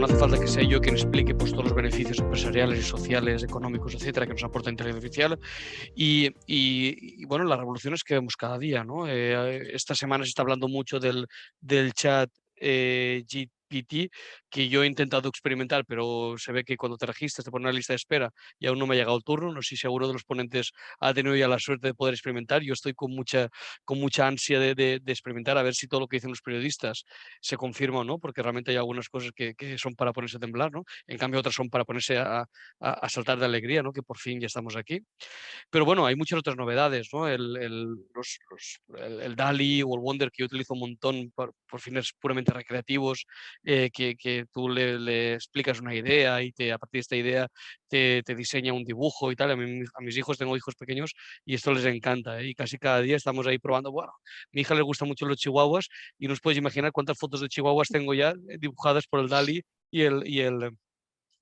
no 0.00 0.06
hace 0.06 0.16
falta 0.16 0.40
que 0.40 0.46
sea 0.46 0.62
yo 0.62 0.80
quien 0.80 0.94
explique 0.94 1.34
pues, 1.34 1.52
todos 1.52 1.64
los 1.64 1.74
beneficios 1.74 2.18
empresariales 2.20 2.78
y 2.78 2.82
sociales, 2.82 3.42
económicos, 3.42 3.94
etcétera, 3.94 4.26
que 4.26 4.32
nos 4.32 4.44
aporta 4.44 4.70
inteligencia 4.70 5.26
artificial. 5.26 5.38
Y, 5.94 6.30
y, 6.46 7.24
bueno, 7.26 7.44
las 7.44 7.58
revoluciones 7.58 8.02
que 8.02 8.14
vemos 8.14 8.34
cada 8.34 8.58
día. 8.58 8.82
¿no? 8.82 9.06
Eh, 9.06 9.74
esta 9.74 9.94
semana 9.94 10.24
se 10.24 10.30
está 10.30 10.40
hablando 10.40 10.68
mucho 10.68 10.98
del, 10.98 11.26
del 11.60 11.92
chat 11.92 12.30
eh, 12.56 13.24
PT 13.68 14.10
que 14.50 14.68
yo 14.68 14.82
he 14.82 14.86
intentado 14.86 15.28
experimentar, 15.28 15.84
pero 15.86 16.34
se 16.38 16.52
ve 16.52 16.64
que 16.64 16.76
cuando 16.76 16.96
te 16.96 17.06
registras 17.06 17.44
te 17.44 17.50
pone 17.50 17.64
una 17.64 17.72
lista 17.72 17.92
de 17.92 17.96
espera 17.96 18.30
y 18.58 18.66
aún 18.66 18.78
no 18.78 18.86
me 18.86 18.94
ha 18.94 18.98
llegado 18.98 19.16
el 19.16 19.24
turno. 19.24 19.52
No 19.52 19.62
sé 19.62 19.70
si 19.70 19.76
seguro 19.76 20.06
de 20.06 20.12
los 20.12 20.24
ponentes 20.24 20.72
ha 20.98 21.14
tenido 21.14 21.36
ya 21.36 21.48
la 21.48 21.58
suerte 21.58 21.88
de 21.88 21.94
poder 21.94 22.14
experimentar. 22.14 22.62
Yo 22.62 22.72
estoy 22.72 22.94
con 22.94 23.12
mucha, 23.12 23.48
con 23.84 24.00
mucha 24.00 24.26
ansia 24.26 24.58
de, 24.60 24.74
de, 24.74 25.00
experimentar 25.06 25.56
a 25.58 25.62
ver 25.62 25.74
si 25.74 25.86
todo 25.86 26.00
lo 26.00 26.08
que 26.08 26.16
dicen 26.16 26.30
los 26.30 26.42
periodistas 26.42 27.04
se 27.40 27.56
confirma 27.56 28.00
o 28.00 28.04
no, 28.04 28.18
porque 28.18 28.42
realmente 28.42 28.70
hay 28.70 28.76
algunas 28.76 29.08
cosas 29.08 29.32
que, 29.34 29.54
que 29.54 29.78
son 29.78 29.94
para 29.94 30.12
ponerse 30.12 30.36
a 30.36 30.40
temblar, 30.40 30.72
¿no? 30.72 30.84
En 31.06 31.18
cambio 31.18 31.40
otras 31.40 31.54
son 31.54 31.70
para 31.70 31.84
ponerse 31.84 32.18
a, 32.18 32.40
a, 32.40 32.46
a, 32.80 33.08
saltar 33.08 33.38
de 33.38 33.46
alegría, 33.46 33.82
¿no? 33.82 33.92
Que 33.92 34.02
por 34.02 34.18
fin 34.18 34.40
ya 34.40 34.46
estamos 34.46 34.76
aquí. 34.76 35.00
Pero 35.70 35.84
bueno, 35.84 36.06
hay 36.06 36.16
muchas 36.16 36.38
otras 36.38 36.56
novedades, 36.56 37.08
¿no? 37.12 37.28
El, 37.28 37.56
el, 37.56 37.84
los, 38.14 38.38
los, 38.50 38.80
el, 38.96 39.20
el 39.20 39.36
DALI 39.36 39.82
o 39.82 39.94
el 39.94 40.00
Wonder 40.00 40.30
que 40.30 40.42
yo 40.42 40.46
utilizo 40.46 40.74
un 40.74 40.80
montón 40.80 41.30
por, 41.34 41.54
por 41.68 41.80
fines 41.80 42.12
puramente 42.18 42.52
recreativos, 42.52 43.26
eh, 43.64 43.90
que, 43.92 44.16
que, 44.16 44.39
tú 44.52 44.68
le, 44.68 44.98
le, 44.98 45.34
explicas 45.34 45.80
una 45.80 45.94
idea 45.94 46.42
y 46.42 46.52
te, 46.52 46.72
a 46.72 46.78
partir 46.78 46.98
de 46.98 47.00
esta 47.00 47.16
idea 47.16 47.48
te, 47.88 48.22
te 48.22 48.34
diseña 48.34 48.72
un 48.72 48.84
dibujo 48.84 49.30
y 49.32 49.36
tal. 49.36 49.50
A, 49.52 49.56
mí, 49.56 49.82
a, 49.94 50.02
mis 50.02 50.16
hijos, 50.16 50.38
tengo 50.38 50.56
hijos 50.56 50.74
pequeños 50.74 51.14
y 51.44 51.54
esto 51.54 51.72
les 51.72 51.84
encanta. 51.84 52.40
¿eh? 52.40 52.48
Y 52.48 52.54
casi 52.54 52.78
cada 52.78 53.00
día 53.00 53.16
estamos 53.16 53.46
ahí 53.46 53.58
probando. 53.58 53.92
Bueno, 53.92 54.10
a 54.10 54.48
mi 54.52 54.62
hija 54.62 54.74
le 54.74 54.82
gustan 54.82 55.08
mucho 55.08 55.26
los 55.26 55.38
chihuahuas 55.38 55.88
y 56.18 56.26
no 56.26 56.32
os 56.32 56.40
podéis 56.40 56.58
imaginar 56.58 56.92
cuántas 56.92 57.18
fotos 57.18 57.40
de 57.40 57.48
chihuahuas 57.48 57.88
tengo 57.88 58.14
ya 58.14 58.30
eh, 58.30 58.58
dibujadas 58.58 59.06
por 59.06 59.20
el 59.20 59.28
DALI 59.28 59.62
y 59.90 60.02
el, 60.02 60.26
y 60.26 60.40
el, 60.40 60.70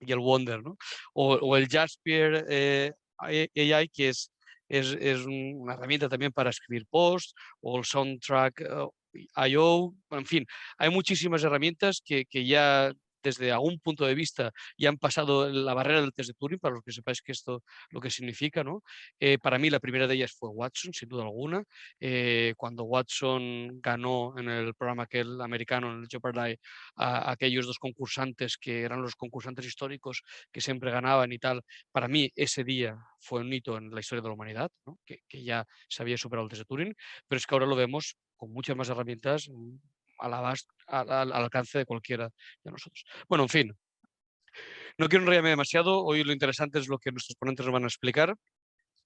y 0.00 0.12
el 0.12 0.18
Wonder, 0.18 0.62
¿no? 0.62 0.76
O, 1.14 1.34
o 1.34 1.56
el 1.56 1.68
Jasper 1.68 2.46
eh, 2.48 2.92
AI, 3.18 3.88
que 3.88 4.08
es 4.10 4.30
es, 4.68 4.96
es, 5.00 5.24
una 5.24 5.74
herramienta 5.74 6.08
también 6.10 6.30
para 6.32 6.50
escribir 6.50 6.86
posts 6.90 7.34
o 7.62 7.78
el 7.78 7.84
soundtrack 7.84 8.62
IO, 9.48 9.94
en 10.10 10.26
fin, 10.26 10.46
hay 10.78 10.90
muchísimas 10.90 11.42
herramientas 11.44 12.02
que, 12.04 12.24
que 12.26 12.46
ya 12.46 12.92
desde 13.22 13.52
algún 13.52 13.78
punto 13.80 14.06
de 14.06 14.14
vista 14.14 14.52
ya 14.76 14.88
han 14.88 14.98
pasado 14.98 15.48
la 15.50 15.74
barrera 15.74 16.00
del 16.00 16.12
test 16.12 16.28
de 16.28 16.34
Turing, 16.34 16.58
para 16.58 16.74
los 16.74 16.84
que 16.84 16.92
sepáis 16.92 17.22
que 17.22 17.32
esto 17.32 17.62
lo 17.90 18.00
que 18.00 18.10
significa. 18.10 18.64
¿no? 18.64 18.82
Eh, 19.20 19.38
para 19.38 19.58
mí 19.58 19.70
la 19.70 19.80
primera 19.80 20.06
de 20.06 20.14
ellas 20.14 20.32
fue 20.32 20.50
Watson, 20.50 20.92
sin 20.92 21.08
duda 21.08 21.24
alguna. 21.24 21.62
Eh, 22.00 22.54
cuando 22.56 22.84
Watson 22.84 23.80
ganó 23.80 24.34
en 24.38 24.48
el 24.48 24.74
programa 24.74 25.04
aquel 25.04 25.40
americano, 25.40 25.92
en 25.92 26.02
el 26.02 26.08
Jeopardy, 26.08 26.38
a, 26.38 26.56
a, 26.96 27.32
aquellos 27.32 27.66
dos 27.66 27.78
concursantes 27.78 28.56
que 28.56 28.82
eran 28.82 29.02
los 29.02 29.14
concursantes 29.14 29.66
históricos 29.66 30.22
que 30.52 30.60
siempre 30.60 30.90
ganaban 30.90 31.32
y 31.32 31.38
tal, 31.38 31.62
para 31.92 32.08
mí 32.08 32.30
ese 32.34 32.64
día 32.64 32.96
fue 33.20 33.40
un 33.40 33.52
hito 33.52 33.76
en 33.76 33.90
la 33.90 34.00
historia 34.00 34.22
de 34.22 34.28
la 34.28 34.34
humanidad, 34.34 34.70
¿no? 34.86 34.98
que, 35.04 35.20
que 35.28 35.42
ya 35.42 35.66
se 35.88 36.02
había 36.02 36.16
superado 36.16 36.46
el 36.46 36.50
test 36.50 36.60
de 36.60 36.66
Turing, 36.66 36.94
pero 37.26 37.38
es 37.38 37.46
que 37.46 37.54
ahora 37.54 37.66
lo 37.66 37.76
vemos 37.76 38.16
con 38.38 38.50
muchas 38.50 38.76
más 38.76 38.88
herramientas 38.88 39.50
mm, 39.50 39.76
al, 40.20 40.34
al, 40.34 41.10
al, 41.10 41.32
alcance 41.32 41.78
de 41.78 41.84
cualquiera 41.84 42.30
de 42.64 42.70
nosotros. 42.70 43.04
Bueno, 43.28 43.44
en 43.44 43.50
fin, 43.50 43.78
no 44.96 45.08
quiero 45.08 45.22
enrollarme 45.22 45.50
demasiado, 45.50 46.02
hoy 46.02 46.24
lo 46.24 46.32
interesante 46.32 46.78
es 46.78 46.88
lo 46.88 46.98
que 46.98 47.12
nuestros 47.12 47.36
ponentes 47.36 47.66
nos 47.66 47.72
van 47.72 47.84
a 47.84 47.88
explicar. 47.88 48.34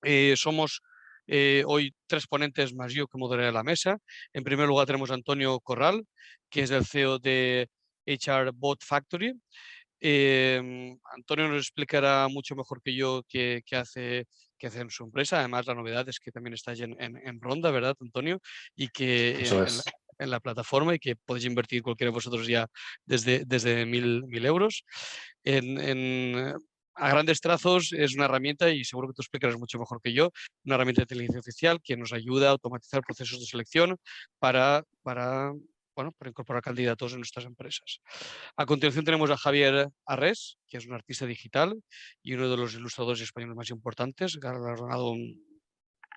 Eh, 0.02 0.34
somos 0.36 0.80
eh, 1.26 1.64
hoy 1.66 1.94
tres 2.06 2.26
ponentes 2.26 2.74
más 2.74 2.92
yo 2.92 3.06
que 3.06 3.18
moderaré 3.18 3.52
la 3.52 3.62
mesa. 3.62 3.98
En 4.32 4.44
primer 4.44 4.68
lugar 4.68 4.86
tenemos 4.86 5.10
a 5.10 5.14
Antonio 5.14 5.58
Corral, 5.60 6.06
que 6.50 6.62
es 6.62 6.70
el 6.70 6.86
CEO 6.86 7.18
de 7.18 7.68
HR 8.06 8.52
Bot 8.54 8.82
Factory. 8.84 9.34
Eh, 10.04 10.96
Antonio 11.14 11.46
nos 11.46 11.58
explicará 11.58 12.26
mucho 12.28 12.56
mejor 12.56 12.82
que 12.82 12.92
yo 12.92 13.22
qué, 13.28 13.62
qué 13.64 13.76
hace 13.76 14.26
que 14.58 14.66
hace 14.66 14.80
en 14.80 14.90
su 14.90 15.04
empresa. 15.04 15.38
Además, 15.38 15.66
la 15.66 15.74
novedad 15.74 16.08
es 16.08 16.18
que 16.18 16.32
también 16.32 16.54
está 16.54 16.72
en, 16.72 17.00
en, 17.00 17.16
en 17.16 17.40
Ronda, 17.40 17.70
¿verdad, 17.70 17.96
Antonio? 18.00 18.40
Y 18.76 18.88
que 18.88 19.44
en, 19.44 19.58
la, 19.58 19.82
en, 20.18 20.30
la, 20.30 20.40
plataforma 20.40 20.94
y 20.94 20.98
que 21.00 21.16
podéis 21.16 21.46
invertir 21.46 21.82
cualquiera 21.82 22.10
de 22.10 22.14
vosotros 22.14 22.46
ya 22.46 22.68
desde, 23.04 23.44
desde 23.44 23.86
mil, 23.86 24.24
mil 24.26 24.46
euros. 24.46 24.84
En, 25.42 26.54
a 26.94 27.10
grandes 27.10 27.40
trazos 27.40 27.92
es 27.92 28.14
una 28.14 28.26
herramienta, 28.26 28.70
y 28.70 28.84
seguro 28.84 29.08
que 29.08 29.14
tú 29.14 29.22
explicarás 29.22 29.58
mucho 29.58 29.78
mejor 29.78 30.00
que 30.02 30.12
yo, 30.12 30.30
una 30.64 30.76
herramienta 30.76 31.00
de 31.00 31.04
inteligencia 31.04 31.38
artificial 31.38 31.80
que 31.82 31.96
nos 31.96 32.12
ayuda 32.12 32.48
a 32.48 32.52
automatizar 32.52 33.02
procesos 33.02 33.40
de 33.40 33.46
selección 33.46 33.96
para, 34.38 34.84
para 35.02 35.52
bueno, 35.94 36.12
para 36.12 36.30
incorporar 36.30 36.62
candidatos 36.62 37.12
en 37.12 37.18
nuestras 37.18 37.44
empresas. 37.44 38.00
A 38.56 38.66
continuación 38.66 39.04
tenemos 39.04 39.30
a 39.30 39.36
Javier 39.36 39.88
Arres, 40.06 40.58
que 40.68 40.78
es 40.78 40.86
un 40.86 40.94
artista 40.94 41.26
digital 41.26 41.74
y 42.22 42.34
uno 42.34 42.50
de 42.50 42.56
los 42.56 42.74
ilustradores 42.74 43.20
españoles 43.20 43.56
más 43.56 43.70
importantes, 43.70 44.38
galardonado 44.38 45.14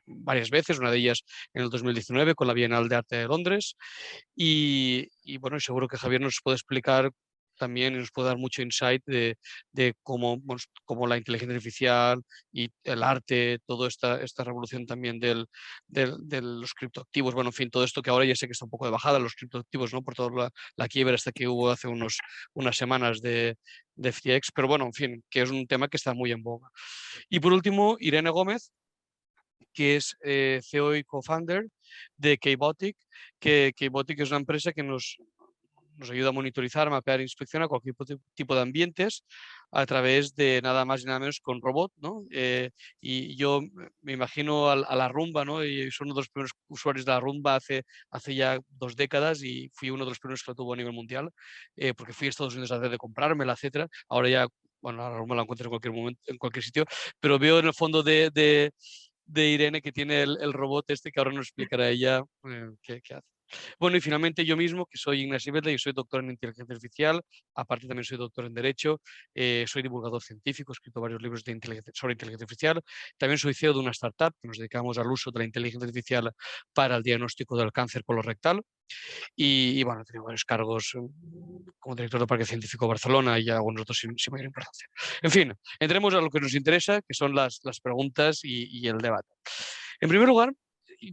varias 0.07 0.49
veces, 0.49 0.79
una 0.79 0.91
de 0.91 0.99
ellas 0.99 1.23
en 1.53 1.63
el 1.63 1.69
2019 1.69 2.35
con 2.35 2.47
la 2.47 2.53
Bienal 2.53 2.87
de 2.87 2.95
Arte 2.95 3.15
de 3.17 3.27
Londres. 3.27 3.75
Y, 4.35 5.07
y 5.23 5.37
bueno, 5.37 5.59
seguro 5.59 5.87
que 5.87 5.97
Javier 5.97 6.21
nos 6.21 6.39
puede 6.43 6.55
explicar 6.55 7.11
también 7.57 7.97
nos 7.97 8.11
puede 8.11 8.29
dar 8.29 8.37
mucho 8.37 8.61
insight 8.61 9.01
de, 9.05 9.37
de 9.71 9.93
cómo, 10.03 10.41
cómo, 10.85 11.07
la 11.07 11.17
inteligencia 11.17 11.55
artificial 11.55 12.21
y 12.51 12.69
el 12.83 13.03
arte, 13.03 13.59
toda 13.65 13.87
esta, 13.87 14.21
esta 14.21 14.43
revolución 14.43 14.85
también 14.85 15.19
del, 15.19 15.47
del, 15.87 16.15
de 16.19 16.41
los 16.41 16.73
criptoactivos, 16.73 17.33
bueno, 17.33 17.49
en 17.49 17.53
fin, 17.53 17.69
todo 17.69 17.83
esto 17.83 18.01
que 18.01 18.09
ahora 18.09 18.25
ya 18.25 18.35
sé 18.35 18.47
que 18.47 18.53
está 18.53 18.65
un 18.65 18.71
poco 18.71 18.85
de 18.85 18.91
bajada, 18.91 19.19
los 19.19 19.35
criptoactivos, 19.35 19.93
¿no? 19.93 20.01
Por 20.01 20.15
toda 20.15 20.43
la, 20.43 20.49
la 20.75 20.87
quiebra 20.87 21.15
hasta 21.15 21.31
que 21.31 21.47
hubo 21.47 21.69
hace 21.69 21.87
unos, 21.87 22.19
unas 22.53 22.75
semanas 22.75 23.21
de, 23.21 23.55
de 23.95 24.11
FTX, 24.11 24.51
pero 24.53 24.67
bueno, 24.67 24.85
en 24.85 24.93
fin, 24.93 25.23
que 25.29 25.41
es 25.41 25.49
un 25.49 25.67
tema 25.67 25.87
que 25.87 25.97
está 25.97 26.13
muy 26.13 26.31
en 26.31 26.43
boga. 26.43 26.69
Y 27.29 27.39
por 27.39 27.53
último, 27.53 27.97
Irene 27.99 28.29
Gómez, 28.29 28.71
que 29.73 29.97
es 29.97 30.15
eh, 30.21 30.61
CEO 30.63 30.95
y 30.95 31.03
co-founder 31.03 31.67
de 32.17 32.37
Kbotic, 32.37 32.97
que 33.39 33.73
Kbotic 33.77 34.19
es 34.21 34.29
una 34.29 34.39
empresa 34.39 34.71
que 34.73 34.83
nos, 34.83 35.17
nos 35.97 36.09
ayuda 36.09 36.29
a 36.29 36.31
monitorizar, 36.31 36.89
mapear 36.89 37.19
e 37.19 37.23
inspeccionar 37.23 37.67
cualquier 37.67 37.95
tipo 38.33 38.55
de 38.55 38.61
ambientes 38.61 39.23
a 39.71 39.85
través 39.85 40.35
de 40.35 40.61
nada 40.63 40.85
más 40.85 41.01
y 41.01 41.05
nada 41.05 41.19
menos 41.19 41.39
con 41.41 41.61
robot, 41.61 41.91
¿no? 41.97 42.25
Eh, 42.31 42.71
y 43.01 43.35
yo 43.35 43.61
me 44.01 44.13
imagino 44.13 44.69
a, 44.69 44.73
a, 44.73 44.95
la 44.95 45.09
rumba, 45.09 45.43
¿no? 45.43 45.63
Y 45.63 45.91
soy 45.91 46.05
uno 46.05 46.13
de 46.13 46.21
los 46.21 46.29
primeros 46.29 46.51
usuarios 46.67 47.05
de 47.05 47.11
la 47.11 47.19
rumba 47.19 47.55
hace, 47.55 47.83
hace 48.09 48.35
ya 48.35 48.59
dos 48.69 48.95
décadas 48.95 49.43
y 49.43 49.69
fui 49.73 49.89
uno 49.89 50.05
de 50.05 50.11
los 50.11 50.19
primeros 50.19 50.43
que 50.43 50.51
lo 50.51 50.55
tuvo 50.55 50.73
a 50.73 50.77
nivel 50.77 50.93
mundial, 50.93 51.29
eh, 51.75 51.93
porque 51.93 52.13
fui 52.13 52.27
a 52.27 52.29
Estados 52.29 52.53
Unidos 52.53 52.71
a 52.71 52.75
hacer 52.77 52.89
de 52.89 52.97
comprármela, 52.97 53.53
etcétera. 53.53 53.87
Ahora 54.09 54.29
ya, 54.29 54.47
bueno, 54.81 54.99
la 54.99 55.17
rumba 55.17 55.35
la 55.35 55.41
encuentro 55.43 55.65
en 55.65 55.71
cualquier 55.71 55.93
momento, 55.93 56.21
en 56.27 56.37
cualquier 56.37 56.63
sitio, 56.63 56.85
pero 57.19 57.39
veo 57.39 57.59
en 57.59 57.65
el 57.67 57.73
fondo 57.73 58.03
de, 58.03 58.29
de, 58.33 58.71
de 59.25 59.49
Irene 59.49 59.81
que 59.81 59.91
tiene 59.91 60.23
el, 60.23 60.37
el, 60.41 60.53
robot 60.53 60.89
este 60.91 61.11
que 61.11 61.19
ahora 61.19 61.31
nos 61.33 61.47
explicará 61.47 61.89
ella 61.89 62.21
eh, 62.47 62.69
qué, 62.81 63.01
qué 63.01 63.15
hace. 63.15 63.34
Bueno, 63.79 63.97
y 63.97 64.01
finalmente 64.01 64.45
yo 64.45 64.57
mismo, 64.57 64.85
que 64.85 64.97
soy 64.97 65.21
Ignacio 65.21 65.53
Bedla 65.53 65.71
y 65.71 65.77
soy 65.77 65.93
doctor 65.93 66.23
en 66.23 66.31
inteligencia 66.31 66.73
artificial, 66.73 67.21
aparte 67.55 67.87
también 67.87 68.03
soy 68.03 68.17
doctor 68.17 68.45
en 68.45 68.53
Derecho, 68.53 69.01
eh, 69.33 69.65
soy 69.67 69.81
divulgador 69.81 70.21
científico, 70.21 70.71
he 70.71 70.75
escrito 70.75 71.01
varios 71.01 71.21
libros 71.21 71.43
de 71.43 71.51
inteligencia, 71.51 71.91
sobre 71.95 72.13
inteligencia 72.13 72.45
artificial, 72.45 72.81
también 73.17 73.37
soy 73.37 73.53
CEO 73.53 73.73
de 73.73 73.79
una 73.79 73.91
startup 73.91 74.33
que 74.41 74.47
nos 74.47 74.57
dedicamos 74.57 74.97
al 74.97 75.07
uso 75.07 75.31
de 75.31 75.39
la 75.39 75.45
inteligencia 75.45 75.85
artificial 75.85 76.31
para 76.73 76.97
el 76.97 77.03
diagnóstico 77.03 77.57
del 77.57 77.71
cáncer 77.71 78.03
colorectal. 78.03 78.61
Y, 79.35 79.79
y 79.79 79.83
bueno, 79.83 80.01
he 80.01 80.05
tenido 80.05 80.25
varios 80.25 80.45
cargos 80.45 80.91
mm, 80.93 81.69
como 81.79 81.95
director 81.95 82.19
del 82.19 82.27
Parque 82.27 82.45
Científico 82.45 82.85
de 82.85 82.89
Barcelona 82.89 83.39
y 83.39 83.49
algunos 83.49 83.81
otros 83.81 83.97
sin, 83.97 84.15
mayor 84.31 84.45
importancia. 84.45 84.87
En 85.23 85.31
fin, 85.31 85.53
entremos 85.79 86.13
a 86.13 86.21
lo 86.21 86.29
que 86.29 86.39
nos 86.39 86.53
interesa, 86.53 87.01
que 87.01 87.13
son 87.15 87.33
las, 87.33 87.59
preguntas 87.81 88.41
y 88.43 88.87
el 88.87 88.99
debate. 88.99 89.27
En 89.99 90.09
primer 90.09 90.27
lugar, 90.27 90.51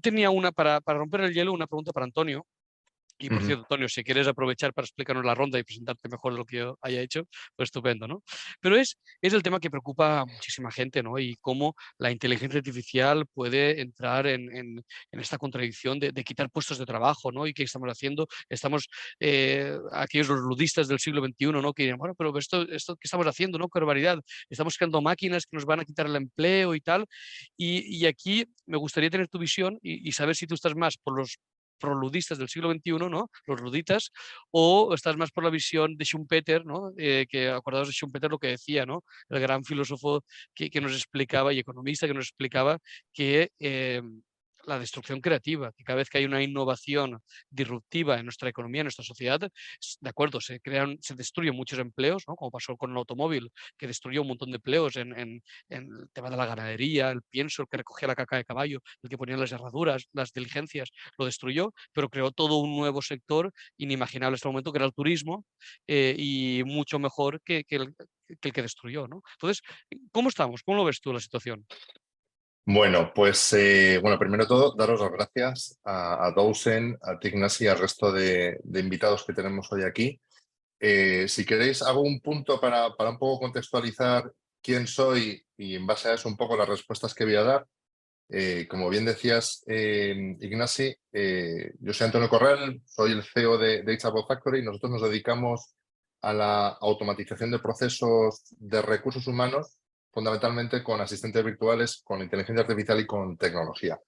tenía 0.00 0.30
una, 0.30 0.52
para, 0.52 0.80
para 0.80 0.98
romper 0.98 1.22
el 1.22 1.34
hielo, 1.34 1.52
una 1.52 1.66
pregunta 1.66 1.92
para 1.92 2.04
Antonio. 2.04 2.46
Y 3.18 3.28
por 3.28 3.38
uh 3.38 3.40
-huh. 3.40 3.46
cierto, 3.46 3.62
Antonio, 3.62 3.88
si 3.88 4.02
quieres 4.02 4.26
aprovechar 4.26 4.72
para 4.74 4.84
explicarnos 4.84 5.24
la 5.24 5.34
ronda 5.34 5.58
y 5.58 5.62
presentarte 5.62 6.08
mejor 6.08 6.32
de 6.32 6.38
lo 6.38 6.44
que 6.44 6.56
yo 6.58 6.78
haya 6.82 7.00
hecho, 7.00 7.24
pues 7.56 7.68
estupendo, 7.68 8.08
¿no? 8.08 8.22
Pero 8.60 8.76
es, 8.76 8.98
es 9.20 9.32
el 9.32 9.42
tema 9.42 9.60
que 9.60 9.70
preocupa 9.70 10.20
a 10.20 10.26
muchísima 10.26 10.70
gente, 10.70 11.02
¿no? 11.02 11.18
Y 11.18 11.36
cómo 11.40 11.74
la 11.98 12.10
inteligencia 12.10 12.58
artificial 12.58 13.26
puede 13.32 13.80
entrar 13.80 14.26
en, 14.26 14.54
en, 14.54 14.84
en 15.12 15.20
esta 15.20 15.38
contradicción 15.38 15.98
de, 15.98 16.12
de, 16.12 16.24
quitar 16.24 16.50
puestos 16.50 16.78
de 16.78 16.86
trabajo, 16.86 17.32
¿no? 17.32 17.46
Y 17.46 17.54
qué 17.54 17.62
estamos 17.62 17.88
haciendo. 17.88 18.26
Estamos, 18.48 18.88
eh, 19.20 19.76
aquellos 19.92 20.28
los 20.28 20.40
ludistas 20.40 20.88
del 20.88 20.98
siglo 20.98 21.24
XXI, 21.24 21.46
¿no? 21.52 21.72
Que 21.72 21.84
dirían, 21.84 21.98
bueno, 21.98 22.14
pero 22.16 22.36
esto, 22.38 22.62
esto 22.70 22.96
¿qué 22.96 23.06
estamos 23.06 23.26
haciendo, 23.26 23.58
no? 23.58 23.68
Qué 23.68 23.78
barbaridad. 23.78 24.18
Estamos 24.50 24.76
creando 24.76 25.00
máquinas 25.00 25.46
que 25.46 25.56
nos 25.56 25.64
van 25.64 25.80
a 25.80 25.84
quitar 25.84 26.06
el 26.06 26.16
empleo 26.16 26.74
y 26.74 26.80
tal. 26.80 27.06
Y, 27.56 27.96
y 27.96 28.06
aquí 28.06 28.44
me 28.66 28.78
gustaría 28.78 29.10
tener 29.10 29.28
tu 29.28 29.38
visión 29.38 29.78
y, 29.82 30.08
y 30.08 30.12
saber 30.12 30.36
si 30.36 30.46
tú 30.46 30.54
estás 30.54 30.74
más 30.74 30.96
por 30.96 31.16
los 31.16 31.38
proludistas 31.82 32.38
del 32.38 32.48
siglo 32.48 32.72
XXI, 32.72 32.92
¿no? 33.10 33.28
los 33.46 33.60
luditas, 33.60 34.10
o 34.50 34.94
estás 34.94 35.16
más 35.16 35.30
por 35.32 35.44
la 35.44 35.50
visión 35.50 35.96
de 35.96 36.04
Schumpeter, 36.04 36.64
¿no? 36.64 36.92
Eh, 36.96 37.26
que 37.28 37.48
acordados 37.50 37.88
de 37.88 37.94
Schumpeter 37.94 38.30
lo 38.30 38.38
que 38.38 38.48
decía, 38.48 38.86
¿no? 38.86 39.04
el 39.28 39.40
gran 39.40 39.64
filósofo 39.64 40.24
que, 40.54 40.70
nos 40.80 40.92
explicaba 40.92 41.52
y 41.52 41.58
economista 41.58 42.06
que 42.06 42.14
nos 42.14 42.26
explicaba 42.26 42.78
que 43.12 43.50
eh, 43.60 44.02
la 44.66 44.78
destrucción 44.78 45.20
creativa, 45.20 45.72
que 45.76 45.84
cada 45.84 45.98
vez 45.98 46.08
que 46.08 46.18
hay 46.18 46.24
una 46.24 46.42
innovación 46.42 47.20
disruptiva 47.50 48.18
en 48.18 48.24
nuestra 48.24 48.48
economía, 48.48 48.80
en 48.80 48.86
nuestra 48.86 49.04
sociedad, 49.04 49.40
de 49.40 50.08
acuerdo, 50.08 50.40
se 50.40 50.60
crean, 50.60 50.98
se 51.00 51.14
destruyen 51.14 51.54
muchos 51.54 51.78
empleos, 51.78 52.24
¿no? 52.28 52.36
como 52.36 52.50
pasó 52.50 52.76
con 52.76 52.90
el 52.92 52.96
automóvil, 52.96 53.50
que 53.76 53.86
destruyó 53.86 54.22
un 54.22 54.28
montón 54.28 54.50
de 54.50 54.56
empleos 54.56 54.96
en, 54.96 55.18
en, 55.18 55.42
el 55.68 56.08
tema 56.12 56.30
de 56.30 56.36
la 56.36 56.46
ganadería, 56.46 57.10
el 57.10 57.22
pienso, 57.22 57.62
el 57.62 57.68
que 57.68 57.78
recogía 57.78 58.08
la 58.08 58.14
caca 58.14 58.36
de 58.36 58.44
caballo, 58.44 58.80
el 59.02 59.10
que 59.10 59.18
ponía 59.18 59.36
las 59.36 59.52
herraduras, 59.52 60.08
las 60.12 60.32
diligencias, 60.32 60.90
lo 61.18 61.24
destruyó, 61.24 61.72
pero 61.92 62.08
creó 62.08 62.30
todo 62.30 62.58
un 62.58 62.76
nuevo 62.76 63.02
sector 63.02 63.52
inimaginable 63.76 64.34
en 64.34 64.36
este 64.36 64.48
momento, 64.48 64.72
que 64.72 64.78
era 64.78 64.86
el 64.86 64.94
turismo, 64.94 65.44
eh, 65.86 66.14
y 66.18 66.62
mucho 66.64 66.98
mejor 66.98 67.40
que, 67.42 67.64
que, 67.64 67.76
el, 67.76 67.94
que 68.40 68.48
el 68.48 68.52
que 68.52 68.62
destruyó. 68.62 69.08
¿no? 69.08 69.22
Entonces, 69.34 69.62
¿cómo 70.10 70.28
estamos? 70.28 70.62
¿Cómo 70.62 70.78
lo 70.78 70.84
ves 70.84 71.00
tú 71.00 71.12
la 71.12 71.20
situación? 71.20 71.66
Bueno, 72.64 73.10
pues 73.12 73.52
eh, 73.54 73.98
bueno, 74.00 74.18
primero 74.20 74.46
todo, 74.46 74.74
daros 74.76 75.00
las 75.00 75.10
gracias 75.10 75.80
a, 75.84 76.32
Dawson, 76.34 76.96
a 77.02 77.18
Tignasi 77.18 77.64
y 77.64 77.66
al 77.66 77.78
resto 77.80 78.12
de, 78.12 78.60
invitados 78.74 79.24
que 79.24 79.32
tenemos 79.32 79.70
hoy 79.72 79.82
aquí. 79.82 80.20
Eh, 80.78 81.26
si 81.28 81.44
queréis, 81.44 81.82
hago 81.82 82.02
un 82.02 82.20
punto 82.20 82.60
para, 82.60 82.94
para 82.94 83.10
un 83.10 83.18
poco 83.18 83.40
contextualizar 83.40 84.32
quién 84.62 84.86
soy 84.86 85.44
y 85.56 85.74
en 85.74 85.86
base 85.86 86.08
a 86.08 86.14
eso 86.14 86.28
un 86.28 86.36
poco 86.36 86.56
las 86.56 86.68
respuestas 86.68 87.14
que 87.14 87.24
voy 87.24 87.34
a 87.34 87.42
dar. 87.42 87.66
Eh, 88.28 88.68
como 88.70 88.88
bien 88.88 89.04
decías, 89.06 89.64
eh, 89.66 90.36
Ignasi, 90.40 90.94
yo 91.80 91.92
soy 91.92 92.06
Antonio 92.06 92.28
Corral, 92.28 92.80
soy 92.86 93.12
el 93.12 93.24
CEO 93.24 93.58
de, 93.58 93.82
de 93.82 93.98
Factory 93.98 94.60
y 94.60 94.64
nosotros 94.64 94.92
nos 94.92 95.02
dedicamos 95.02 95.74
a 96.20 96.32
la 96.32 96.68
automatización 96.68 97.50
de 97.50 97.58
procesos 97.58 98.44
de 98.50 98.82
recursos 98.82 99.26
humanos 99.26 99.81
fundamentalmente 100.12 100.82
con 100.82 101.00
asistentes 101.00 101.44
virtuales, 101.44 102.02
con 102.04 102.20
inteligencia 102.20 102.62
artificial 102.62 103.00
y 103.00 103.06
con 103.06 103.36
tecnología. 103.36 103.98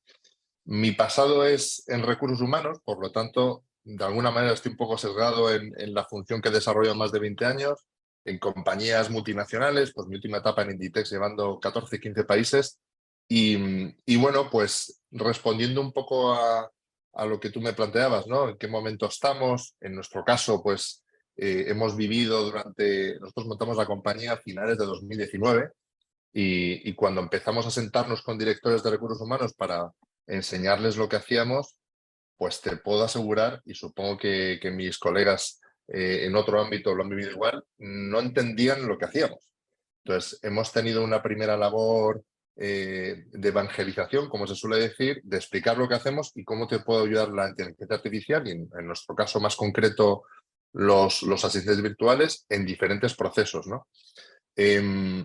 Mi 0.67 0.93
pasado 0.93 1.45
es 1.45 1.85
en 1.89 2.03
recursos 2.03 2.41
humanos, 2.41 2.79
por 2.85 3.01
lo 3.01 3.11
tanto, 3.11 3.65
de 3.85 4.05
alguna 4.05 4.31
manera 4.31 4.55
estoy 4.55 4.73
un 4.73 4.79
poco 4.79 4.97
sesgado 4.97 5.53
en, 5.53 5.73
la 5.95 6.05
función 6.05 6.41
que 6.41 6.49
he 6.49 6.53
desarrollado 6.53 6.97
más 6.97 7.13
de 7.13 7.21
20 7.21 7.45
años, 7.45 7.87
en 8.25 8.39
compañías 8.39 9.11
multinacionales, 9.11 9.93
pues 9.95 10.09
mi 10.09 10.17
última 10.17 10.39
etapa 10.39 10.63
en 10.63 10.73
Inditex 10.73 11.11
llevando 11.11 11.61
14, 11.61 12.01
15 12.01 12.25
países. 12.25 12.81
Y, 13.29 14.17
bueno, 14.17 14.49
pues 14.51 15.03
respondiendo 15.11 15.81
un 15.81 15.93
poco 15.93 16.33
a, 16.35 16.71
a, 17.15 17.27
lo 17.27 17.41
que 17.41 17.51
tú 17.51 17.61
me 17.61 17.73
planteabas, 17.73 18.27
¿no? 18.27 18.51
¿En 18.51 18.57
qué 18.57 18.69
momento 18.69 19.07
estamos? 19.07 19.75
En 19.81 19.95
nuestro 19.95 20.25
caso, 20.25 20.63
pues 20.63 21.05
eh, 21.37 21.65
hemos 21.69 21.97
vivido 21.97 22.45
durante, 22.45 23.19
nosotros 23.19 23.47
montamos 23.47 23.77
la 23.77 23.87
compañía 23.87 24.35
a 24.35 24.37
finales 24.37 24.79
de 24.79 24.87
2019, 24.87 25.71
y, 26.35 26.89
y, 26.89 26.95
cuando 26.95 27.21
empezamos 27.23 27.65
a 27.67 27.71
sentarnos 27.71 28.23
con 28.23 28.37
directores 28.37 28.83
de 28.83 28.91
recursos 28.91 29.21
humanos 29.21 29.55
para 29.55 29.91
enseñarles 30.27 30.97
lo 30.97 31.09
que 31.09 31.17
hacíamos, 31.17 31.77
pues 32.37 32.61
te 32.61 32.77
puedo 32.77 33.05
asegurar, 33.05 33.63
y 33.65 33.75
supongo 33.75 34.19
que, 34.19 34.59
que 34.61 34.71
mis 34.71 34.99
colegas 34.99 35.61
eh, 35.89 36.25
en 36.25 36.35
otro 36.35 36.61
ámbito 36.61 36.95
lo 36.95 37.05
han 37.05 37.09
vivido 37.09 37.31
igual, 37.31 37.63
no 37.79 38.21
entendían 38.21 38.87
lo 38.87 38.99
que 38.99 39.05
hacíamos. 39.05 39.49
Entonces, 40.05 40.39
hemos 40.43 40.73
tenido 40.73 41.05
una 41.05 41.23
primera 41.23 41.57
labor 41.57 42.25
eh, 42.57 43.25
de 43.31 43.49
evangelización, 43.49 44.29
como 44.29 44.47
se 44.47 44.55
suele 44.55 44.79
decir, 44.79 45.21
de 45.23 45.37
explicar 45.37 45.79
lo 45.79 45.89
que 45.89 45.95
hacemos 45.95 46.33
y 46.35 46.45
cómo 46.45 46.67
te 46.67 46.81
puede 46.81 47.07
ayudar 47.07 47.29
la 47.31 47.49
inteligencia 47.49 47.97
artificial 47.97 48.47
y 48.47 48.51
en, 48.53 48.69
en 48.79 48.87
nuestro 48.87 49.15
caso 49.15 49.41
más 49.41 49.57
concreto 49.57 50.25
los, 50.73 51.23
asistentes 51.45 51.83
virtuales 51.83 52.45
en 52.49 52.67
diferentes 52.67 53.15
procesos. 53.15 53.67
¿no? 53.67 53.87
Eh, 54.57 55.25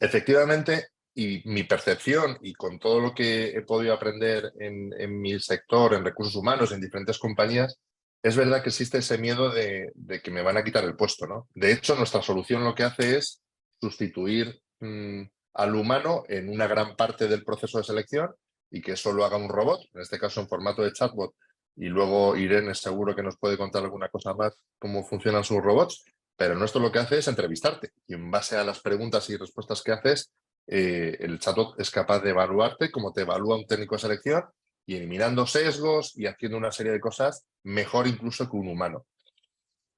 Efectivamente, 0.00 0.88
y 1.14 1.42
mi 1.46 1.64
percepción 1.64 2.38
y 2.42 2.54
con 2.54 2.78
todo 2.78 3.00
lo 3.00 3.14
que 3.14 3.48
he 3.48 3.62
podido 3.62 3.92
aprender 3.92 4.52
en, 4.60 5.20
mi 5.20 5.38
sector, 5.40 5.94
en 5.94 6.04
recursos 6.04 6.36
humanos, 6.36 6.70
en 6.70 6.80
diferentes 6.80 7.18
compañías, 7.18 7.78
es 8.22 8.36
verdad 8.36 8.62
que 8.62 8.68
existe 8.68 8.98
ese 8.98 9.18
miedo 9.18 9.50
de, 9.50 9.92
que 10.22 10.30
me 10.30 10.42
van 10.42 10.56
a 10.56 10.64
quitar 10.64 10.84
el 10.84 10.96
puesto. 10.96 11.26
¿no? 11.26 11.48
De 11.54 11.72
hecho, 11.72 11.96
nuestra 11.96 12.22
solución 12.22 12.64
lo 12.64 12.74
que 12.74 12.84
hace 12.84 13.16
es 13.16 13.42
sustituir 13.80 14.60
mmm, 14.80 15.22
al 15.54 15.74
humano 15.74 16.22
en 16.28 16.48
una 16.48 16.66
gran 16.68 16.94
parte 16.94 17.26
del 17.26 17.44
proceso 17.44 17.78
de 17.78 17.84
selección 17.84 18.32
y 18.70 18.80
que 18.80 18.92
eso 18.92 19.12
lo 19.12 19.24
haga 19.24 19.36
un 19.36 19.48
robot, 19.48 19.80
en 19.94 20.00
este 20.00 20.18
caso 20.18 20.40
en 20.40 20.48
formato 20.48 20.82
de 20.82 20.92
chatbot, 20.92 21.34
y 21.76 21.86
luego 21.86 22.36
Irene 22.36 22.74
seguro 22.74 23.14
que 23.16 23.22
nos 23.22 23.38
puede 23.38 23.56
contar 23.56 23.82
alguna 23.82 24.08
cosa 24.08 24.34
más 24.34 24.56
cómo 24.78 25.04
funcionan 25.04 25.44
sus 25.44 25.62
robots, 25.62 26.04
pero 26.38 26.54
nuestro 26.54 26.80
lo 26.80 26.92
que 26.92 27.00
hace 27.00 27.18
es 27.18 27.26
entrevistarte 27.26 27.90
y 28.06 28.14
en 28.14 28.30
base 28.30 28.56
a 28.56 28.62
las 28.62 28.78
preguntas 28.78 29.28
y 29.28 29.36
respuestas 29.36 29.82
que 29.82 29.90
haces, 29.90 30.30
eh, 30.68 31.16
el 31.18 31.40
chatbot 31.40 31.78
es 31.80 31.90
capaz 31.90 32.20
de 32.20 32.30
evaluarte 32.30 32.92
como 32.92 33.12
te 33.12 33.22
evalúa 33.22 33.56
un 33.56 33.66
técnico 33.66 33.96
de 33.96 34.02
selección 34.02 34.44
y 34.86 34.94
eliminando 34.94 35.48
sesgos 35.48 36.16
y 36.16 36.26
haciendo 36.26 36.56
una 36.56 36.70
serie 36.70 36.92
de 36.92 37.00
cosas 37.00 37.44
mejor 37.64 38.06
incluso 38.06 38.48
que 38.48 38.56
un 38.56 38.68
humano. 38.68 39.04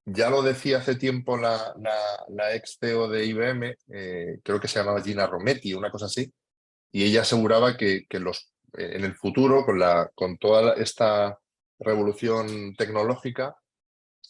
Ya 0.03 0.31
lo 0.31 0.41
decía 0.41 0.79
hace 0.79 0.95
tiempo 0.95 1.37
la, 1.37 1.75
ex 2.55 2.79
CEO 2.79 3.07
de 3.07 3.23
IBM, 3.23 3.75
eh, 3.93 4.39
creo 4.43 4.59
que 4.59 4.67
se 4.67 4.79
llamaba 4.79 5.03
Gina 5.03 5.27
Rometti, 5.27 5.75
una 5.75 5.91
cosa 5.91 6.07
así, 6.07 6.33
y 6.91 7.03
ella 7.03 7.21
aseguraba 7.21 7.77
que, 7.77 8.07
que 8.09 8.19
los, 8.19 8.51
eh, 8.79 8.93
en 8.95 9.03
el 9.03 9.13
futuro, 9.13 9.63
con, 9.63 9.77
la, 9.77 10.09
con 10.15 10.39
toda 10.39 10.73
esta 10.73 11.37
revolución 11.77 12.75
tecnológica, 12.75 13.55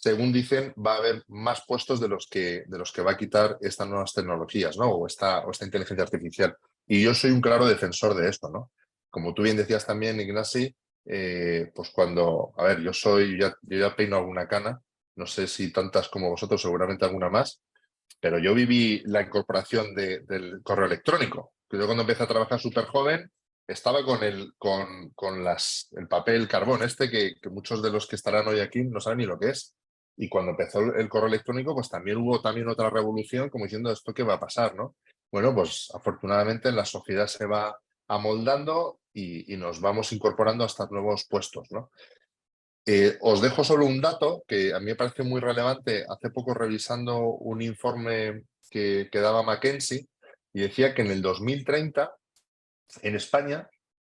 según 0.01 0.33
dicen, 0.33 0.73
va 0.75 0.95
a 0.95 0.97
haber 0.97 1.23
más 1.27 1.63
puestos 1.67 1.99
de 1.99 2.07
los 2.07 2.25
que, 2.25 2.63
de 2.65 2.77
los 2.79 2.91
que 2.91 3.03
va 3.03 3.11
a 3.11 3.17
quitar 3.17 3.57
estas 3.61 3.87
nuevas 3.87 4.13
tecnologías, 4.13 4.75
¿no? 4.75 4.89
O 4.89 5.05
esta, 5.05 5.41
o 5.45 5.51
esta 5.51 5.65
inteligencia 5.65 6.03
artificial. 6.03 6.57
Y 6.87 7.03
yo 7.03 7.13
soy 7.13 7.29
un 7.29 7.39
claro 7.39 7.67
defensor 7.67 8.15
de 8.15 8.27
esto, 8.27 8.49
¿no? 8.49 8.71
Como 9.11 9.35
tú 9.35 9.43
bien 9.43 9.57
decías 9.57 9.85
también, 9.85 10.19
Ignasi, 10.19 10.75
eh, 11.05 11.71
pues 11.75 11.91
cuando, 11.91 12.51
a 12.57 12.63
ver, 12.63 12.81
yo 12.81 12.93
soy, 12.93 13.39
yo 13.39 13.51
ya 13.61 13.95
peino 13.95 14.17
alguna 14.17 14.47
cana, 14.47 14.81
no 15.17 15.27
sé 15.27 15.45
si 15.45 15.71
tantas 15.71 16.09
como 16.09 16.31
vosotros, 16.31 16.63
seguramente 16.63 17.05
alguna 17.05 17.29
más, 17.29 17.61
pero 18.19 18.39
yo 18.39 18.55
viví 18.55 19.03
la 19.05 19.21
incorporación 19.21 19.93
de, 19.93 20.21
del 20.21 20.63
correo 20.63 20.87
electrónico. 20.87 21.53
Yo 21.69 21.85
cuando 21.85 22.01
empecé 22.01 22.23
a 22.23 22.27
trabajar 22.27 22.59
súper 22.59 22.85
joven, 22.85 23.31
estaba 23.67 24.03
con 24.03 24.23
el, 24.23 24.53
con, 24.57 25.11
con 25.11 25.43
las, 25.43 25.89
el 25.91 26.07
papel 26.07 26.47
carbón 26.47 26.81
este, 26.81 27.07
que, 27.11 27.35
que 27.39 27.49
muchos 27.49 27.83
de 27.83 27.91
los 27.91 28.07
que 28.07 28.15
estarán 28.15 28.47
hoy 28.47 28.61
aquí 28.61 28.83
no 28.83 28.99
saben 28.99 29.19
ni 29.19 29.25
lo 29.25 29.37
que 29.37 29.49
es. 29.49 29.75
Y 30.21 30.29
cuando 30.29 30.51
empezó 30.51 30.81
el 30.81 31.09
correo 31.09 31.29
electrónico, 31.29 31.73
pues 31.73 31.89
también 31.89 32.17
hubo 32.17 32.39
también 32.39 32.69
otra 32.69 32.91
revolución 32.91 33.49
como 33.49 33.65
diciendo 33.65 33.91
esto 33.91 34.13
qué 34.13 34.21
va 34.21 34.35
a 34.35 34.39
pasar, 34.39 34.75
¿no? 34.75 34.95
Bueno, 35.31 35.55
pues 35.55 35.89
afortunadamente 35.95 36.71
la 36.71 36.85
sociedad 36.85 37.25
se 37.25 37.47
va 37.47 37.75
amoldando 38.07 38.99
y, 39.11 39.57
nos 39.57 39.81
vamos 39.81 40.13
incorporando 40.13 40.63
a 40.63 40.67
estos 40.67 40.91
nuevos 40.91 41.25
puestos, 41.27 41.71
¿no? 41.71 41.89
Eh, 42.85 43.17
os 43.21 43.41
dejo 43.41 43.63
solo 43.63 43.87
un 43.87 43.99
dato 43.99 44.43
que 44.47 44.75
a 44.75 44.79
mí 44.79 44.85
me 44.85 44.95
parece 44.95 45.23
muy 45.23 45.41
relevante. 45.41 46.05
Hace 46.07 46.29
poco 46.29 46.53
revisando 46.53 47.17
un 47.17 47.63
informe 47.63 48.43
que, 48.69 49.09
que 49.11 49.19
daba 49.19 49.41
McKinsey 49.41 50.07
y 50.53 50.61
decía 50.61 50.93
que 50.93 51.01
en 51.01 51.09
el 51.09 51.23
2030 51.23 52.13
en 53.01 53.15
España 53.15 53.67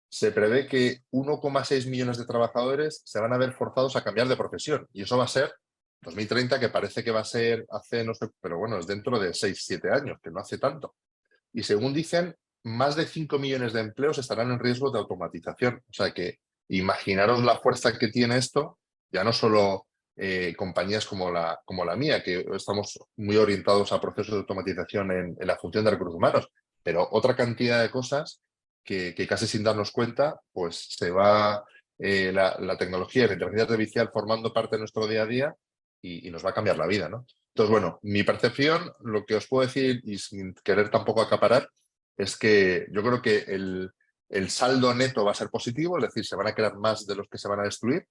se 0.09 0.31
prevé 0.31 0.69
que 0.69 1.01
1,6 1.11 1.91
millones 1.91 2.17
de 2.17 2.27
trabajadores 2.27 3.03
se 3.05 3.19
van 3.19 3.33
a 3.33 3.39
ver 3.39 3.55
forzados 3.55 3.97
a 3.97 4.05
cambiar 4.05 4.29
de 4.29 4.37
profesión 4.37 4.87
y 4.93 5.03
eso 5.03 5.19
va 5.19 5.25
a 5.25 5.29
ser 5.29 5.53
2030, 6.03 6.61
que 6.61 6.69
parece 6.69 7.03
que 7.03 7.11
va 7.11 7.21
a 7.21 7.25
ser 7.25 7.67
hace, 7.71 8.05
no 8.05 8.15
sé, 8.15 8.29
pero 8.41 8.59
bueno, 8.59 8.79
es 8.79 8.87
dentro 8.87 9.19
de 9.19 9.35
6, 9.35 9.59
7 9.61 9.91
años, 9.91 10.19
que 10.23 10.31
no 10.31 10.41
hace 10.41 10.59
tanto. 10.59 10.95
Y 11.53 11.63
según 11.63 11.95
dicen, 11.95 12.35
más 12.65 12.97
de 12.97 13.07
5 13.07 13.39
millones 13.39 13.73
de 13.73 13.81
empleos 13.81 14.19
estarán 14.19 14.51
en 14.51 14.59
riesgo 14.59 14.91
de 14.91 14.99
automatización. 14.99 15.83
O 15.89 15.93
sea 15.93 16.13
que 16.13 16.39
imaginaros 16.69 17.43
la 17.45 17.59
fuerza 17.59 17.97
que 17.99 18.09
tiene 18.09 18.37
esto, 18.37 18.79
ya 19.11 19.23
no 19.23 19.33
solo 19.33 19.87
eh, 20.17 20.55
compañías 20.57 21.07
como 21.07 21.31
la, 21.31 21.61
como 21.65 21.85
la 21.85 21.95
mía, 21.95 22.23
que 22.23 22.45
estamos 22.55 22.99
muy 23.17 23.37
orientados 23.37 23.93
a 23.93 24.01
procesos 24.01 24.33
de 24.35 24.41
automatización 24.41 25.11
en, 25.13 25.37
la 25.47 25.57
función 25.57 25.85
de 25.85 25.93
recursos 25.93 26.17
humanos, 26.17 26.49
pero 26.83 27.07
otra 27.13 27.37
cantidad 27.37 27.83
de 27.83 27.91
cosas 27.91 28.41
que, 28.83 29.15
que 29.15 29.27
casi 29.27 29.47
sin 29.47 29.63
darnos 29.63 29.93
cuenta, 29.93 30.41
pues 30.53 30.89
se 30.91 31.11
va 31.11 31.65
eh, 31.99 32.33
la, 32.33 32.57
la, 32.59 32.77
tecnología 32.77 33.25
y 33.25 33.27
la 33.29 33.33
inteligencia 33.35 33.75
artificial 33.75 34.11
formando 34.13 34.53
parte 34.53 34.77
de 34.77 34.81
nuestro 34.81 35.07
día 35.07 35.23
a 35.23 35.27
día 35.27 35.55
y, 36.27 36.31
nos 36.31 36.45
va 36.45 36.51
a 36.51 36.55
cambiar 36.55 36.79
la 36.79 36.87
vida, 36.87 37.09
¿no? 37.09 37.27
Entonces, 37.49 37.71
bueno, 37.71 37.99
mi 38.03 38.23
percepción, 38.23 38.93
lo 39.01 39.25
que 39.25 39.37
os 39.37 39.47
puedo 39.47 39.67
decir, 39.67 40.01
y 40.05 40.19
sin 40.19 40.55
querer 40.55 40.91
tampoco 40.91 41.23
acaparar, 41.23 41.69
es 42.17 42.37
que 42.37 42.87
yo 42.91 43.03
creo 43.03 43.23
que 43.23 43.39
el, 43.49 43.91
el 44.29 44.51
saldo 44.51 44.95
neto 44.95 45.25
va 45.25 45.33
a 45.33 45.35
ser 45.35 45.49
positivo, 45.49 45.99
es 45.99 46.05
decir, 46.05 46.25
se 46.25 46.37
van 46.37 46.49
a 46.49 46.55
crear 46.55 46.77
más 46.77 47.07
de 47.07 47.17
los 47.17 47.29
que 47.29 47.39
se 47.39 47.49
van 47.49 47.61
a 47.61 47.65
destruir 47.65 48.07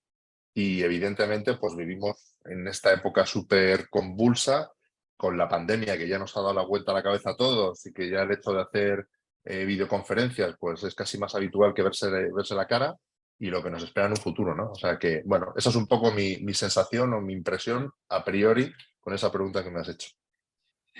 y 0.55 0.81
evidentemente 0.81 1.57
pues 1.57 1.75
vivimos 1.75 2.37
en 2.45 2.65
esta 2.67 2.93
época 2.93 3.25
súper 3.25 3.89
convulsa 3.89 4.71
con 5.17 5.37
la 5.37 5.49
pandemia 5.49 5.97
que 5.97 6.07
ya 6.07 6.17
nos 6.17 6.35
ha 6.35 6.41
dado 6.41 6.53
la 6.53 6.65
vuelta 6.65 6.91
a 6.91 6.95
la 6.95 7.03
cabeza 7.03 7.31
a 7.31 7.35
todos 7.35 7.85
y 7.85 7.93
que 7.93 8.09
ya 8.09 8.21
el 8.21 8.31
hecho 8.31 8.53
de 8.53 8.61
hacer 8.61 9.07
eh, 9.43 9.65
videoconferencias 9.65 10.55
pues 10.57 10.81
es 10.83 10.95
casi 10.95 11.17
más 11.17 11.35
habitual 11.35 11.73
que 11.73 11.83
verse, 11.83 12.09
verse 12.09 12.55
la 12.55 12.67
cara 12.67 12.95
y 13.39 13.47
lo 13.47 13.61
que 13.61 13.69
nos 13.69 13.83
espera 13.83 14.07
en 14.07 14.13
un 14.13 14.17
futuro, 14.17 14.55
¿no? 14.55 14.71
O 14.71 14.75
sea 14.75 14.97
que, 14.97 15.21
bueno, 15.25 15.53
esa 15.55 15.69
es 15.69 15.75
un 15.75 15.87
poco 15.87 16.11
mi, 16.11 16.37
mi 16.37 16.53
sensación 16.53 17.13
o 17.13 17.21
mi 17.21 17.33
impresión 17.33 17.91
a 18.09 18.23
priori 18.23 18.71
con 18.99 19.13
esa 19.13 19.31
pregunta 19.31 19.63
que 19.63 19.71
me 19.71 19.79
has 19.79 19.89
hecho. 19.89 20.09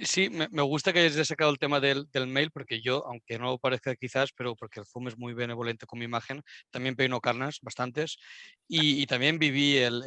Sí, 0.01 0.29
me, 0.29 0.61
gusta 0.61 0.91
que 0.91 0.99
hayas 0.99 1.25
sacado 1.25 1.51
el 1.51 1.57
tema 1.57 1.79
del, 1.79 2.07
mail, 2.27 2.51
porque 2.51 2.81
yo, 2.81 3.05
aunque 3.07 3.39
no 3.39 3.57
parezca 3.57 3.95
quizás, 3.95 4.31
pero 4.35 4.53
porque 4.53 4.81
el 4.81 4.85
FUM 4.85 5.07
es 5.07 5.17
muy 5.17 5.33
benevolente 5.33 5.85
con 5.85 5.99
mi 5.99 6.05
imagen, 6.05 6.43
también 6.69 6.97
peino 6.97 7.21
carnas, 7.21 7.59
bastantes, 7.61 8.17
y, 8.67 9.05
también 9.05 9.39
viví 9.39 9.77
el, 9.77 10.03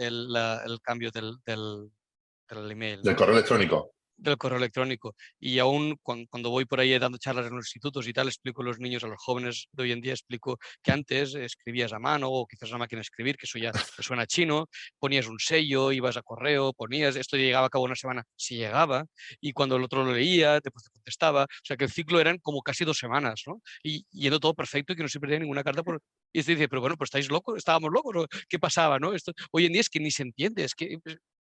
cambio 0.83 1.11
del, 1.11 1.39
del, 1.47 2.71
email. 2.71 3.01
Del 3.03 3.17
correo 3.17 3.37
electrónico 3.37 3.95
del 4.19 4.37
correo 4.37 4.59
electrónico. 4.59 5.15
Y 5.41 5.59
aún 5.59 5.97
cuando, 6.03 6.51
voy 6.51 6.65
por 6.65 6.81
ahí 6.81 6.99
dando 6.99 7.19
charlas 7.19 7.47
en 7.47 7.57
los 7.57 7.67
institutos 7.67 8.07
y 8.09 8.13
tal, 8.13 8.29
explico 8.29 8.63
a 8.63 8.65
los 8.65 8.79
niños, 8.79 9.05
a 9.05 9.09
los 9.09 9.23
jóvenes 9.23 9.69
de 9.73 9.83
hoy 9.83 9.93
en 9.93 10.01
día, 10.01 10.13
explico 10.13 10.59
que 10.83 10.93
antes 10.93 11.35
escribías 11.35 11.93
a 11.93 11.99
mano 11.99 12.29
o 12.31 12.47
quizás 12.47 12.71
una 12.71 12.79
máquina 12.79 12.99
de 12.99 13.03
escribir, 13.03 13.37
que 13.37 13.47
eso 13.47 13.59
ya 13.59 13.73
suena 13.99 14.27
chino, 14.27 14.67
ponías 14.99 15.27
un 15.27 15.39
sello, 15.39 15.93
ibas 15.93 16.17
a 16.17 16.23
correo, 16.23 16.73
ponías, 16.73 17.17
esto 17.17 17.37
llegaba 17.37 17.67
a 17.67 17.71
cabo 17.71 17.85
una 17.85 17.97
semana, 17.97 18.25
si 18.37 18.57
llegaba, 18.57 19.07
y 19.41 19.53
cuando 19.53 19.77
el 19.77 19.85
otro 19.85 20.05
lo 20.05 20.13
leía, 20.13 20.61
después 20.61 20.85
te 20.85 20.91
contestaba. 20.91 21.45
O 21.45 21.65
sea 21.65 21.77
que 21.77 21.85
el 21.85 21.91
ciclo 21.91 22.21
eran 22.21 22.39
como 22.39 22.63
casi 22.63 22.85
dos 22.85 22.99
semanas, 22.99 23.43
¿no? 23.47 23.63
Y 23.83 24.05
yendo 24.11 24.41
todo 24.41 24.55
perfecto 24.55 24.93
y 24.93 24.97
que 24.97 25.03
no 25.03 25.09
se 25.09 25.21
perdía 25.21 25.39
ninguna 25.39 25.63
carta 25.65 25.83
por... 25.83 26.01
Y 26.33 26.43
se 26.43 26.53
dice, 26.53 26.69
pero 26.69 26.81
bueno, 26.81 26.97
pues 26.97 27.09
estáis 27.09 27.31
locos, 27.31 27.57
estábamos 27.57 27.91
locos, 27.93 28.27
¿qué 28.49 28.59
pasaba, 28.59 28.99
no? 28.99 29.15
Esto, 29.15 29.33
hoy 29.51 29.67
en 29.67 29.73
día 29.73 29.81
es 29.81 29.89
que 29.89 30.01
ni 30.01 30.11
se 30.11 30.23
entiende, 30.23 30.65
es 30.65 30.75
que 30.75 30.99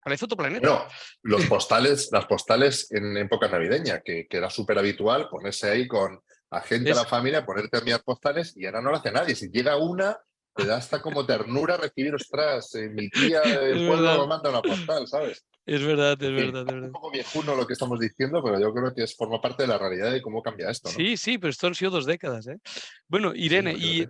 Parece 0.02 0.24
otro 0.24 0.36
planeta. 0.36 0.66
No, 0.66 0.86
los 1.22 1.44
postales, 1.46 2.08
las 2.10 2.26
postales 2.26 2.90
en 2.90 3.16
época 3.18 3.48
navideña, 3.48 4.00
que, 4.00 4.26
era 4.30 4.48
súper 4.48 4.78
habitual 4.78 5.28
ponerse 5.28 5.70
ahí 5.70 5.86
con 5.86 6.20
a 6.50 6.60
gente 6.62 6.90
de 6.90 6.96
la 6.96 7.04
familia, 7.04 7.44
ponerte 7.44 7.76
a 7.76 7.80
enviar 7.80 8.02
postales 8.02 8.56
y 8.56 8.66
ahora 8.66 8.80
no 8.80 8.90
lo 8.90 8.96
hace 8.96 9.12
nadie. 9.12 9.34
Si 9.34 9.50
llega 9.50 9.76
una, 9.76 10.18
te 10.54 10.64
da 10.64 10.76
hasta 10.76 11.00
como 11.00 11.24
ternura 11.26 11.76
recibir, 11.76 12.14
ostras, 12.14 12.74
eh, 12.74 12.88
mi 12.88 13.08
tía 13.08 13.40
del 13.42 13.86
pueblo 13.86 14.22
me 14.22 14.26
manda 14.26 14.50
una 14.50 14.62
postal, 14.62 15.06
¿sabes? 15.06 15.44
Es 15.66 15.84
verdad, 15.84 16.20
es 16.20 16.32
verdad, 16.32 16.66
es 16.66 16.82
un 16.82 16.92
poco 16.92 17.10
viejuno 17.12 17.54
lo 17.54 17.66
que 17.66 17.74
estamos 17.74 18.00
diciendo, 18.00 18.42
pero 18.42 18.58
yo 18.58 18.72
creo 18.72 18.92
que 18.94 19.04
es, 19.04 19.14
forma 19.14 19.40
parte 19.40 19.64
de 19.64 19.68
la 19.68 19.78
realidad 19.78 20.10
de 20.10 20.22
cómo 20.22 20.42
cambia 20.42 20.70
esto. 20.70 20.88
Sí, 20.88 21.16
sí, 21.16 21.38
pero 21.38 21.50
esto 21.50 21.66
han 21.66 21.74
sido 21.74 21.92
dos 21.92 22.06
décadas. 22.06 22.46
¿eh? 22.48 22.58
Bueno, 23.06 23.32
Irene, 23.34 23.74
y, 23.74 24.08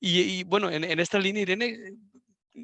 y, 0.00 0.42
bueno, 0.44 0.68
en, 0.68 0.84
en, 0.84 0.98
esta 0.98 1.18
línea, 1.18 1.42
Irene, 1.42 1.78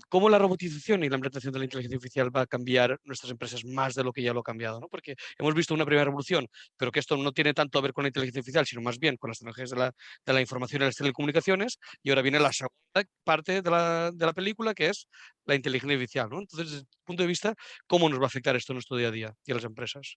cómo 0.08 0.28
la 0.28 0.38
robotización 0.38 1.04
y 1.04 1.08
la 1.08 1.16
implantación 1.16 1.52
de 1.52 1.58
la 1.58 1.64
inteligencia 1.64 1.96
artificial 1.96 2.34
va 2.34 2.42
a 2.42 2.46
cambiar 2.46 2.98
nuestras 3.04 3.30
empresas 3.30 3.64
más 3.64 3.94
de 3.94 4.04
lo 4.04 4.12
que 4.12 4.22
ya 4.22 4.32
lo 4.32 4.40
ha 4.40 4.42
cambiado. 4.42 4.80
Porque 4.90 5.16
hemos 5.38 5.54
visto 5.54 5.74
una 5.74 5.84
primera 5.84 6.04
revolución, 6.04 6.46
pero 6.76 6.92
que 6.92 7.00
esto 7.00 7.16
no 7.16 7.32
tiene 7.32 7.54
tanto 7.54 7.78
a 7.78 7.82
ver 7.82 7.92
con 7.92 8.04
la 8.04 8.08
inteligencia 8.08 8.40
artificial, 8.40 8.66
sino 8.66 8.82
más 8.82 8.98
bien 8.98 9.16
con 9.16 9.28
las 9.28 9.38
tecnologías 9.38 9.70
de 9.70 9.76
la, 9.76 9.94
de 10.26 10.32
la 10.32 10.40
información 10.40 10.82
y 10.82 10.84
las 10.86 10.96
telecomunicaciones, 10.96 11.78
y 12.02 12.10
ahora 12.10 12.22
viene 12.22 12.38
la 12.40 12.52
segunda 12.52 12.78
parte 13.24 13.62
de 13.62 13.70
la, 13.70 14.32
película, 14.34 14.74
que 14.74 14.88
es 14.88 15.08
la 15.46 15.54
inteligencia 15.54 15.94
artificial. 15.94 16.28
Entonces, 16.32 16.70
desde 16.70 16.78
el 16.80 16.86
punto 17.04 17.22
de 17.22 17.26
vista, 17.26 17.54
¿cómo 17.86 18.08
nos 18.08 18.18
va 18.18 18.24
a 18.24 18.26
afectar 18.26 18.56
esto 18.56 18.72
en 18.72 18.76
nuestro 18.76 18.96
día 18.96 19.08
a 19.08 19.10
día 19.10 19.34
y 19.44 19.52
a 19.52 19.54
las 19.54 19.64
empresas? 19.64 20.16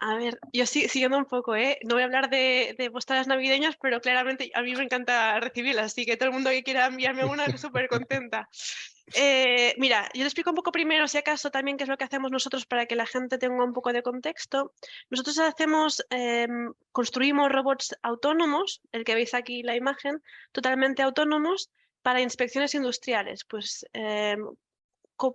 A 0.00 0.16
ver, 0.16 0.38
yo 0.52 0.66
siguiendo 0.66 1.16
un 1.16 1.24
poco, 1.24 1.56
¿eh? 1.56 1.78
no 1.84 1.94
voy 1.94 2.02
a 2.02 2.06
hablar 2.06 2.28
de, 2.28 2.74
de, 2.76 2.90
navideñas, 3.26 3.76
pero 3.80 4.00
claramente 4.00 4.50
a 4.54 4.60
mí 4.60 4.74
me 4.74 4.84
encanta 4.84 5.40
recibirlas, 5.40 5.86
así 5.86 6.04
que 6.04 6.16
todo 6.16 6.28
el 6.28 6.34
mundo 6.34 6.50
que 6.50 6.62
quiera 6.62 6.86
enviarme 6.86 7.24
una, 7.24 7.56
súper 7.56 7.88
contenta. 7.88 8.48
Eh, 9.14 9.74
mira, 9.78 10.10
yo 10.14 10.20
te 10.20 10.26
explico 10.26 10.50
un 10.50 10.56
poco 10.56 10.72
primero, 10.72 11.06
si 11.08 11.16
acaso, 11.16 11.50
también 11.50 11.76
qué 11.76 11.84
es 11.84 11.88
lo 11.88 11.96
que 11.96 12.04
hacemos 12.04 12.30
nosotros 12.30 12.66
para 12.66 12.86
que 12.86 12.96
la 12.96 13.06
gente 13.06 13.38
tenga 13.38 13.64
un 13.64 13.72
poco 13.72 13.92
de 13.92 14.02
contexto. 14.02 14.74
Nosotros 15.10 15.38
hacemos, 15.38 16.04
em, 16.10 16.72
construimos 16.92 17.50
robots 17.50 17.96
autónomos, 18.02 18.82
el 18.92 19.04
que 19.04 19.14
veis 19.14 19.32
aquí 19.32 19.62
la 19.62 19.76
imagen, 19.76 20.22
totalmente 20.52 21.02
autónomos 21.02 21.70
para 22.02 22.20
inspecciones 22.20 22.74
industriales, 22.74 23.44
pues 23.44 23.86
em, 23.92 24.44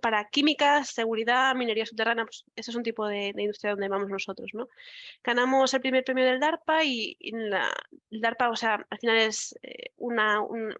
para 0.00 0.28
químicas, 0.28 0.90
seguridad, 0.90 1.54
minería 1.54 1.86
subterránea, 1.86 2.24
pues 2.24 2.44
ese 2.56 2.70
es 2.70 2.76
un 2.76 2.82
tipo 2.82 3.06
de, 3.06 3.32
industria 3.36 3.72
donde 3.72 3.88
vamos 3.88 4.08
nosotros, 4.08 4.50
¿no? 4.54 4.68
Ganamos 5.24 5.74
el 5.74 5.80
primer 5.80 6.04
premio 6.04 6.24
del 6.24 6.40
DARPA 6.40 6.84
y, 6.84 7.16
el 7.20 8.20
DARPA, 8.20 8.50
o 8.50 8.56
sea, 8.56 8.86
al 8.88 8.98
final 8.98 9.18
es 9.18 9.58
eh, 9.62 9.90
una, 9.96 10.40
un 10.40 10.74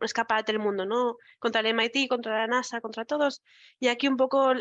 del 0.47 0.59
mundo, 0.59 0.87
¿no? 0.87 1.17
Contra 1.39 1.61
el 1.61 1.67
MIT, 1.75 2.09
contra 2.09 2.39
la 2.39 2.47
NASA, 2.47 2.81
contra 2.81 3.05
todos. 3.05 3.43
Y 3.81 3.89
aquí 3.89 4.09
un 4.09 4.17
poco 4.17 4.55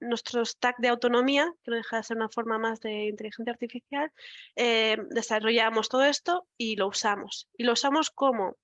nuestro, 0.00 0.44
stack 0.44 0.76
de 0.78 0.88
autonomía, 0.88 1.52
que 1.62 1.70
no 1.70 1.76
deja 1.76 1.98
de 1.98 2.02
ser 2.02 2.16
una 2.16 2.28
forma 2.28 2.58
más 2.58 2.80
de 2.80 3.06
inteligencia 3.06 3.52
artificial, 3.52 4.12
eh, 4.56 4.96
desarrollamos 5.10 5.88
todo 5.88 6.04
esto 6.04 6.46
y 6.56 6.76
lo 6.76 6.88
usamos. 6.88 7.48
Y 7.56 7.64
lo 7.64 7.72
usamos 7.72 8.10
como 8.10 8.56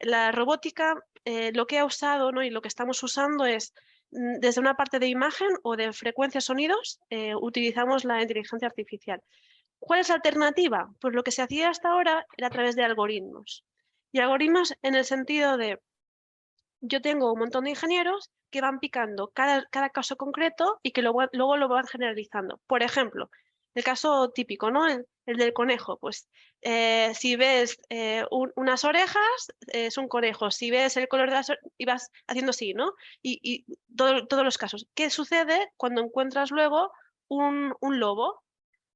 la 0.00 0.32
robótica, 0.32 0.94
eh, 1.24 1.52
lo 1.54 1.66
que 1.66 1.78
ha 1.78 1.84
usado 1.84 2.32
¿no? 2.32 2.42
y 2.42 2.50
lo 2.50 2.62
que 2.62 2.68
estamos 2.68 3.02
usando 3.02 3.44
es 3.44 3.74
desde 4.10 4.60
una 4.60 4.76
parte 4.76 4.98
de 4.98 5.08
imagen 5.08 5.48
o 5.62 5.76
de 5.76 5.92
frecuencias 5.92 6.44
sonidos, 6.44 7.00
eh, 7.10 7.34
utilizamos 7.34 8.04
la 8.04 8.20
inteligencia 8.20 8.68
artificial. 8.68 9.22
¿Cuál 9.78 10.00
es 10.00 10.08
la 10.08 10.16
alternativa? 10.16 10.90
Pues 11.00 11.14
lo 11.14 11.22
que 11.22 11.30
se 11.30 11.42
hacía 11.42 11.70
hasta 11.70 11.90
ahora 11.90 12.26
era 12.36 12.48
a 12.48 12.50
través 12.50 12.76
de 12.76 12.84
algoritmos. 12.84 13.64
Y 14.12 14.20
algoritmos 14.20 14.74
en 14.82 14.94
el 14.94 15.04
sentido 15.04 15.56
de, 15.56 15.80
yo 16.80 17.00
tengo 17.00 17.32
un 17.32 17.38
montón 17.38 17.64
de 17.64 17.70
ingenieros 17.70 18.30
que 18.50 18.60
van 18.60 18.80
picando 18.80 19.30
cada, 19.32 19.66
caso 19.90 20.16
concreto 20.16 20.80
y 20.82 20.90
que 20.90 21.02
luego, 21.02 21.56
lo 21.56 21.68
van 21.68 21.86
generalizando. 21.86 22.60
Por 22.66 22.82
ejemplo, 22.82 23.30
el 23.74 23.84
caso 23.84 24.30
típico, 24.30 24.70
¿no? 24.70 24.86
Del 25.36 25.52
conejo, 25.52 25.98
pues 25.98 26.28
eh, 26.62 27.12
si 27.14 27.36
ves 27.36 27.80
eh, 27.88 28.24
unas 28.30 28.84
orejas, 28.84 29.52
es 29.68 29.96
un 29.96 30.08
conejo. 30.08 30.50
Si 30.50 30.70
ves 30.70 30.96
el 30.96 31.08
color 31.08 31.28
de 31.28 31.36
las 31.36 31.50
orejas, 31.50 31.70
y 31.78 31.84
vas 31.84 32.10
haciendo 32.26 32.50
así, 32.50 32.74
¿no? 32.74 32.92
Y, 33.22 33.64
todos 33.96 34.44
los 34.44 34.58
casos. 34.58 34.86
¿Qué 34.94 35.10
sucede 35.10 35.72
cuando 35.76 36.02
encuentras 36.02 36.50
luego 36.50 36.92
un, 37.28 37.74
lobo? 37.80 38.42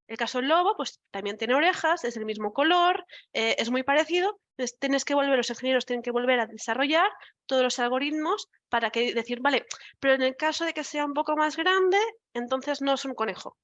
El 0.07 0.19
caso 0.19 0.39
del 0.39 0.49
lobo, 0.49 0.77
pues 0.77 1.01
también 1.11 1.39
tiene 1.39 1.55
orejas, 1.55 2.05
es 2.05 2.17
el 2.17 2.27
mismo 2.27 2.53
color, 2.53 3.07
eh, 3.33 3.57
es 3.59 3.71
muy 3.71 3.83
parecido. 3.83 4.39
Entonces, 4.57 4.79
tienes 4.79 5.05
que 5.05 5.15
volver, 5.15 5.37
los 5.37 5.51
ingenieros 5.51 5.87
tienen 5.87 6.03
que 6.03 6.11
volver 6.11 6.39
a 6.41 6.47
desarrollar 6.47 7.11
todos 7.47 7.63
los 7.63 7.79
algoritmos 7.79 8.49
para 8.69 8.91
que 8.91 9.15
decir, 9.15 9.41
vale, 9.41 9.67
pero 9.99 10.15
en 10.15 10.23
el 10.23 10.37
caso 10.37 10.65
de 10.65 10.75
que 10.75 10.85
sea 10.85 11.07
un 11.07 11.15
poco 11.15 11.37
más 11.37 11.57
grande, 11.57 11.99
entonces 12.35 12.81
no 12.81 12.95
es 12.95 13.05
un 13.05 13.15
conejo, 13.15 13.57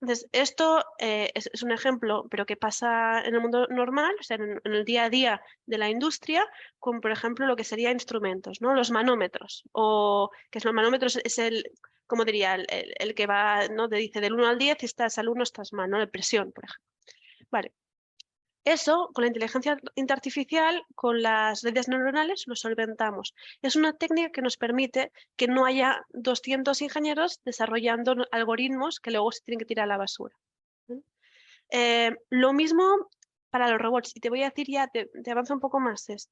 entonces, 0.00 0.28
esto 0.32 0.84
eh, 0.98 1.30
es, 1.34 1.62
un 1.62 1.72
ejemplo, 1.72 2.26
pero 2.30 2.46
que 2.46 2.56
pasa 2.56 3.22
en 3.24 3.34
el 3.34 3.40
mundo 3.40 3.66
normal, 3.68 4.14
o 4.20 4.22
sea, 4.22 4.36
en, 4.36 4.60
el 4.64 4.84
día 4.84 5.04
a 5.04 5.10
día 5.10 5.40
de 5.64 5.78
la 5.78 5.88
industria, 5.88 6.46
con, 6.78 7.00
por 7.00 7.10
ejemplo, 7.10 7.46
lo 7.46 7.56
que 7.56 7.64
sería 7.64 7.90
instrumentos, 7.90 8.60
¿no? 8.60 8.74
Los 8.74 8.90
manómetros, 8.90 9.64
o 9.72 10.30
que 10.50 10.58
es 10.58 10.64
los 10.64 10.74
manómetros 10.74 11.16
es 11.16 11.38
el, 11.38 11.64
como 12.06 12.24
diría, 12.24 12.54
el, 12.54 13.14
que 13.14 13.26
va, 13.26 13.68
¿no? 13.68 13.88
Te 13.88 13.96
dice 13.96 14.20
del 14.20 14.34
1 14.34 14.46
al 14.46 14.58
10 14.58 14.82
y 14.82 14.86
estás 14.86 15.18
al 15.18 15.28
1 15.28 15.42
estás 15.42 15.72
mal, 15.72 15.88
¿no? 15.90 15.98
De 15.98 16.08
presión, 16.08 16.52
por 16.52 16.64
ejemplo. 16.64 16.84
Vale, 17.50 17.72
eso, 18.66 19.10
con 19.14 19.22
la 19.22 19.28
inteligencia 19.28 19.78
artificial, 20.08 20.84
con 20.96 21.22
las 21.22 21.62
redes 21.62 21.86
neuronales, 21.86 22.44
lo 22.46 22.56
solventamos. 22.56 23.32
Es 23.62 23.76
una 23.76 23.92
técnica 23.92 24.30
que 24.30 24.42
nos 24.42 24.56
permite 24.56 25.12
que 25.36 25.46
no 25.46 25.64
haya 25.66 26.04
200 26.10 26.82
ingenieros 26.82 27.40
desarrollando 27.44 28.16
algoritmos 28.32 28.98
que 28.98 29.12
luego 29.12 29.30
se 29.30 29.42
tienen 29.42 29.60
que 29.60 29.66
tirar 29.66 29.84
a 29.84 29.86
la 29.86 29.98
basura. 29.98 30.36
Eh, 31.70 32.10
lo 32.28 32.52
mismo 32.52 33.08
para 33.50 33.70
los 33.70 33.80
robots. 33.80 34.16
Y 34.16 34.20
te 34.20 34.30
voy 34.30 34.42
a 34.42 34.50
decir 34.50 34.66
ya, 34.68 34.88
te, 34.88 35.08
avanzo 35.30 35.54
un 35.54 35.60
poco 35.60 35.78
más, 35.78 36.08
es, 36.10 36.28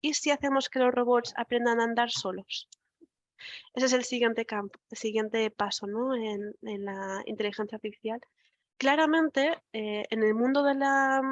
¿y 0.00 0.14
si 0.14 0.32
hacemos 0.32 0.68
que 0.68 0.80
los 0.80 0.92
robots 0.92 1.34
aprendan 1.36 1.80
a 1.80 1.84
andar 1.84 2.10
solos? 2.10 2.68
Ese 3.74 3.86
es 3.86 3.92
el 3.92 4.02
siguiente 4.02 4.44
campo, 4.44 4.80
el 4.90 4.98
siguiente 4.98 5.52
paso 5.52 5.86
¿no? 5.86 6.16
en, 6.16 6.52
la 6.62 7.22
inteligencia 7.26 7.76
artificial. 7.76 8.20
Claramente, 8.76 9.62
eh, 9.72 10.04
en 10.10 10.24
el 10.24 10.34
mundo 10.34 10.64
de 10.64 10.74
la, 10.74 11.22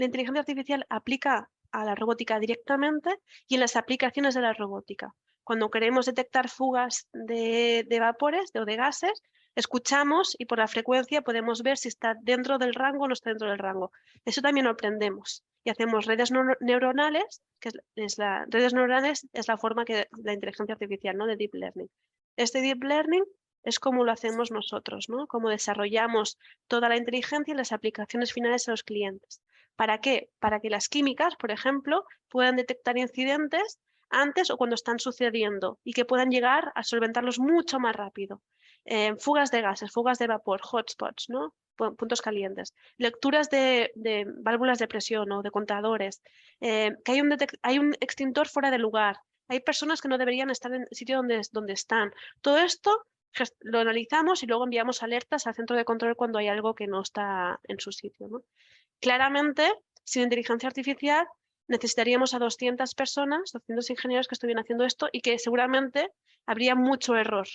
la 0.00 0.06
inteligencia 0.06 0.40
artificial 0.40 0.86
aplica 0.88 1.50
a 1.72 1.84
la 1.84 1.94
robótica 1.94 2.40
directamente 2.40 3.18
y 3.46 3.54
en 3.54 3.60
las 3.60 3.76
aplicaciones 3.76 4.34
de 4.34 4.40
la 4.40 4.54
robótica. 4.54 5.14
Cuando 5.44 5.70
queremos 5.70 6.06
detectar 6.06 6.48
fugas 6.48 7.06
de, 7.12 7.86
vapores 8.00 8.50
o 8.54 8.64
de 8.64 8.76
gases, 8.76 9.22
escuchamos 9.54 10.36
y 10.38 10.46
por 10.46 10.58
la 10.58 10.68
frecuencia 10.68 11.20
podemos 11.20 11.62
ver 11.62 11.76
si 11.76 11.88
está 11.88 12.16
dentro 12.22 12.56
del 12.56 12.74
rango 12.74 13.04
o 13.04 13.08
no 13.08 13.12
está 13.12 13.30
dentro 13.30 13.50
del 13.50 13.58
rango. 13.58 13.92
Eso 14.24 14.40
también 14.40 14.64
lo 14.64 14.72
aprendemos 14.72 15.44
y 15.64 15.70
hacemos 15.70 16.06
redes 16.06 16.32
neuronales, 16.60 17.42
que 17.60 17.70
es, 17.96 18.16
la, 18.16 18.46
redes 18.48 18.72
neuronales 18.72 19.28
es 19.34 19.48
la 19.48 19.58
forma 19.58 19.84
que 19.84 20.08
la 20.24 20.32
inteligencia 20.32 20.72
artificial, 20.72 21.16
¿no? 21.16 21.26
de 21.26 21.36
deep 21.36 21.54
learning. 21.54 21.90
Este 22.36 22.62
deep 22.62 22.82
learning 22.82 23.24
es 23.64 23.78
como 23.78 24.04
lo 24.04 24.12
hacemos 24.12 24.50
nosotros, 24.50 25.10
¿no? 25.10 25.26
Cómo 25.26 25.50
desarrollamos 25.50 26.38
toda 26.66 26.88
la 26.88 26.96
inteligencia 26.96 27.52
y 27.52 27.56
las 27.56 27.72
aplicaciones 27.72 28.32
finales 28.32 28.66
a 28.66 28.70
los 28.70 28.82
clientes. 28.82 29.42
¿Para 29.80 29.96
qué? 30.02 30.28
Para 30.40 30.60
que 30.60 30.68
las 30.68 30.90
químicas, 30.90 31.36
por 31.36 31.50
ejemplo, 31.50 32.04
puedan 32.28 32.56
detectar 32.56 32.98
incidentes 32.98 33.78
antes 34.10 34.50
o 34.50 34.58
cuando 34.58 34.74
están 34.74 34.98
sucediendo 34.98 35.78
y 35.82 35.94
que 35.94 36.04
puedan 36.04 36.30
llegar 36.30 36.70
a 36.74 36.82
solventarlos 36.82 37.38
mucho 37.38 37.80
más 37.80 37.96
rápido. 37.96 38.42
Fugas 39.18 39.50
de 39.50 39.62
gases, 39.62 39.90
fugas 39.90 40.18
de 40.18 40.26
vapor, 40.26 40.60
hotspots, 40.70 41.30
¿no? 41.30 41.54
puntos 41.76 42.20
calientes, 42.20 42.74
lecturas 42.98 43.48
de, 43.48 43.90
válvulas 44.42 44.78
de 44.78 44.86
presión 44.86 45.32
o 45.32 45.40
de 45.40 45.50
contadores, 45.50 46.20
eh, 46.60 46.90
que 47.02 47.12
hay 47.12 47.22
un, 47.22 47.34
hay 47.62 47.78
un, 47.78 47.94
extintor 48.00 48.48
fuera 48.48 48.70
de 48.70 48.76
lugar, 48.76 49.16
hay 49.48 49.60
personas 49.60 50.02
que 50.02 50.08
no 50.08 50.18
deberían 50.18 50.50
estar 50.50 50.74
en 50.74 50.82
el 50.82 50.88
sitio 50.94 51.16
donde, 51.16 51.40
donde 51.52 51.72
están. 51.72 52.12
Todo 52.42 52.58
esto 52.58 53.06
lo 53.60 53.78
analizamos 53.78 54.42
y 54.42 54.46
luego 54.46 54.64
enviamos 54.64 55.02
alertas 55.02 55.46
al 55.46 55.54
centro 55.54 55.76
de 55.76 55.86
control 55.86 56.16
cuando 56.16 56.38
hay 56.38 56.48
algo 56.48 56.74
que 56.74 56.86
no 56.86 57.00
está 57.00 57.60
en 57.64 57.80
su 57.80 57.92
sitio. 57.92 58.28
¿no? 58.28 58.42
Claramente, 59.00 59.72
sin 60.04 60.22
inteligencia 60.22 60.68
artificial, 60.68 61.26
necesitaríamos 61.68 62.34
a 62.34 62.38
200 62.38 62.94
personas, 62.94 63.52
200 63.52 63.90
ingenieros 63.90 64.28
que 64.28 64.34
estuvieran 64.34 64.62
haciendo 64.62 64.84
esto 64.84 65.08
y 65.12 65.20
que 65.20 65.38
seguramente 65.38 66.10
habría 66.46 66.74
mucho 66.74 67.16
error. 67.16 67.48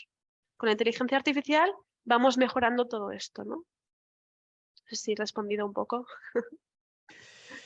Con 0.58 0.68
la 0.68 0.74
inteligencia 0.74 1.18
artificial 1.18 1.72
vamos 2.06 2.38
mejorando 2.38 2.88
todo 2.88 3.12
esto, 3.12 3.44
¿no? 3.44 3.56
No 3.58 3.66
sé 4.88 4.96
si 4.96 5.12
he 5.12 5.16
respondido 5.16 5.66
un 5.66 5.74
poco. 5.74 6.08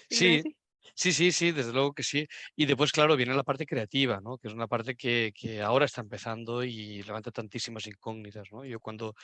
sí, 0.10 0.58
Sí, 0.96 1.14
sí, 1.14 1.32
sí, 1.32 1.52
desde 1.52 1.74
luego 1.74 1.94
que 1.94 2.04
sí. 2.04 2.28
Y 2.56 2.66
después, 2.66 2.92
claro, 2.92 3.16
viene 3.16 3.34
la 3.34 3.44
parte 3.44 3.66
creativa, 3.66 4.20
¿no? 4.22 4.38
que 4.38 4.48
es 4.48 4.54
una 4.54 4.68
parte 4.68 4.96
que, 4.96 5.34
ahora 5.64 5.86
está 5.86 6.02
empezando 6.02 6.64
y 6.64 7.02
levanta 7.04 7.32
tantísimas 7.32 7.88
incógnitas. 7.88 8.52
¿no? 8.52 8.66
Yo 8.66 8.80
cuando, 8.80 9.16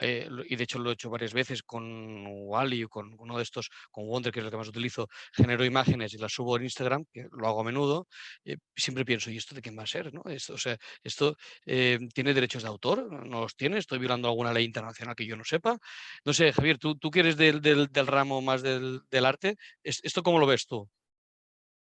eh, 0.00 0.28
y 0.48 0.56
de 0.56 0.64
hecho 0.64 0.78
lo 0.78 0.90
he 0.90 0.94
hecho 0.94 1.10
varias 1.10 1.32
veces 1.32 1.62
con 1.62 2.24
Wally 2.26 2.84
o 2.84 2.88
con 2.88 3.14
uno 3.18 3.36
de 3.36 3.42
estos, 3.42 3.70
con 3.90 4.06
Wonder, 4.06 4.32
que 4.32 4.40
es 4.40 4.44
el 4.44 4.50
que 4.50 4.56
más 4.56 4.68
utilizo, 4.68 5.08
genero 5.32 5.64
imágenes 5.64 6.14
y 6.14 6.18
las 6.18 6.32
subo 6.32 6.56
en 6.56 6.64
Instagram, 6.64 7.04
que 7.12 7.26
lo 7.32 7.48
hago 7.48 7.60
a 7.60 7.64
menudo, 7.64 8.08
eh, 8.44 8.56
siempre 8.76 9.04
pienso, 9.04 9.30
¿y 9.30 9.36
esto 9.36 9.54
de 9.54 9.62
quién 9.62 9.78
va 9.78 9.82
a 9.84 9.86
ser? 9.86 10.12
¿no? 10.12 10.22
Esto, 10.26 10.54
o 10.54 10.58
sea, 10.58 10.76
¿esto 11.02 11.36
eh, 11.66 11.98
tiene 12.12 12.34
derechos 12.34 12.62
de 12.62 12.68
autor? 12.68 13.10
¿No 13.26 13.40
los 13.40 13.56
tiene? 13.56 13.78
¿Estoy 13.78 13.98
violando 13.98 14.28
alguna 14.28 14.52
ley 14.52 14.64
internacional 14.64 15.14
que 15.14 15.26
yo 15.26 15.36
no 15.36 15.44
sepa? 15.44 15.78
No 16.24 16.32
sé, 16.32 16.52
Javier, 16.52 16.78
tú, 16.78 16.96
tú 16.96 17.10
que 17.10 17.20
eres 17.20 17.36
del, 17.36 17.60
del, 17.60 18.06
ramo 18.06 18.40
más 18.42 18.62
del, 18.62 19.00
del 19.10 19.26
arte, 19.26 19.56
¿esto 19.82 20.22
cómo 20.22 20.38
lo 20.38 20.46
ves 20.46 20.66
tú? 20.66 20.88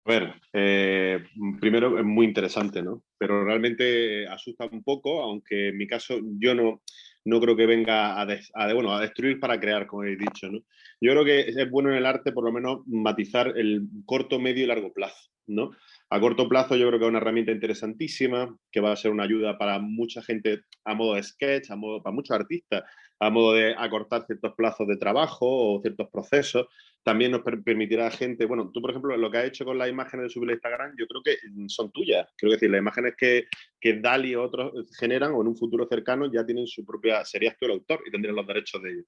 A 0.06 0.10
ver, 0.12 0.34
eh, 0.52 1.24
primero 1.60 1.98
es 1.98 2.04
muy 2.04 2.26
interesante, 2.26 2.80
¿no? 2.80 3.02
Pero 3.18 3.44
realmente 3.44 4.24
asusta 4.28 4.68
un 4.70 4.84
poco, 4.84 5.20
aunque 5.20 5.70
en 5.70 5.76
mi 5.76 5.88
caso 5.88 6.20
yo 6.38 6.54
no, 6.54 6.82
no 7.24 7.40
creo 7.40 7.56
que 7.56 7.66
venga 7.66 8.20
a, 8.20 8.72
bueno, 8.72 8.94
a 8.94 9.00
destruir 9.00 9.40
para 9.40 9.58
crear, 9.58 9.88
como 9.88 10.04
he 10.04 10.14
dicho, 10.14 10.48
¿no? 10.48 10.60
Yo 11.00 11.10
creo 11.10 11.24
que 11.24 11.40
es 11.40 11.70
bueno 11.70 11.90
en 11.90 11.96
el 11.96 12.06
arte 12.06 12.30
por 12.30 12.44
lo 12.44 12.52
menos 12.52 12.86
matizar 12.86 13.54
el 13.56 13.82
corto, 14.04 14.38
medio 14.38 14.62
y 14.62 14.68
largo 14.68 14.92
plazo, 14.92 15.32
¿no? 15.48 15.72
A 16.08 16.20
corto 16.20 16.48
plazo 16.48 16.76
yo 16.76 16.86
creo 16.86 17.00
que 17.00 17.06
es 17.06 17.10
una 17.10 17.18
herramienta 17.18 17.50
interesantísima, 17.50 18.56
que 18.70 18.80
va 18.80 18.92
a 18.92 18.96
ser 18.96 19.10
una 19.10 19.24
ayuda 19.24 19.58
para 19.58 19.80
mucha 19.80 20.22
gente 20.22 20.60
a 20.84 20.94
modo 20.94 21.16
de 21.16 21.24
sketch, 21.24 21.68
a 21.72 21.74
modo, 21.74 22.00
para 22.00 22.14
muchos 22.14 22.38
artistas, 22.38 22.84
a 23.18 23.30
modo 23.30 23.52
de 23.54 23.74
acortar 23.76 24.26
ciertos 24.26 24.54
plazos 24.54 24.86
de 24.86 24.96
trabajo 24.96 25.46
o 25.46 25.80
ciertos 25.80 26.08
procesos. 26.10 26.66
También 27.02 27.30
nos 27.30 27.42
permitirá 27.42 28.08
a 28.08 28.10
gente, 28.10 28.46
bueno, 28.46 28.70
tú 28.74 28.80
por 28.80 28.90
ejemplo, 28.90 29.16
lo 29.16 29.30
que 29.30 29.38
has 29.38 29.44
hecho 29.44 29.64
con 29.64 29.78
las 29.78 29.88
imágenes 29.88 30.24
de 30.24 30.30
subir 30.30 30.50
a 30.50 30.54
Instagram, 30.54 30.92
yo 30.98 31.06
creo 31.06 31.22
que 31.22 31.36
son 31.68 31.92
tuyas. 31.92 32.26
Quiero 32.36 32.54
decir, 32.54 32.68
las 32.68 32.80
imágenes 32.80 33.14
que, 33.16 33.44
que 33.80 34.00
Dali 34.00 34.34
o 34.34 34.42
otros 34.42 34.72
generan 34.98 35.32
o 35.32 35.40
en 35.40 35.46
un 35.46 35.56
futuro 35.56 35.86
cercano 35.88 36.30
ya 36.32 36.44
tienen 36.44 36.66
su 36.66 36.84
propia, 36.84 37.24
serías 37.24 37.56
tú 37.56 37.66
el 37.66 37.72
autor 37.72 38.02
y 38.06 38.10
tendrías 38.10 38.34
los 38.34 38.46
derechos 38.46 38.82
de 38.82 38.90
ellos. 38.90 39.04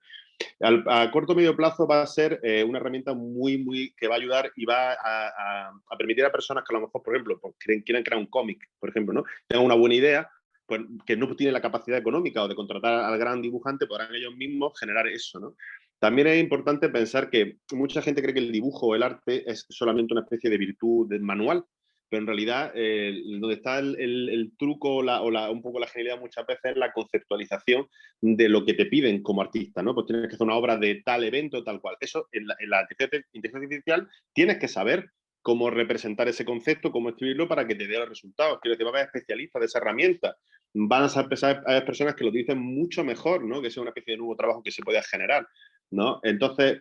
a 0.87 1.11
corto 1.11 1.33
o 1.33 1.37
medio 1.37 1.57
plazo 1.57 1.89
va 1.89 2.03
a 2.03 2.07
ser 2.07 2.39
eh, 2.45 2.63
una 2.63 2.79
herramienta 2.79 3.15
muy, 3.15 3.59
muy, 3.59 3.93
que 3.97 4.07
va 4.07 4.15
a 4.15 4.19
ayudar 4.19 4.53
y 4.55 4.65
va 4.65 4.93
a, 4.93 5.73
permitir 5.99 6.25
a 6.25 6.31
personas 6.31 6.63
que 6.63 6.73
a 6.73 6.79
lo 6.79 6.87
mejor, 6.87 7.03
por 7.03 7.15
ejemplo, 7.15 7.41
pues, 7.41 7.55
quieran 7.85 8.05
crear 8.05 8.21
un 8.21 8.27
cómic, 8.27 8.65
por 8.79 8.91
ejemplo, 8.91 9.13
¿no? 9.13 9.25
Tengan 9.49 9.67
una 9.67 9.75
buena 9.75 9.97
idea, 9.97 10.31
pues, 10.69 10.83
que 11.07 11.17
no 11.17 11.35
tienen 11.35 11.55
la 11.55 11.63
capacidad 11.63 11.99
económica 11.99 12.43
o 12.43 12.49
de 12.49 12.55
contratar 12.55 12.93
al 12.93 13.19
gran 13.19 13.41
dibujante, 13.41 13.87
podrán 13.87 14.15
ellos 14.15 14.37
mismos 14.37 14.79
generar 14.79 15.09
eso, 15.09 15.41
¿no? 15.41 15.57
También 15.99 16.29
es 16.29 16.41
importante 16.41 16.91
pensar 16.91 17.31
que 17.31 17.57
mucha 17.73 18.03
gente 18.03 18.21
cree 18.23 18.35
que 18.35 18.41
el 18.41 18.53
dibujo 18.53 18.89
o 18.89 18.95
el 18.95 19.03
arte 19.03 19.51
es 19.51 19.65
solamente 19.71 20.13
una 20.13 20.23
especie 20.23 20.51
de 20.51 20.59
virtud 20.59 21.11
manual, 21.21 21.65
pero 22.09 22.21
en 22.21 22.27
realidad 22.27 22.73
eh, 22.75 23.21
donde 23.41 23.55
está 23.55 23.79
el, 23.79 24.53
truco 24.59 24.97
o, 24.97 25.03
la, 25.03 25.51
un 25.51 25.63
poco 25.63 25.81
la 25.81 25.87
genialidad 25.87 26.21
muchas 26.21 26.47
veces 26.47 26.73
es 26.73 26.77
la 26.77 26.93
conceptualización 26.93 27.89
de 28.21 28.49
lo 28.49 28.65
que 28.65 28.75
te 28.75 28.87
piden 28.87 29.23
como 29.23 29.41
artista, 29.41 29.83
¿no? 29.83 29.95
Pues 29.95 30.07
tienes 30.07 30.29
que 30.29 30.35
hacer 30.35 30.47
una 30.47 30.57
obra 30.57 30.77
de 30.77 31.03
tal 31.03 31.25
evento, 31.25 31.65
tal 31.65 31.81
cual. 31.81 31.97
Eso 31.99 32.29
en 32.33 32.47
la, 32.47 32.57
en 32.61 32.71
la 32.71 32.87
inteligencia 33.33 33.59
artificial 33.59 34.09
tienes 34.35 34.59
que 34.59 34.69
saber 34.69 35.11
cómo 35.43 35.71
representar 35.71 36.29
ese 36.29 36.45
concepto, 36.45 36.91
cómo 36.91 37.11
escribirlo 37.11 37.49
para 37.49 37.67
que 37.67 37.75
te 37.75 37.87
dé 37.87 37.99
los 37.99 38.09
resultados. 38.09 38.59
Quiero 38.61 38.75
decir, 38.75 38.87
va 38.87 38.91
a 38.91 38.93
haber 38.95 39.07
especialistas 39.07 39.61
de 39.61 39.67
esa 39.67 39.79
herramienta. 39.79 40.37
Van 40.75 41.05
a 41.05 41.09
ser 41.09 41.29
personas 41.29 42.15
que 42.15 42.25
lo 42.25 42.31
dicen 42.31 42.59
mucho 42.59 43.05
mejor, 43.05 43.45
¿no? 43.45 43.63
Que 43.63 43.71
sea 43.71 43.83
una 43.83 43.91
especie 43.91 44.13
de 44.13 44.19
nuevo 44.19 44.37
trabajo 44.37 44.63
que 44.63 44.71
se 44.71 44.83
pueda 44.83 45.03
generar, 45.03 45.47
¿no? 45.91 46.21
Entonces, 46.23 46.81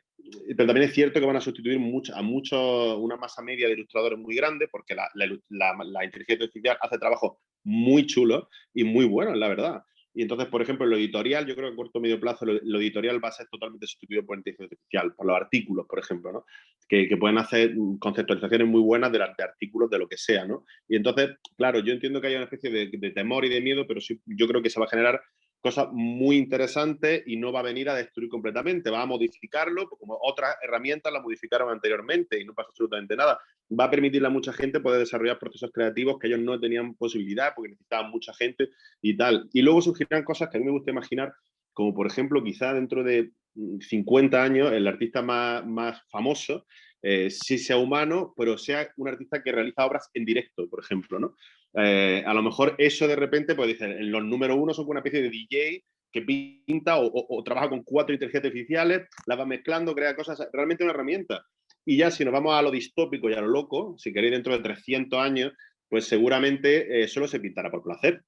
pero 0.55 0.67
también 0.67 0.89
es 0.89 0.93
cierto 0.93 1.19
que 1.19 1.25
van 1.25 1.37
a 1.37 1.41
sustituir 1.41 1.79
mucho, 1.79 2.13
a 2.15 2.21
muchos, 2.21 2.97
una 2.97 3.15
masa 3.15 3.41
media 3.41 3.67
de 3.67 3.73
ilustradores 3.73 4.19
muy 4.19 4.35
grande, 4.35 4.67
porque 4.67 4.95
la, 4.95 5.09
la 5.13 6.03
inteligencia 6.03 6.45
artificial 6.45 6.77
hace 6.81 6.97
trabajo 6.97 7.39
muy 7.63 8.05
chulo 8.05 8.49
y 8.73 8.83
muy 8.83 9.05
bueno, 9.05 9.33
la 9.33 9.47
verdad. 9.47 9.81
Y 10.17 10.23
entonces, 10.23 10.47
por 10.47 10.63
ejemplo, 10.63 10.87
lo 10.87 10.97
editorial, 10.97 11.45
yo 11.45 11.55
creo 11.55 11.69
que 11.69 11.73
a 11.73 11.75
corto 11.75 11.99
o 11.99 12.01
medio 12.01 12.19
plazo 12.19 12.43
lo, 12.43 12.79
editorial 12.79 13.23
va 13.23 13.29
a 13.29 13.33
ser 13.33 13.45
totalmente 13.51 13.85
sustituido 13.85 14.25
por 14.25 14.35
inteligencia 14.35 14.65
artificial, 14.73 15.13
por 15.13 15.27
los 15.27 15.35
artículos, 15.35 15.85
por 15.87 15.99
ejemplo, 15.99 16.31
¿no? 16.31 16.45
que, 16.89 17.15
pueden 17.17 17.37
hacer 17.37 17.75
conceptualizaciones 17.99 18.67
muy 18.67 18.81
buenas 18.81 19.11
de, 19.11 19.19
de, 19.19 19.43
artículos 19.43 19.91
de 19.91 19.99
lo 19.99 20.07
que 20.07 20.17
sea. 20.17 20.47
¿no? 20.47 20.65
Y 20.87 20.95
entonces, 20.95 21.35
claro, 21.55 21.81
yo 21.81 21.93
entiendo 21.93 22.19
que 22.19 22.29
hay 22.29 22.33
una 22.33 22.45
especie 22.45 22.71
de, 22.71 22.89
de 22.91 23.11
temor 23.11 23.45
y 23.45 23.49
de 23.49 23.61
miedo, 23.61 23.85
pero 23.85 24.01
sí, 24.01 24.19
yo 24.25 24.47
creo 24.47 24.63
que 24.63 24.71
se 24.71 24.79
va 24.79 24.87
a 24.87 24.89
generar 24.89 25.21
cosas 25.61 25.87
muy 25.91 26.37
interesantes 26.37 27.23
y 27.25 27.37
no 27.37 27.51
va 27.51 27.59
a 27.59 27.63
venir 27.63 27.89
a 27.89 27.95
destruir 27.95 28.29
completamente, 28.29 28.89
va 28.89 29.01
a 29.01 29.05
modificarlo, 29.05 29.89
como 29.89 30.17
otras 30.21 30.55
herramientas 30.61 31.11
la 31.11 31.21
modificaron 31.21 31.69
anteriormente 31.69 32.39
y 32.39 32.45
no 32.45 32.53
pasa 32.53 32.69
absolutamente 32.69 33.15
nada. 33.15 33.39
Va 33.77 33.85
a 33.85 33.91
permitirle 33.91 34.27
a 34.27 34.31
mucha 34.31 34.53
gente 34.53 34.79
poder 34.79 34.99
desarrollar 34.99 35.39
procesos 35.39 35.71
creativos 35.73 36.19
que 36.19 36.27
ellos 36.27 36.39
no 36.39 36.59
tenían 36.59 36.95
posibilidad 36.95 37.53
porque 37.55 37.71
necesitaban 37.71 38.11
mucha 38.11 38.33
gente 38.33 38.69
y 39.01 39.17
tal. 39.17 39.49
Y 39.53 39.61
luego 39.61 39.81
surgirán 39.81 40.23
cosas 40.23 40.49
que 40.49 40.57
a 40.57 40.59
mí 40.59 40.65
me 40.65 40.71
gusta 40.71 40.91
imaginar, 40.91 41.33
como 41.73 41.93
por 41.93 42.07
ejemplo, 42.07 42.43
quizá 42.43 42.73
dentro 42.73 43.03
de 43.03 43.31
50 43.79 44.41
años, 44.41 44.71
el 44.71 44.87
artista 44.87 45.21
más, 45.21 45.65
más 45.65 46.01
famoso 46.09 46.65
eh, 47.01 47.29
sí 47.29 47.57
sea 47.57 47.77
humano, 47.77 48.33
pero 48.35 48.57
sea 48.57 48.89
un 48.97 49.07
artista 49.07 49.43
que 49.43 49.51
realiza 49.51 49.85
obras 49.85 50.09
en 50.13 50.25
directo, 50.25 50.67
por 50.67 50.83
ejemplo, 50.83 51.19
¿no? 51.19 51.35
Eh, 51.73 52.23
a 52.25 52.33
lo 52.33 52.41
mejor 52.41 52.75
eso 52.77 53.07
de 53.07 53.15
repente, 53.15 53.55
pues 53.55 53.67
dicen, 53.67 54.11
los 54.11 54.23
número 54.23 54.55
uno 54.55 54.73
son 54.73 54.87
una 54.87 54.99
especie 54.99 55.21
de 55.21 55.29
DJ 55.29 55.83
que 56.11 56.21
pinta 56.21 56.97
o, 56.99 57.43
trabaja 57.43 57.69
con 57.69 57.83
cuatro 57.83 58.13
inteligencias 58.13 58.49
artificiales, 58.51 59.07
la 59.25 59.35
va 59.35 59.45
mezclando, 59.45 59.93
crea 59.93 60.15
cosas, 60.15 60.47
realmente 60.53 60.83
una 60.83 60.93
herramienta. 60.93 61.45
Y 61.85 61.97
ya 61.97 62.11
si 62.11 62.25
nos 62.25 62.33
vamos 62.33 62.53
a 62.53 62.61
lo 62.61 62.71
distópico 62.71 63.29
y 63.29 63.33
a 63.33 63.41
lo 63.41 63.47
loco, 63.47 63.95
si 63.97 64.11
queréis 64.11 64.33
dentro 64.33 64.53
de 64.53 64.63
300 64.63 65.19
años, 65.19 65.53
pues 65.89 66.05
seguramente 66.05 67.03
eh, 67.03 67.07
solo 67.07 67.27
se 67.27 67.39
pintará 67.39 67.69
por 67.69 67.83
placer. 67.83 68.23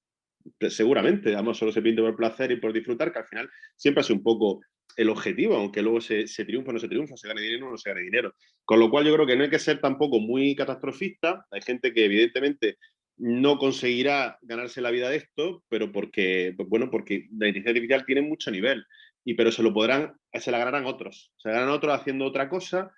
Seguramente, 0.70 1.34
vamos, 1.34 1.58
solo 1.58 1.72
se 1.72 1.82
pinta 1.82 2.02
por 2.02 2.16
placer 2.16 2.52
y 2.52 2.58
por 2.58 2.72
disfrutar, 2.72 3.12
que 3.12 3.20
al 3.20 3.26
final 3.26 3.50
siempre 3.76 4.02
es 4.02 4.10
un 4.10 4.24
poco 4.24 4.62
el 4.96 5.10
objetivo, 5.10 5.56
aunque 5.56 5.82
luego 5.82 6.02
se, 6.02 6.28
se 6.28 6.46
triunfa 6.46 6.72
o 6.72 6.74
no 6.74 6.80
se 6.80 6.88
triunfa, 6.88 7.18
se 7.18 7.28
gane 7.28 7.42
dinero 7.42 7.68
o 7.68 7.72
no 7.72 7.78
se 7.78 7.90
gane 7.90 8.02
dinero. 8.02 8.34
Con 8.66 8.80
lo 8.80 8.90
cual 8.90 9.06
yo 9.06 9.14
creo 9.14 9.26
que 9.26 9.36
no 9.36 9.44
hay 9.44 9.50
que 9.50 9.60
ser 9.60 9.80
tampoco 9.80 10.20
muy 10.20 10.56
catastrofista. 10.56 11.46
Hay 11.52 11.62
gente 11.62 11.94
que 11.94 12.06
evidentemente 12.06 12.78
no 13.20 13.58
conseguirá 13.58 14.40
ganarse 14.42 14.82
la 14.82 14.92
vida 14.92 15.10
de 15.10 15.18
esto, 15.18 15.64
pero 15.70 15.92
porque, 15.92 16.54
pues 16.56 16.68
bueno, 16.70 16.90
porque 16.90 17.28
la 17.38 17.48
inteligencia 17.48 17.72
artificial 17.72 18.06
tiene 18.06 18.22
mucho 18.22 18.50
nivel, 18.50 18.86
y 19.24 19.34
pero 19.34 19.52
se 19.52 19.62
lo 19.62 19.74
podrán, 19.74 20.14
se 20.34 20.52
la 20.52 20.58
ganarán 20.58 20.86
otros, 20.86 21.32
se 21.38 21.50
la 21.50 21.56
ganarán 21.56 21.76
otros 21.76 21.94
haciendo 21.94 22.26
otra 22.26 22.50
cosa, 22.50 22.92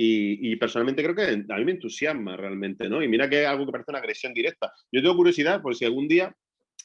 y, 0.00 0.54
personalmente 0.56 1.02
creo 1.02 1.14
que 1.16 1.52
a 1.52 1.56
mí 1.56 1.64
me 1.64 1.72
entusiasma 1.72 2.36
realmente, 2.36 2.88
¿no? 2.88 3.02
Y 3.02 3.08
mira 3.08 3.28
que 3.28 3.42
es 3.42 3.48
algo 3.48 3.66
que 3.66 3.72
parece 3.72 3.90
una 3.90 3.98
agresión 3.98 4.32
directa. 4.32 4.72
Yo 4.92 5.02
tengo 5.02 5.16
curiosidad 5.16 5.60
por 5.60 5.74
si 5.74 5.86
algún 5.86 6.06
día 6.06 6.32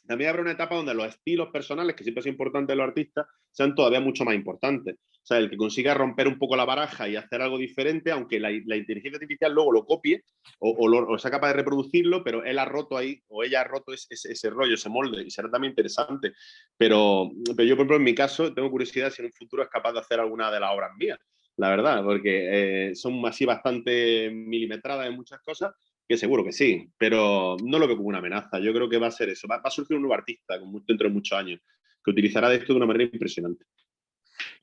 también 0.06 0.30
habrá 0.30 0.42
una 0.42 0.52
etapa 0.52 0.76
donde 0.76 0.94
los 0.94 1.08
estilos 1.08 1.50
personales, 1.50 1.96
que 1.96 2.04
siempre 2.04 2.22
es 2.22 2.28
importante 2.28 2.74
en 2.74 2.80
los 2.80 2.88
artistas, 2.88 3.26
sean 3.52 3.74
todavía 3.74 4.00
mucho 4.00 4.26
más 4.26 4.36
importantes. 4.36 4.96
O 4.96 5.26
sea, 5.26 5.38
el 5.38 5.50
que 5.50 5.56
consiga 5.56 5.94
romper 5.94 6.28
un 6.28 6.38
poco 6.38 6.58
la 6.58 6.66
baraja 6.66 7.08
y 7.08 7.16
hacer 7.16 7.42
algo 7.42 7.58
diferente, 7.58 8.12
aunque 8.12 8.42
la, 8.42 8.52
inteligencia 8.52 9.14
artificial 9.14 9.54
luego 9.54 9.72
lo 9.72 9.86
copie 9.86 10.22
o, 10.60 11.18
sea 11.18 11.32
capaz 11.32 11.50
de 11.50 11.54
reproducirlo, 11.54 12.26
pero 12.26 12.44
él 12.44 12.60
ha 12.60 12.66
roto 12.66 12.98
ahí 12.98 13.22
o 13.30 13.44
ella 13.44 13.62
ha 13.62 13.64
roto 13.64 13.94
ese, 13.94 14.50
rollo, 14.50 14.76
ese 14.76 14.90
molde, 14.90 15.24
y 15.24 15.32
será 15.32 15.50
también 15.50 15.72
interesante. 15.72 16.34
Pero, 16.76 17.32
pero, 17.56 17.64
yo, 17.64 17.76
por 17.76 17.86
ejemplo, 17.86 17.96
en 17.96 18.04
mi 18.04 18.14
caso, 18.14 18.54
tengo 18.54 18.70
curiosidad 18.70 19.12
si 19.12 19.22
en 19.22 19.28
un 19.28 19.32
futuro 19.32 19.64
es 19.64 19.70
capaz 19.70 19.94
de 19.94 20.00
hacer 20.00 20.20
alguna 20.20 20.52
de 20.52 20.60
las 20.60 20.74
obras 20.76 20.92
mías, 20.98 21.18
la 21.56 21.70
verdad, 21.70 22.04
porque 22.04 22.90
eh, 22.90 22.96
son 22.96 23.26
así 23.26 23.46
bastante 23.46 24.30
milimetradas 24.30 25.08
en 25.08 25.16
muchas 25.16 25.40
cosas 25.42 25.72
que 26.08 26.18
seguro 26.18 26.44
que 26.44 26.52
sí, 26.52 26.90
pero 26.98 27.56
no 27.64 27.80
lo 27.80 27.88
veo 27.88 27.98
como 27.98 28.10
una 28.10 28.20
amenaza. 28.20 28.60
Yo 28.60 28.74
creo 28.74 28.90
que 28.90 28.98
va 28.98 29.08
a 29.08 29.12
ser 29.12 29.30
eso. 29.30 29.48
Va, 29.48 29.62
a 29.64 29.70
surgir 29.70 29.96
un 29.96 30.04
nuevo 30.04 30.16
artista 30.16 30.60
dentro 30.88 31.08
de 31.08 31.14
muchos 31.14 31.38
años 31.38 31.62
que 32.04 32.12
utilizará 32.12 32.54
esto 32.54 32.74
de 32.74 32.78
una 32.78 32.86
manera 32.86 33.10
impresionante. 33.12 33.66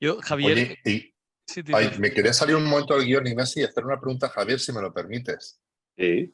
Yo, 0.01 0.19
Javier. 0.21 0.79
me 1.99 2.13
quería 2.13 2.33
salir 2.33 2.57
un 2.57 2.65
momento 2.65 2.97
del 2.97 3.07
guion, 3.07 3.27
Inés, 3.27 3.57
y 3.57 3.63
hacer 3.63 3.85
una 3.85 3.99
pregunta 3.99 4.27
a 4.27 4.31
Javier, 4.31 4.61
si 4.61 4.73
me 4.73 4.83
lo 4.83 4.93
permites. 4.93 5.61
Sí. 5.97 6.33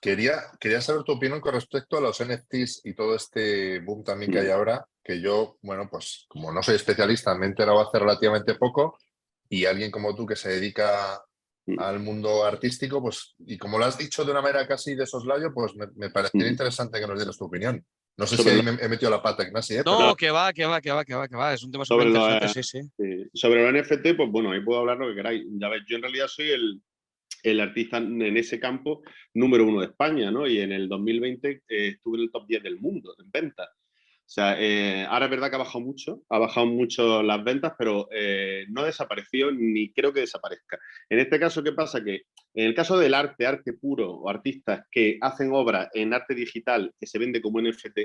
Quería, 0.00 0.40
quería 0.58 0.80
saber 0.80 1.02
tu 1.02 1.12
opinión 1.12 1.40
con 1.40 1.54
respecto 1.54 1.98
a 1.98 2.00
los 2.00 2.24
NFTs 2.24 2.82
y 2.84 2.94
todo 2.94 3.14
este 3.14 3.80
boom 3.80 4.02
también 4.02 4.32
que 4.32 4.38
hay 4.38 4.48
mm. 4.48 4.52
ahora, 4.52 4.86
que 5.04 5.20
yo, 5.20 5.58
bueno, 5.60 5.88
pues 5.90 6.24
como 6.28 6.50
no 6.52 6.62
soy 6.62 6.76
especialista, 6.76 7.34
me 7.34 7.46
he 7.46 7.48
enterado 7.50 7.80
hace 7.80 7.98
relativamente 7.98 8.54
poco 8.54 8.98
y 9.48 9.66
alguien 9.66 9.90
como 9.90 10.14
tú 10.14 10.24
que 10.24 10.36
se 10.36 10.48
dedica. 10.48 11.20
Al 11.78 12.00
mundo 12.00 12.44
artístico, 12.44 13.00
pues, 13.00 13.34
y 13.46 13.56
como 13.58 13.78
lo 13.78 13.84
has 13.84 13.98
dicho 13.98 14.24
de 14.24 14.32
una 14.32 14.42
manera 14.42 14.66
casi 14.66 14.94
de 14.94 15.06
soslayo, 15.06 15.52
pues 15.54 15.74
me, 15.76 15.86
me 15.96 16.10
parecería 16.10 16.48
mm. 16.48 16.50
interesante 16.50 17.00
que 17.00 17.06
nos 17.06 17.16
dieras 17.16 17.38
tu 17.38 17.44
opinión. 17.44 17.84
No 18.16 18.26
sé 18.26 18.36
Sobre 18.36 18.50
si 18.50 18.56
ahí 18.56 18.62
me 18.62 18.72
he 18.82 18.88
metido 18.88 19.10
la 19.10 19.22
pata, 19.22 19.44
Ignasi, 19.44 19.76
¿eh? 19.76 19.82
No, 19.84 19.96
Pero- 19.96 20.16
que 20.16 20.30
va, 20.30 20.52
que 20.52 20.66
va, 20.66 20.80
que 20.80 20.90
va, 20.90 21.04
que 21.04 21.14
va, 21.14 21.28
que 21.28 21.36
va. 21.36 21.54
Es 21.54 21.62
un 21.62 21.70
tema 21.70 21.84
súper 21.84 22.08
interesante, 22.08 22.62
sí, 22.62 22.62
sí. 22.62 23.30
Sobre 23.32 23.62
los 23.62 23.82
NFT, 23.82 24.14
pues 24.16 24.30
bueno, 24.30 24.50
ahí 24.50 24.60
puedo 24.60 24.80
hablar 24.80 24.98
lo 24.98 25.08
que 25.08 25.14
queráis. 25.14 25.44
Ya 25.52 25.68
ves, 25.68 25.82
yo 25.88 25.96
en 25.96 26.02
realidad 26.02 26.26
soy 26.28 26.50
el, 26.50 26.82
el 27.42 27.60
artista 27.60 27.96
en 27.96 28.36
ese 28.36 28.60
campo 28.60 29.02
número 29.32 29.66
uno 29.66 29.80
de 29.80 29.86
España, 29.86 30.30
¿no? 30.30 30.46
Y 30.46 30.60
en 30.60 30.72
el 30.72 30.88
2020 30.88 31.50
eh, 31.50 31.88
estuve 31.88 32.18
en 32.18 32.24
el 32.24 32.30
top 32.30 32.46
10 32.46 32.62
del 32.62 32.80
mundo 32.80 33.14
en 33.18 33.30
ventas. 33.30 33.68
O 34.30 34.32
sea, 34.32 34.54
eh, 34.60 35.04
ahora 35.08 35.24
es 35.24 35.30
verdad 35.32 35.50
que 35.50 35.56
ha 35.56 35.58
bajado 35.58 35.80
mucho, 35.80 36.22
ha 36.28 36.38
bajado 36.38 36.64
mucho 36.66 37.20
las 37.20 37.42
ventas, 37.42 37.72
pero 37.76 38.06
eh, 38.12 38.64
no 38.68 38.84
desapareció 38.84 39.50
ni 39.50 39.92
creo 39.92 40.12
que 40.12 40.20
desaparezca. 40.20 40.78
En 41.08 41.18
este 41.18 41.40
caso, 41.40 41.64
¿qué 41.64 41.72
pasa? 41.72 42.00
Que 42.04 42.22
en 42.54 42.66
el 42.66 42.74
caso 42.76 42.96
del 42.96 43.14
arte, 43.14 43.44
arte 43.44 43.72
puro 43.72 44.08
o 44.08 44.30
artistas 44.30 44.86
que 44.88 45.18
hacen 45.20 45.50
obras 45.52 45.88
en 45.94 46.14
arte 46.14 46.36
digital 46.36 46.94
que 47.00 47.08
se 47.08 47.18
vende 47.18 47.42
como 47.42 47.60
NFT, 47.60 47.98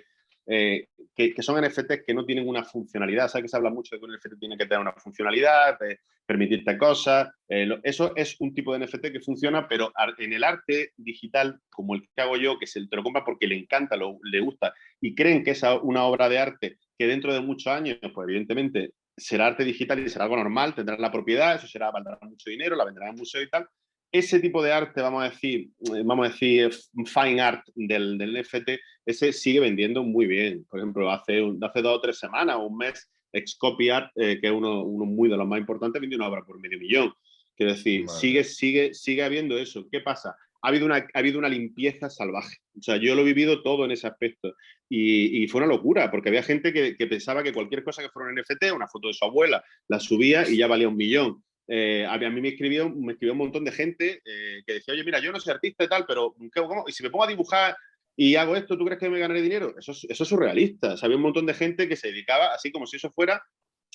eh, 0.48 0.88
que, 1.16 1.42
son 1.42 1.64
NFTs 1.64 2.04
que 2.06 2.14
no 2.14 2.26
tienen 2.26 2.48
una 2.48 2.64
funcionalidad. 2.64 3.28
¿Sabes 3.28 3.44
que 3.44 3.50
se 3.50 3.58
habla 3.58 3.70
mucho 3.70 3.96
de 3.96 4.00
que 4.00 4.06
un 4.06 4.14
NFT 4.14 4.40
tiene 4.40 4.58
que 4.58 4.66
tener 4.66 4.82
una 4.82 4.94
funcionalidad, 4.94 5.80
de 5.80 6.00
permitirte 6.26 6.78
cosas? 6.78 7.30
Eh, 7.48 7.68
eso 7.84 8.14
es 8.16 8.36
un 8.40 8.54
tipo 8.54 8.74
de 8.74 8.86
NFT 8.86 9.12
que 9.12 9.22
funciona, 9.22 9.68
pero 9.68 9.92
en 10.18 10.34
el 10.34 10.44
arte 10.44 10.92
digital, 10.98 11.60
como 11.70 11.96
el 11.96 12.04
que 12.16 12.22
hago 12.22 12.38
yo, 12.38 12.60
que 12.60 12.68
se 12.68 12.86
te 12.88 12.96
lo 12.96 13.04
compra 13.04 13.24
porque 13.24 13.48
le 13.48 13.58
encanta, 13.58 13.96
le 13.96 14.40
gusta, 14.42 14.74
y 15.00 15.16
creen 15.16 15.44
que 15.44 15.52
es 15.52 15.64
una 15.84 16.04
obra 16.04 16.30
de 16.30 16.40
arte 16.40 16.78
que 16.98 17.08
dentro 17.08 17.34
de 17.34 17.42
muchos 17.42 17.72
años, 17.72 17.98
pues 18.14 18.28
evidentemente 18.28 18.94
será 19.18 19.48
arte 19.48 19.64
digital 19.64 20.00
y 20.00 20.10
será 20.10 20.26
algo 20.26 20.38
normal, 20.38 20.76
tendrá 20.76 20.98
la 20.98 21.12
propiedad, 21.12 21.56
eso 21.56 21.68
será, 21.68 21.92
valdrá 21.92 22.18
mucho 22.22 22.50
dinero, 22.50 22.76
la 22.76 22.86
vendrá 22.86 23.10
en 23.10 23.16
museo 23.16 23.42
y 23.42 23.50
tal. 23.50 23.68
Ese 24.12 24.39
tipo 24.39 24.63
de 24.63 24.72
arte, 24.72 25.02
vamos 25.02 25.24
a 25.24 25.30
decir, 25.30 25.70
eh, 25.94 26.02
vamos 26.06 26.28
a 26.28 26.32
decir, 26.32 26.72
fine 27.06 27.41
art 27.41 27.65
del, 27.76 28.18
del 28.18 28.34
NFT, 28.41 28.80
ese 29.06 29.34
sigue 29.34 29.60
vendiendo 29.60 30.04
muy 30.04 30.26
bien. 30.26 30.65
Por 30.70 30.80
ejemplo, 30.80 31.12
hace, 31.12 31.41
un- 31.41 31.62
hace 31.63 31.82
dos 31.82 31.98
o 31.98 32.02
tres 32.02 32.18
semanas 32.18 32.56
o 32.56 32.68
un 32.68 32.78
mes, 32.78 33.10
Excopy 33.34 33.89
Art, 33.89 34.12
eh, 34.15 34.39
que 34.39 34.48
es 34.48 34.54
uno, 34.54 34.84
uno 34.84 35.06
muy 35.06 35.28
de 35.30 35.36
los 35.36 35.46
más 35.48 35.60
importantes, 35.60 36.00
vendió 36.00 36.18
una 36.18 36.30
obra 36.30 36.44
por 36.46 36.60
medio 36.60 36.80
millón. 36.80 37.12
Quiero 37.58 37.74
decir, 37.74 38.06
sigue, 38.20 38.44
sigue, 38.46 38.94
sigue 38.94 39.24
habiendo 39.24 39.58
eso. 39.58 39.86
¿Qué 39.91 40.00
pasa? 40.00 40.36
Ha 40.62 40.70
habido, 40.70 40.86
una, 40.86 40.96
ha 40.96 41.20
habido 41.20 41.38
una 41.38 41.50
limpieza 41.50 42.10
salvaje. 42.10 42.56
O 42.80 42.82
sea, 42.82 42.96
yo 42.98 43.13
lo 43.15 43.22
he 43.22 43.26
vivido 43.26 43.62
todo 43.62 43.84
en 43.86 43.91
ese 43.91 44.08
aspecto. 44.08 44.56
Y, 44.89 45.44
y 45.44 45.48
fue 45.48 45.60
una 45.62 45.68
locura, 45.74 46.10
porque 46.10 46.30
había 46.30 46.44
gente 46.44 46.72
que, 46.72 46.96
que 46.96 47.08
pensaba 47.08 47.44
que 47.44 47.54
cualquier 47.54 47.84
cosa 47.84 48.02
que 48.02 48.10
fuera 48.10 48.30
un 48.30 48.36
NFT, 48.39 48.72
una 48.74 48.88
foto 48.88 49.10
de 49.10 49.13
su 49.13 49.26
abuela, 49.26 49.63
la 49.89 50.00
subía 50.00 50.50
y 50.50 50.58
ya 50.58 50.68
valía 50.68 50.88
un 50.88 50.96
millón. 50.98 51.44
Eh, 51.67 52.06
a 52.08 52.17
mí 52.17 52.41
me 52.41 52.49
escribió, 52.49 52.89
me 52.89 53.13
escribió 53.13 53.34
un 53.34 53.39
montón 53.39 53.63
de 53.63 53.71
gente 53.71 54.21
eh, 54.23 54.62
que 54.65 54.73
decía, 54.73 54.93
oye, 54.93 55.04
mira, 55.04 55.19
yo 55.19 55.32
no 55.32 55.39
soy 55.39 55.54
artista 55.54 55.84
y 55.84 55.88
tal, 55.88 56.06
pero 56.08 56.36
¿qué- 56.54 56.62
cómo? 56.62 56.84
Y 56.88 56.91
si 56.91 57.01
me 57.04 57.10
pongo 57.10 57.23
a 57.23 57.28
dibujar 57.28 57.75
y 58.15 58.36
hago 58.36 58.56
esto, 58.56 58.78
¿tú 58.78 58.86
crees 58.86 58.99
que 58.99 59.10
me 59.10 59.19
ganaré 59.19 59.41
dinero? 59.41 59.73
Eso 59.78 59.91
es, 59.91 60.06
eso 60.08 60.23
es 60.23 60.30
surrealista. 60.30 60.93
O 60.93 60.97
sea, 60.97 61.08
había 61.08 61.17
un 61.17 61.23
montón 61.23 61.45
de 61.45 61.54
gente 61.54 61.88
que 61.89 61.95
se 61.95 62.10
dedicaba 62.10 62.54
así 62.54 62.71
como 62.71 62.86
si 62.86 62.97
eso 62.97 63.10
fuera, 63.12 63.41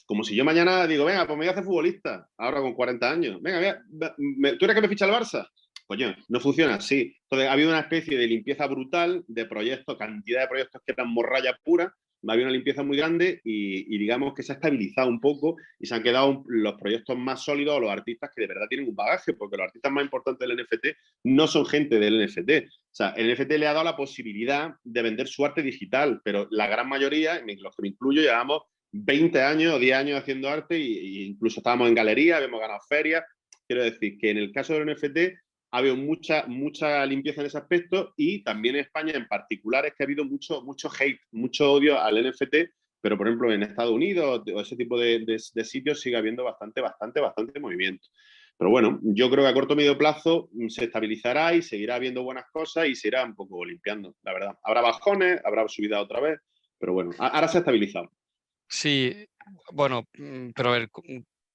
como 0.05 0.25
si 0.25 0.35
yo 0.35 0.45
mañana 0.45 0.87
digo, 0.89 1.05
venga, 1.05 1.27
pues 1.27 1.37
me 1.39 1.45
voy 1.45 1.49
a 1.49 1.53
hacer 1.53 1.65
futbolista, 1.65 2.29
ahora 2.37 2.61
con 2.61 2.75
40 2.75 3.11
años. 3.11 3.41
Venga, 3.41 3.61
venga, 3.61 4.15
¿tú 4.59 4.65
eres 4.65 4.75
que 4.75 4.83
me 4.83 4.89
ficha 4.89 5.07
el 5.07 5.13
Barça? 5.13 5.49
Coño, 5.87 6.15
no 6.29 6.41
funciona 6.41 6.75
así. 6.75 7.17
Entonces, 7.23 7.49
ha 7.49 7.53
habido 7.53 7.69
una 7.71 7.81
especie 7.81 8.19
de 8.19 8.27
limpieza 8.27 8.67
brutal 8.67 9.25
de 9.29 9.47
proyectos, 9.47 9.97
cantidad 9.97 10.41
de 10.43 10.49
proyectos 10.49 10.83
que 10.85 10.93
eran 10.93 11.09
morralla 11.13 11.57
pura, 11.65 11.95
ha 12.29 12.33
habido 12.33 12.49
una 12.49 12.57
limpieza 12.57 12.83
muy 12.83 12.97
grande 12.97 13.41
y, 13.45 13.99
digamos 13.99 14.35
que 14.35 14.43
se 14.43 14.53
ha 14.53 14.57
estabilizado 14.57 15.09
un 15.09 15.21
poco 15.21 15.57
y 15.79 15.87
se 15.87 15.95
han 15.95 16.03
quedado 16.03 16.45
los 16.47 16.75
proyectos 16.75 17.17
más 17.17 17.45
sólidos 17.45 17.77
o 17.77 17.81
los 17.81 17.91
artistas 17.91 18.31
que 18.35 18.43
de 18.43 18.49
verdad 18.49 18.67
tienen 18.69 18.89
un 18.89 18.95
bagaje, 18.95 19.33
porque 19.33 19.57
los 19.57 19.67
artistas 19.67 19.93
más 19.93 20.05
importantes 20.05 20.47
del 20.47 20.57
NFT 20.57 20.97
no 21.25 21.47
son 21.47 21.67
gente 21.67 21.99
del 21.99 22.25
NFT. 22.25 22.51
O 22.51 22.95
sea, 22.95 23.11
el 23.11 23.33
NFT 23.33 23.53
le 23.53 23.67
ha 23.67 23.73
dado 23.73 23.85
la 23.85 23.97
posibilidad 23.97 24.75
de 24.83 25.03
vender 25.03 25.29
su 25.29 25.45
arte 25.45 25.63
digital, 25.63 26.21
pero 26.25 26.47
la 26.51 26.67
gran 26.67 26.89
mayoría, 26.89 27.43
los 27.45 27.77
que 27.77 27.83
me 27.83 27.89
incluyo, 27.89 28.23
llevamos 28.23 28.63
20 28.93 29.41
años 29.43 29.75
o 29.75 29.79
10 29.79 29.97
años 29.97 30.19
haciendo 30.19 30.49
arte 30.49 30.79
y 30.79 31.25
incluso 31.25 31.61
estábamos 31.61 31.89
en 31.89 31.95
galería, 31.95 32.37
habíamos 32.37 32.61
ganado 32.61 32.81
ferias. 32.89 33.25
Quiero 33.67 33.85
decir 33.85 34.19
que 34.19 34.31
en 34.31 34.39
el 34.39 34.53
caso 34.53 34.75
del 34.75 34.93
NFT 34.93 35.19
ha 35.73 35.79
habido 35.79 35.97
mucha, 35.97 36.47
mucha 36.47 37.05
limpieza 37.07 37.41
en 37.41 37.47
ese 37.47 37.59
aspecto 37.59 38.13
y 38.17 38.43
también 38.43 38.75
en 38.77 38.83
España 38.83 39.13
en 39.15 39.27
particular 39.29 39.87
es 39.87 39.95
que 39.95 40.03
ha 40.03 40.07
habido 40.07 40.25
mucho, 40.25 40.63
mucho 40.63 40.91
hate, 40.99 41.21
mucho 41.31 41.73
odio 41.73 42.01
al 42.01 42.17
NFT, 42.19 42.71
pero 43.01 43.17
por 43.17 43.29
ejemplo 43.29 43.53
en 43.53 43.63
Estados 43.63 43.93
Unidos 43.93 44.43
o 44.53 44.61
ese 44.61 44.77
tipo 44.77 44.99
de, 44.99 45.21
de- 45.21 45.43
de 45.55 45.65
sitios 45.65 46.01
sigue 46.01 46.17
habiendo 46.17 46.45
bastante, 46.45 46.81
bastante, 46.81 47.21
bastante 47.21 47.61
movimiento. 47.61 48.09
Pero 48.59 48.71
bueno, 48.71 48.99
yo 49.03 49.31
creo 49.31 49.43
que 49.45 49.49
a 49.51 49.55
corto 49.55 49.73
o 49.73 49.77
medio 49.77 49.97
plazo 49.97 50.51
mm, 50.53 50.69
se 50.69 50.85
estabilizará 50.85 51.55
y 51.55 51.63
seguirá 51.63 51.95
habiendo 51.95 52.23
buenas 52.23 52.45
cosas 52.53 52.89
y 52.89 52.95
se 52.95 53.09
irá 53.09 53.25
un 53.25 53.35
poco 53.35 53.65
limpiando, 53.65 54.15
la 54.23 54.35
verdad. 54.35 54.59
Habrá 54.63 54.83
bajones, 54.83 55.41
habrá 55.47 55.67
subida 55.67 56.01
otra 56.03 56.21
vez, 56.21 56.41
pero 56.79 56.93
bueno, 56.93 57.13
ahora 57.19 57.49
se 57.49 57.57
ha 57.57 57.61
estabilizado. 57.61 58.13
Sí, 58.69 59.27
bueno, 59.73 60.07
mm, 60.19 60.51
pero 60.55 60.69
a 60.69 60.73
ver, 60.79 60.91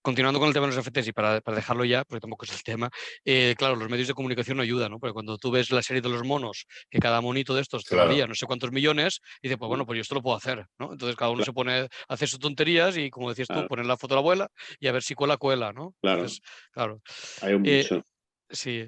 continuando 0.05 0.39
con 0.39 0.47
el 0.47 0.53
tema 0.53 0.67
de 0.67 0.75
los 0.75 0.85
NFTs 0.85 1.07
y 1.07 1.11
para, 1.13 1.41
para 1.41 1.57
dejarlo 1.57 1.83
ya, 1.85 2.03
porque 2.05 2.21
tampoco 2.21 2.45
es 2.45 2.53
el 2.53 2.63
tema, 2.63 2.89
eh, 3.25 3.55
claro, 3.57 3.75
los 3.75 3.89
medios 3.89 4.07
de 4.07 4.13
comunicación 4.13 4.57
no 4.57 4.63
ayudan, 4.63 4.91
¿no? 4.91 4.99
Porque 4.99 5.13
cuando 5.13 5.37
tú 5.39 5.49
ves 5.51 5.71
la 5.71 5.81
serie 5.81 6.01
de 6.01 6.09
los 6.09 6.23
monos, 6.23 6.65
que 6.89 6.99
cada 6.99 7.21
monito 7.21 7.55
de 7.55 7.61
estos 7.61 7.83
te 7.83 7.95
Claro. 7.95 8.09
valía 8.09 8.27
no 8.27 8.35
sé 8.35 8.45
cuántos 8.45 8.71
millones, 8.71 9.19
y 9.41 9.47
dices, 9.47 9.57
pues 9.57 9.67
bueno, 9.67 9.85
pues 9.85 9.97
yo 9.97 10.01
esto 10.03 10.15
lo 10.15 10.21
puedo 10.21 10.37
hacer, 10.37 10.65
¿no? 10.79 10.91
Entonces 10.93 11.15
cada 11.15 11.31
uno 11.31 11.41
se 11.43 11.53
pone 11.53 11.73
a 11.79 11.87
hacer 12.07 12.27
sus 12.29 12.39
tonterías 12.39 12.97
y, 12.97 13.09
como 13.09 13.29
decías 13.29 13.49
tú, 13.49 13.65
Claro. 13.65 13.67
poner 13.67 13.85
la 13.87 13.97
foto 13.97 14.13
de 14.13 14.17
la 14.17 14.21
abuela 14.21 14.47
y 14.79 14.87
a 14.87 14.91
ver 14.91 15.01
si 15.03 15.15
cuela, 15.15 15.37
cuela, 15.37 15.73
¿no? 15.73 15.95
Claro. 16.03 16.21
Entonces, 16.21 16.41
claro. 16.71 17.01
Hay 17.41 17.53
un 17.53 17.63
Eh, 17.63 17.89
mucho. 17.89 18.05
Sí. 18.55 18.85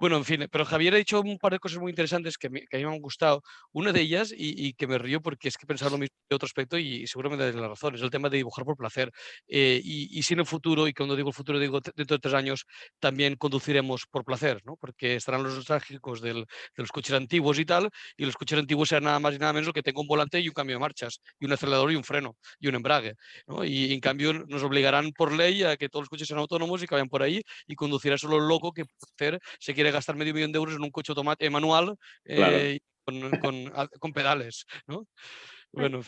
Bueno, 0.00 0.16
en 0.16 0.24
fin, 0.24 0.46
pero 0.50 0.64
Javier 0.64 0.94
ha 0.94 0.96
dicho 0.96 1.20
un 1.20 1.36
par 1.38 1.52
de 1.52 1.58
cosas 1.58 1.78
muy 1.78 1.90
interesantes 1.90 2.38
que, 2.38 2.46
a 2.46 2.50
mí- 2.50 2.62
que 2.68 2.76
a 2.76 2.80
mí 2.80 2.86
me 2.86 2.92
han 2.94 3.00
gustado. 3.00 3.42
Una 3.72 3.92
de 3.92 4.00
ellas, 4.00 4.32
y, 4.32 4.68
y 4.68 4.72
que 4.72 4.86
me 4.86 4.96
río 4.98 5.20
porque 5.20 5.48
es 5.48 5.56
que 5.58 5.64
he 5.64 5.66
pensado 5.66 5.90
lo 5.92 5.98
mismo 5.98 6.14
de 6.30 6.36
otro 6.36 6.46
aspecto 6.46 6.78
y 6.78 7.06
seguramente 7.06 7.48
es 7.50 7.54
la 7.54 7.68
razón, 7.68 7.94
es 7.94 8.00
el 8.00 8.08
tema 8.10 8.30
de 8.30 8.38
dibujar 8.38 8.64
por 8.64 8.76
placer. 8.76 9.10
Eh, 9.48 9.80
y, 9.84 10.18
y 10.18 10.22
si 10.22 10.32
en 10.34 10.40
el 10.40 10.46
futuro, 10.46 10.88
y 10.88 10.94
cuando 10.94 11.14
digo 11.14 11.28
el 11.28 11.34
futuro 11.34 11.58
digo 11.58 11.80
dentro 11.94 12.16
de 12.16 12.20
tres 12.20 12.34
años, 12.34 12.64
también 13.00 13.36
conduciremos 13.36 14.06
por 14.10 14.24
placer, 14.24 14.60
¿no? 14.64 14.76
Porque 14.76 15.16
estarán 15.16 15.42
los 15.42 15.54
nostálgicos 15.54 16.20
del, 16.22 16.36
de 16.46 16.46
los 16.76 16.90
coches 16.90 17.14
antiguos 17.14 17.58
y 17.58 17.66
tal, 17.66 17.90
y 18.16 18.24
los 18.24 18.36
coches 18.36 18.58
antiguos 18.58 18.88
serán 18.88 19.04
nada 19.04 19.20
más 19.20 19.34
y 19.34 19.38
nada 19.38 19.52
menos 19.52 19.66
lo 19.66 19.72
que 19.74 19.82
tenga 19.82 20.00
un 20.00 20.06
volante 20.08 20.40
y 20.40 20.48
un 20.48 20.54
cambio 20.54 20.76
de 20.76 20.80
marchas, 20.80 21.20
y 21.38 21.44
un 21.46 21.52
acelerador 21.52 21.92
y 21.92 21.96
un 21.96 22.04
freno, 22.04 22.36
y 22.58 22.68
un 22.68 22.74
embrague. 22.76 23.14
¿no? 23.46 23.64
Y 23.64 23.92
en 23.92 24.00
cambio 24.00 24.32
nos 24.32 24.62
obligarán 24.62 25.12
por 25.12 25.32
ley 25.32 25.62
a 25.64 25.76
que 25.76 25.88
todos 25.88 26.02
los 26.04 26.08
coches 26.08 26.26
sean 26.28 26.40
autónomos 26.40 26.82
y 26.82 26.86
que 26.86 26.94
vayan 26.94 27.08
por 27.08 27.22
ahí 27.22 27.42
y 27.66 27.74
conducirá 27.74 28.16
solo 28.18 28.36
el 28.38 28.48
loco 28.48 28.72
que 28.72 28.84
hacer 29.02 29.40
se 29.58 29.74
quiere 29.74 29.90
gastar 29.90 30.16
medio 30.16 30.34
millón 30.34 30.52
de 30.52 30.58
euros 30.58 30.74
en 30.76 30.82
un 30.82 30.90
coche 30.90 31.12
automático 31.12 31.50
manual 31.50 31.96
Claro. 32.24 32.56
eh, 32.56 32.78
y 32.78 32.80
con, 33.04 33.30
con- 33.40 33.72
con 33.98 34.12
pedales, 34.12 34.64
¿no? 34.86 35.06
Bueno, 35.72 36.02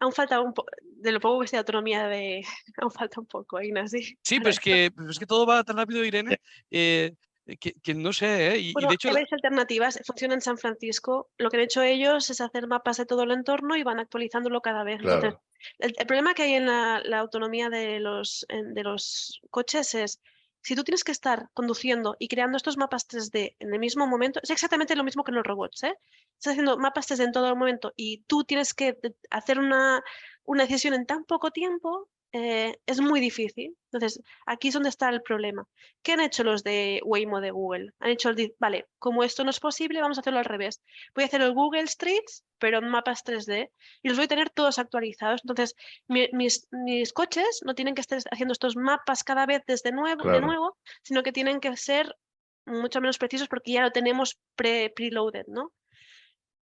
Aún 0.00 0.12
falta 0.12 0.40
un 0.40 0.54
poco, 0.54 0.70
de 0.82 1.12
lo 1.12 1.20
poco 1.20 1.40
que 1.40 1.46
sea 1.48 1.60
autonomía 1.60 2.06
de, 2.08 2.42
aún 2.78 2.90
falta 2.90 3.20
un 3.20 3.26
poco, 3.26 3.60
Ignasi. 3.60 4.16
sí, 4.22 4.38
pero 4.38 4.50
es 4.50 4.58
que, 4.60 4.90
pero 4.94 5.10
es 5.10 5.18
que 5.18 5.26
todo 5.26 5.46
va 5.46 5.62
tan 5.64 5.76
rápido, 5.76 6.04
Irene, 6.04 6.38
eh, 6.70 7.12
que, 7.60 7.72
que 7.82 7.94
no 7.94 8.12
sé, 8.12 8.52
¿eh? 8.54 8.58
Y, 8.58 8.68
y 8.70 8.72
Bueno, 8.72 8.88
de 8.88 8.94
hecho, 8.94 9.10
hay 9.14 9.24
alternativas. 9.30 10.00
Funciona 10.06 10.34
en 10.34 10.40
San 10.40 10.56
Francisco. 10.58 11.30
Lo 11.38 11.50
que 11.50 11.56
han 11.58 11.64
hecho 11.64 11.82
ellos 11.82 12.30
es 12.30 12.40
hacer 12.40 12.66
mapas 12.68 12.96
de 12.98 13.06
todo 13.06 13.24
el 13.24 13.32
entorno 13.32 13.76
y 13.76 13.82
van 13.82 13.98
actualizándolo 13.98 14.60
cada 14.60 14.84
vez. 14.84 15.00
Entonces, 15.00 15.20
Claro. 15.20 15.42
el, 15.78 15.94
el 15.98 16.06
problema 16.06 16.34
que 16.34 16.42
hay 16.44 16.54
en 16.54 16.66
la, 16.66 17.02
la 17.04 17.18
autonomía 17.18 17.68
de 17.68 17.98
los, 18.00 18.46
en- 18.48 18.74
de 18.74 18.82
los 18.84 19.40
coches 19.50 19.94
es, 19.94 20.20
si 20.62 20.74
tú 20.76 20.84
tienes 20.84 21.04
que 21.04 21.12
estar 21.12 21.48
conduciendo 21.54 22.16
y 22.18 22.28
creando 22.28 22.56
estos 22.56 22.76
mapas 22.76 23.06
3D 23.06 23.56
en 23.58 23.72
el 23.72 23.80
mismo 23.80 24.06
momento, 24.06 24.40
es 24.42 24.50
exactamente 24.50 24.96
lo 24.96 25.04
mismo 25.04 25.24
que 25.24 25.30
en 25.32 25.36
los 25.36 25.46
robots, 25.46 25.82
¿eh? 25.84 25.94
Estás 26.38 26.52
haciendo 26.52 26.78
mapas 26.78 27.06
3D 27.06 27.24
en 27.24 27.32
todo 27.32 27.48
el 27.48 27.56
momento 27.56 27.92
y 27.96 28.22
tú 28.24 28.44
tienes 28.44 28.74
que 28.74 28.94
de- 29.02 29.14
hacer 29.30 29.58
una, 29.58 30.02
una 30.44 30.64
decisión 30.64 30.94
en 30.94 31.06
tan 31.06 31.24
poco 31.24 31.50
tiempo, 31.50 32.08
eh, 32.32 32.76
es 32.86 33.00
muy 33.00 33.20
difícil. 33.20 33.76
Entonces, 33.92 34.22
aquí 34.46 34.68
es 34.68 34.74
donde 34.74 34.88
está 34.88 35.08
el 35.10 35.22
problema. 35.22 35.66
¿Qué 36.02 36.12
han 36.12 36.20
hecho 36.20 36.44
los 36.44 36.62
de 36.64 37.00
Waymo 37.04 37.40
de 37.40 37.50
Google? 37.50 37.90
Han 38.00 38.10
hecho 38.10 38.30
el, 38.30 38.54
vale, 38.58 38.86
como 38.98 39.22
esto 39.22 39.44
no 39.44 39.50
es 39.50 39.60
posible, 39.60 40.00
vamos 40.00 40.16
a 40.18 40.22
hacerlo 40.22 40.38
al 40.38 40.46
revés. 40.46 40.80
Voy 41.14 41.24
a 41.24 41.26
hacer 41.26 41.42
el 41.42 41.52
Google 41.52 41.86
Streets, 41.86 42.44
pero 42.58 42.78
en 42.78 42.88
mapas 42.88 43.22
3D, 43.24 43.70
y 44.02 44.08
los 44.08 44.16
voy 44.16 44.24
a 44.24 44.28
tener 44.28 44.48
todos 44.50 44.78
actualizados. 44.78 45.42
Entonces, 45.44 45.74
mi- 46.08 46.28
mis, 46.32 46.66
mis 46.70 47.12
coches 47.12 47.60
no 47.66 47.74
tienen 47.74 47.94
que 47.94 48.00
estar 48.00 48.18
haciendo 48.30 48.52
estos 48.52 48.76
mapas 48.76 49.24
cada 49.24 49.44
vez 49.46 49.62
desde 49.66 49.92
nuevo, 49.92 50.24
de 50.24 50.40
nuevo, 50.46 50.78
sino 51.02 51.22
que 51.22 51.32
tienen 51.32 51.60
que 51.60 51.76
ser 51.76 52.16
mucho 52.64 53.00
menos 53.00 53.18
precisos 53.18 53.48
porque 53.48 53.72
ya 53.72 53.82
lo 53.82 53.90
tenemos 53.90 54.38
pre- 54.56 54.90
preloaded, 54.94 55.44
¿no? 55.48 55.72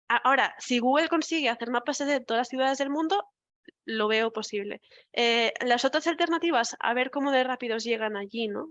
Ahora, 0.08 0.54
si 0.58 0.78
Google 0.78 1.08
consigue 1.08 1.48
hacer 1.48 1.70
mapas 1.70 1.98
3D 1.98 2.12
de 2.12 2.20
todas 2.20 2.40
las 2.42 2.48
ciudades 2.48 2.78
del 2.78 2.90
mundo, 2.90 3.24
lo 3.84 4.08
veo 4.08 4.32
posible. 4.32 4.80
Eh, 5.12 5.52
las 5.64 5.84
otras 5.84 6.06
alternativas, 6.06 6.76
a 6.80 6.94
ver 6.94 7.10
cómo 7.10 7.32
de 7.32 7.44
rápidos 7.44 7.84
llegan 7.84 8.16
allí, 8.16 8.48
¿no? 8.48 8.68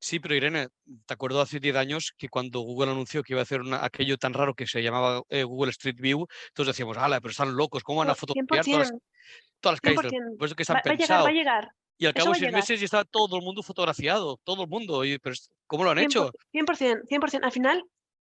sí, 0.00 0.20
pero 0.20 0.34
Irene, 0.34 0.68
te 1.06 1.14
acuerdo 1.14 1.40
hace 1.40 1.60
10 1.60 1.74
años 1.76 2.12
que 2.16 2.28
cuando 2.28 2.60
Google 2.60 2.92
anunció 2.92 3.22
que 3.22 3.32
iba 3.32 3.40
a 3.40 3.42
hacer 3.42 3.60
una- 3.60 3.84
aquello 3.84 4.16
tan 4.16 4.32
raro 4.32 4.54
que 4.54 4.66
se 4.66 4.82
llamaba 4.82 5.22
eh, 5.28 5.42
Google 5.44 5.70
Street 5.70 5.96
View, 6.00 6.26
todos 6.54 6.68
decíamos, 6.68 6.96
ala, 6.96 7.20
pero 7.20 7.30
están 7.32 7.56
locos, 7.56 7.82
¿cómo 7.82 8.00
van 8.00 8.10
a 8.10 8.14
fotografiar 8.14 8.64
todas, 8.64 8.88
100%, 8.88 9.02
todas 9.60 9.74
las 9.74 9.80
calles? 9.80 10.02
del-?". 10.02 10.10
100%. 10.10 10.38
Por 10.38 10.46
eso 10.46 10.54
que 10.56 10.62
Va, 10.62 10.64
están 10.64 10.76
va 10.76 10.80
a 10.80 10.82
llegar, 10.84 10.98
pensados. 10.98 11.24
va 11.26 11.30
a 11.30 11.32
llegar. 11.32 11.68
Y 12.00 12.06
al 12.06 12.14
cabo 12.14 12.30
de 12.32 12.38
seis 12.38 12.52
meses 12.52 12.80
ya 12.80 12.84
estaba 12.84 13.04
todo 13.04 13.36
el 13.36 13.42
mundo 13.42 13.62
fotografiado, 13.62 14.38
todo 14.44 14.62
el 14.62 14.68
mundo. 14.68 15.04
Y, 15.04 15.18
pero 15.18 15.34
¿Cómo 15.66 15.84
lo 15.84 15.90
han 15.90 15.98
hecho? 15.98 16.30
100%, 16.52 17.02
100%, 17.08 17.08
100%. 17.08 17.44
Al 17.44 17.52
final, 17.52 17.84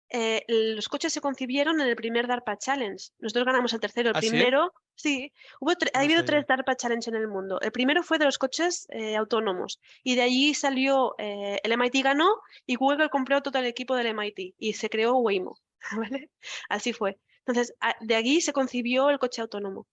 eh, 0.10 0.43
los 0.48 0.88
coches 0.89 1.12
se 1.13 1.22
concibieron 1.22 1.82
en 1.82 1.88
el 1.88 1.96
primer 1.96 2.28
DARPA 2.28 2.58
Challenge. 2.58 3.04
Nosotros 3.20 3.46
ganamos 3.46 3.74
el 3.74 3.80
tercero. 3.80 4.10
El 4.10 4.15
¿Ah, 4.15 4.20
primero, 4.20 4.74
sí, 4.96 5.34
hubo 5.60 5.72
ha 5.72 6.00
habido 6.00 6.24
tres 6.24 6.46
DARPA 6.48 6.76
Challenge 6.76 7.10
en 7.10 7.15
el 7.15 7.28
mundo. 7.28 7.60
El 7.62 7.72
primero 7.72 8.04
fue 8.04 8.17
de 8.17 8.26
los 8.26 8.38
coches 8.38 8.88
eh, 8.89 9.15
autónomos 9.15 9.80
y 10.04 10.15
de 10.15 10.22
allí 10.24 10.54
salió, 10.54 11.15
eh, 11.17 11.60
el 11.63 11.72
MIT 11.72 12.04
ganó 12.04 12.41
y 12.65 12.76
Google 12.76 13.10
compró 13.10 13.41
todo 13.41 13.60
el 13.60 13.65
equipo 13.65 13.96
del 13.96 14.08
MIT 14.08 14.56
y 14.58 14.74
se 14.74 14.89
creó 14.89 15.17
Waymo. 15.17 15.58
¿vale? 15.98 16.30
Así 16.70 16.93
fue. 16.93 17.17
Entonces, 17.46 17.74
a- 17.80 17.96
de 18.02 18.15
allí 18.15 18.41
se 18.41 18.54
concibió 18.54 19.10
el 19.10 19.20
coche 19.20 19.41
autónomo. 19.41 19.88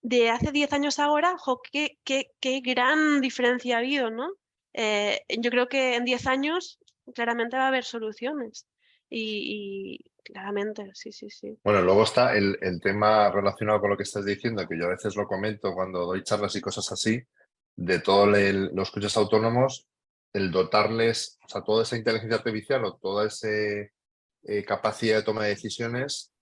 De 0.00 0.30
hace 0.30 0.52
10 0.52 0.72
años 0.72 0.98
ahora, 0.98 1.36
jo, 1.38 1.60
qué, 1.72 1.98
qué- 2.04 2.30
qué 2.40 2.60
gran 2.60 3.20
diferencia 3.20 3.76
ha 3.76 3.78
habido, 3.80 4.10
¿no? 4.10 4.30
Yo 4.74 5.50
creo 5.50 5.68
que 5.68 5.96
en 5.96 6.04
10 6.04 6.26
años 6.28 6.78
claramente 7.14 7.56
va 7.56 7.64
a 7.64 7.68
haber 7.68 7.84
soluciones. 7.84 8.66
Y, 9.10 9.98
claramente, 10.22 10.90
sí, 10.94 11.12
sí, 11.12 11.30
sí. 11.30 11.58
Bueno, 11.64 11.82
luego 11.82 12.02
está 12.02 12.36
el, 12.36 12.58
el 12.60 12.80
tema 12.80 13.30
relacionado 13.30 13.80
con 13.80 13.90
lo 13.90 13.96
que 13.96 14.02
estás 14.02 14.24
diciendo, 14.24 14.66
que 14.68 14.78
yo 14.78 14.86
a 14.86 14.90
veces 14.90 15.16
lo 15.16 15.26
comento 15.26 15.72
cuando 15.72 16.06
doy 16.06 16.22
charlas 16.22 16.54
y 16.56 16.60
cosas 16.60 16.90
así, 16.92 17.20
de 17.76 18.00
todos 18.00 18.28
los 18.72 18.90
coches 18.90 19.16
autónomos, 19.16 19.86
el 20.32 20.50
dotarles, 20.50 21.38
o 21.44 21.48
sea, 21.48 21.62
toda 21.62 21.84
esa 21.84 21.96
inteligencia 21.96 22.38
artificial 22.38 22.84
o 22.84 22.96
toda 22.96 23.26
esa 23.26 23.48
capacidad 24.66 25.16
de 25.18 25.22
toma 25.22 25.44
de 25.44 25.50
decisiones, 25.50 26.32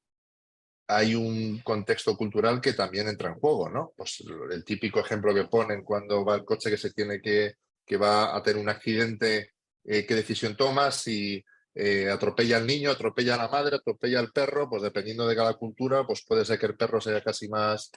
hay 0.88 1.14
un 1.14 1.60
contexto 1.60 2.16
cultural 2.16 2.60
que 2.60 2.72
también 2.72 3.08
entra 3.08 3.30
en 3.30 3.40
juego, 3.40 3.68
¿no? 3.68 3.92
Pues 3.96 4.22
el 4.50 4.64
típico 4.64 5.00
ejemplo 5.00 5.34
que 5.34 5.44
ponen 5.44 5.82
cuando 5.82 6.24
va 6.24 6.36
el 6.36 6.44
coche 6.44 6.70
que 6.70 6.76
se 6.76 6.92
tiene 6.92 7.20
que, 7.20 7.54
que 7.84 7.96
va 7.96 8.36
a 8.36 8.42
tener 8.42 8.62
un 8.62 8.68
accidente, 8.68 9.50
eh, 9.84 10.06
qué 10.06 10.14
decisión 10.14 10.56
tomas, 10.56 10.96
si 11.02 11.44
eh, 11.78 12.10
atropella 12.10 12.56
al 12.56 12.66
niño, 12.66 12.90
atropella 12.90 13.34
a 13.34 13.36
la 13.36 13.48
madre, 13.48 13.76
atropella 13.76 14.18
al 14.18 14.32
perro, 14.32 14.68
pues 14.70 14.82
dependiendo 14.82 15.28
de 15.28 15.36
cada 15.36 15.52
cultura, 15.54 16.06
pues 16.06 16.24
puede 16.26 16.46
ser 16.46 16.58
que 16.58 16.64
el 16.64 16.74
perro 16.74 17.02
sea 17.02 17.22
casi 17.22 17.48
más, 17.48 17.90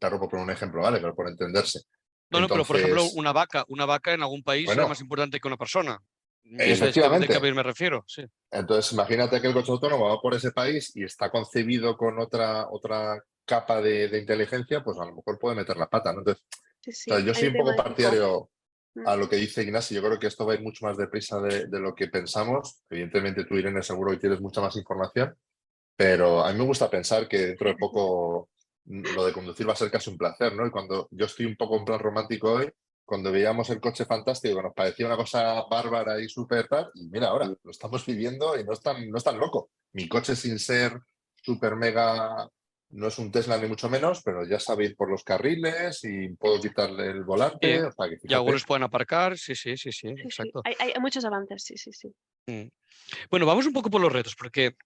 perro 0.00 0.18
por 0.18 0.30
poner 0.30 0.44
un 0.46 0.50
ejemplo, 0.50 0.80
¿vale? 0.80 0.98
Pero 0.98 1.14
por 1.14 1.28
entenderse. 1.28 1.82
No, 2.30 2.40
no, 2.40 2.48
pero 2.48 2.64
por 2.64 2.76
ejemplo, 2.76 3.04
una 3.16 3.32
vaca, 3.32 3.66
una 3.68 3.84
vaca 3.84 4.14
en 4.14 4.22
algún 4.22 4.42
país 4.42 4.64
Bueno. 4.64 4.84
es 4.84 4.88
más 4.88 5.00
importante 5.02 5.40
que 5.40 5.46
una 5.46 5.58
persona. 5.58 6.00
Ese 6.42 6.72
es 6.72 6.80
de 6.80 6.86
Efectivamente. 6.86 7.28
que 7.28 7.52
me 7.52 7.62
refiero, 7.62 8.02
sí. 8.06 8.24
Entonces, 8.50 8.92
imagínate 8.92 9.42
que 9.42 9.48
el 9.48 9.52
coche 9.52 9.72
autónomo 9.72 10.08
va 10.08 10.20
por 10.22 10.32
ese 10.32 10.50
país 10.52 10.96
y 10.96 11.04
está 11.04 11.30
concebido 11.30 11.98
con 11.98 12.18
otra, 12.18 12.66
otra 12.70 13.22
capa 13.44 13.82
de, 13.82 14.08
de 14.08 14.18
inteligencia, 14.20 14.82
pues 14.82 14.98
a 14.98 15.04
lo 15.04 15.16
mejor 15.16 15.38
puede 15.38 15.56
meter 15.56 15.76
la 15.76 15.88
pata, 15.88 16.14
¿no? 16.14 16.20
Entonces, 16.20 16.42
sí, 16.80 16.92
sí, 16.92 17.10
o 17.10 17.16
sea, 17.16 17.24
yo 17.24 17.34
soy 17.34 17.48
un 17.48 17.56
poco 17.58 17.76
partidario. 17.76 18.50
A 19.06 19.16
lo 19.16 19.28
que 19.28 19.36
dice 19.36 19.62
Ignacio. 19.62 20.00
Yo 20.00 20.06
creo 20.06 20.18
que 20.18 20.26
esto 20.26 20.46
va 20.46 20.52
a 20.52 20.56
ir 20.56 20.62
mucho 20.62 20.86
más 20.86 20.96
deprisa 20.96 21.40
de, 21.40 21.66
de 21.66 21.80
lo 21.80 21.94
que 21.94 22.08
pensamos. 22.08 22.82
Evidentemente, 22.90 23.44
tú, 23.44 23.56
Irene, 23.56 23.82
seguro 23.82 24.12
que 24.12 24.18
tienes 24.18 24.40
mucha 24.40 24.60
más 24.60 24.76
información, 24.76 25.34
pero 25.96 26.44
a 26.44 26.52
mí 26.52 26.58
me 26.58 26.64
gusta 26.64 26.88
pensar 26.88 27.28
que 27.28 27.38
dentro 27.38 27.68
de 27.68 27.76
poco 27.76 28.48
lo 28.88 29.26
de 29.26 29.32
conducir 29.32 29.68
va 29.68 29.72
a 29.72 29.76
ser 29.76 29.90
casi 29.90 30.10
un 30.10 30.18
placer, 30.18 30.54
¿no? 30.54 30.66
Y 30.66 30.70
cuando 30.70 31.08
yo 31.10 31.26
estoy 31.26 31.46
un 31.46 31.56
poco 31.56 31.76
en 31.76 31.84
plan 31.84 31.98
romántico 31.98 32.52
hoy, 32.52 32.70
cuando 33.04 33.32
veíamos 33.32 33.70
el 33.70 33.80
coche 33.80 34.04
fantástico, 34.04 34.56
que 34.56 34.62
nos 34.62 34.74
parecía 34.74 35.06
una 35.06 35.16
cosa 35.16 35.64
bárbara 35.70 36.20
y 36.20 36.28
súper 36.28 36.68
tal, 36.68 36.90
y 36.94 37.08
mira 37.08 37.28
ahora, 37.28 37.46
lo 37.46 37.70
estamos 37.70 38.04
viviendo 38.04 38.58
y 38.58 38.64
no 38.64 38.74
es 38.74 38.82
tan, 38.82 39.08
no 39.08 39.16
es 39.16 39.24
tan 39.24 39.38
loco. 39.38 39.70
Mi 39.92 40.08
coche 40.08 40.36
sin 40.36 40.58
ser 40.58 41.00
súper 41.42 41.74
mega, 41.76 42.48
no 42.90 43.08
es 43.08 43.18
un 43.18 43.30
Tesla 43.30 43.58
ni 43.58 43.68
mucho 43.68 43.88
menos, 43.88 44.22
pero 44.22 44.46
ya 44.46 44.58
sabe 44.58 44.86
ir 44.86 44.96
por 44.96 45.10
los 45.10 45.22
carriles 45.22 46.00
y 46.04 46.28
puedo 46.30 46.60
quitarle 46.60 47.10
el 47.10 47.24
volante. 47.24 47.74
Eh, 47.74 47.82
o 47.82 47.92
sea, 47.92 48.08
que 48.08 48.18
Y 48.22 48.34
algunos 48.34 48.64
pueden 48.64 48.82
aparcar, 48.82 49.36
sí, 49.36 49.54
sí, 49.54 49.76
sí, 49.76 49.92
sí, 49.92 50.08
Sí, 50.08 50.14
sí, 50.16 50.22
exacto. 50.22 50.62
Hay, 50.64 50.74
hay 50.78 51.00
muchos 51.00 51.24
avances, 51.24 51.62
sí, 51.62 51.76
sí, 51.76 51.92
sí. 51.92 52.08
Mm. 52.46 52.68
Bueno, 53.30 53.46
vamos 53.46 53.66
un 53.66 53.72
poco 53.72 53.90
por 53.90 54.00
los 54.00 54.12
retos, 54.12 54.34
porque 54.36 54.76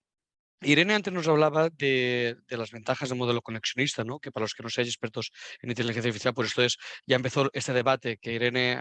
Irene 0.64 0.94
antes 0.94 1.12
nos 1.12 1.29
hablaba 1.29 1.70
de, 1.70 2.37
las 2.48 2.70
ventajas 2.70 3.09
del 3.09 3.18
modelo 3.18 3.42
conexionista, 3.42 4.05
¿no? 4.05 4.18
que 4.18 4.31
para 4.31 4.44
los 4.44 4.55
que 4.55 4.62
no 4.62 4.68
seáis 4.68 4.88
expertos 4.88 5.31
en 5.61 5.70
inteligencia 5.70 6.09
artificial, 6.09 6.35
pues 6.35 6.48
esto 6.48 6.62
es, 6.62 6.77
ya 7.07 7.16
empezó 7.16 7.51
este 7.53 7.72
debate 7.72 8.18
que 8.18 8.33
Irene 8.33 8.77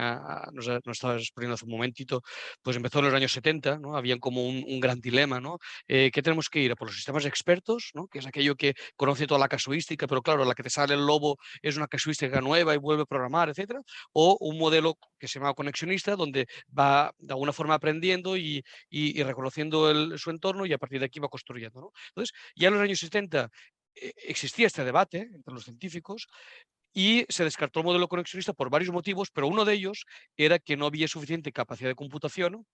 nos, 0.54 0.68
estaba 0.68 1.16
exponiendo 1.16 1.56
hace 1.56 1.66
un 1.66 1.72
momentito, 1.72 2.22
pues 2.62 2.78
empezó 2.78 3.00
en 3.00 3.06
los 3.06 3.14
años 3.14 3.32
70, 3.32 3.80
¿no? 3.80 3.96
habían 3.96 4.20
como 4.20 4.48
un, 4.48 4.64
un 4.68 4.80
gran 4.80 5.00
dilema, 5.00 5.40
¿no? 5.40 5.58
Eh, 5.88 6.12
¿Qué 6.14 6.22
tenemos 6.22 6.50
que 6.50 6.60
ir? 6.60 6.72
¿A 6.72 6.76
por 6.76 6.88
los 6.88 6.96
sistemas 6.96 7.26
expertos, 7.26 7.92
¿no? 7.94 8.08
que 8.08 8.20
es 8.20 8.28
aquello 8.28 8.56
que 8.56 8.74
conoce 8.96 9.28
toda 9.28 9.40
la 9.40 9.48
casuística, 9.48 10.08
pero 10.08 10.22
claro, 10.22 10.46
la 10.46 10.54
que 10.54 10.64
te 10.64 10.70
sale 10.70 10.94
el 10.94 11.06
lobo 11.06 11.38
es 11.62 11.78
una 11.78 11.88
casuística 11.88 12.42
nueva 12.42 12.74
y 12.74 12.78
vuelve 12.78 13.04
a 13.04 13.06
programar, 13.06 13.50
etcétera? 13.50 13.82
O 14.14 14.38
un 14.40 14.58
modelo 14.58 14.98
que 15.22 15.28
se 15.28 15.40
llama 15.40 15.54
conexionista, 15.54 16.16
donde 16.16 16.48
va 16.78 17.14
de 17.20 17.34
alguna 17.34 17.54
forma 17.54 17.76
aprendiendo 17.76 18.36
y, 18.36 18.64
reconociendo 19.24 20.18
su 20.18 20.32
entorno 20.32 20.66
y 20.66 20.74
a 20.74 20.80
partir 20.80 21.00
de 21.00 21.06
aquí 21.06 21.20
va 21.20 21.30
construyendo. 21.30 21.94
Entonces, 22.10 22.36
ya 22.56 22.70
en 22.70 22.74
los 22.74 22.84
años 22.84 23.00
70 23.00 23.50
eh, 23.96 24.14
existía 24.28 24.68
este 24.68 24.84
debate 24.84 25.30
entre 25.32 25.54
los 25.54 25.64
científicos 25.64 26.28
y 26.94 27.26
se 27.30 27.44
descartó 27.44 27.80
el 27.82 27.86
modelo 27.86 28.08
conexionista 28.08 28.54
por 28.54 28.70
varios 28.72 28.92
motivos, 28.92 29.30
pero 29.32 29.48
uno 29.48 29.64
de 29.64 29.74
ellos 29.74 30.06
era 30.36 30.58
que 30.58 30.76
no 30.76 30.88
había 30.88 31.08
suficiente 31.08 31.52
capacidad 31.52 31.90
de 31.90 31.96
computación 31.96 32.66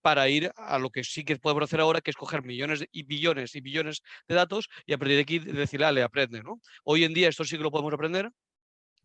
para 0.00 0.28
ir 0.28 0.50
a 0.56 0.78
lo 0.78 0.90
que 0.90 1.04
sí 1.04 1.24
que 1.24 1.36
podemos 1.36 1.64
hacer 1.64 1.80
ahora, 1.80 2.00
que 2.00 2.10
es 2.10 2.16
coger 2.16 2.42
millones 2.42 2.84
y 2.90 3.02
billones 3.02 3.54
y 3.54 3.60
billones 3.60 4.02
de 4.26 4.34
datos 4.34 4.68
y 4.86 4.94
a 4.94 4.98
partir 4.98 5.16
de 5.16 5.22
aquí 5.22 5.38
decirle, 5.38 5.86
ale, 5.86 6.02
aprende. 6.02 6.42
Hoy 6.84 7.04
en 7.04 7.12
día 7.14 7.28
esto 7.28 7.44
sí 7.44 7.56
que 7.58 7.62
lo 7.62 7.70
podemos 7.70 7.92
aprender 7.92 8.30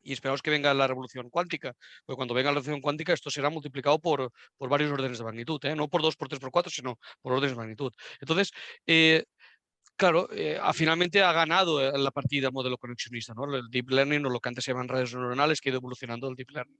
y 0.06 0.14
esperamos 0.14 0.42
que 0.42 0.52
venga 0.52 0.74
la 0.74 0.88
revolución 0.88 1.30
cuántica, 1.30 1.74
porque 2.06 2.18
cuando 2.18 2.34
venga 2.34 2.52
la 2.52 2.56
revolución 2.56 2.80
cuántica 2.82 3.12
esto 3.14 3.30
será 3.32 3.50
multiplicado 3.50 4.00
por, 4.00 4.32
por 4.58 4.70
varios 4.70 4.92
órdenes 4.92 5.18
de 5.18 5.24
magnitud, 5.26 5.60
¿eh? 5.66 5.76
no 5.76 5.90
por 5.90 6.02
dos, 6.02 6.16
por 6.16 6.30
tres, 6.30 6.40
por 6.40 6.52
cuatro, 6.52 6.72
sino 6.72 7.00
por 7.22 7.34
órdenes 7.34 7.52
de 7.52 7.58
magnitud. 7.58 7.92
Entonces, 8.22 8.52
eh, 8.86 9.26
claro, 9.96 10.28
eh, 10.32 10.58
ha- 10.62 10.74
finalmente 10.74 11.22
ha 11.24 11.32
ganado 11.32 11.82
eh, 11.82 11.98
la 11.98 12.12
partida 12.12 12.48
el 12.48 12.54
modelo 12.54 12.78
conexionista, 12.78 13.34
¿no? 13.34 13.54
el 13.56 13.70
deep 13.70 13.90
learning 13.90 14.26
o 14.26 14.30
lo 14.30 14.40
que 14.40 14.50
antes 14.50 14.64
se 14.66 14.72
llaman 14.72 14.88
redes 14.88 15.14
neuronales, 15.16 15.62
que 15.62 15.70
ha 15.70 15.72
ido 15.72 15.80
evolucionando 15.80 16.28
el 16.30 16.36
deep 16.36 16.52
learning. 16.52 16.80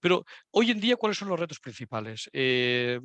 Pero 0.00 0.24
hoy 0.50 0.70
en 0.70 0.80
día, 0.80 0.96
¿cuáles 0.96 1.18
son 1.18 1.28
los 1.28 1.38
retos 1.40 1.60
principales? 1.60 2.28
Eh, 2.32 3.00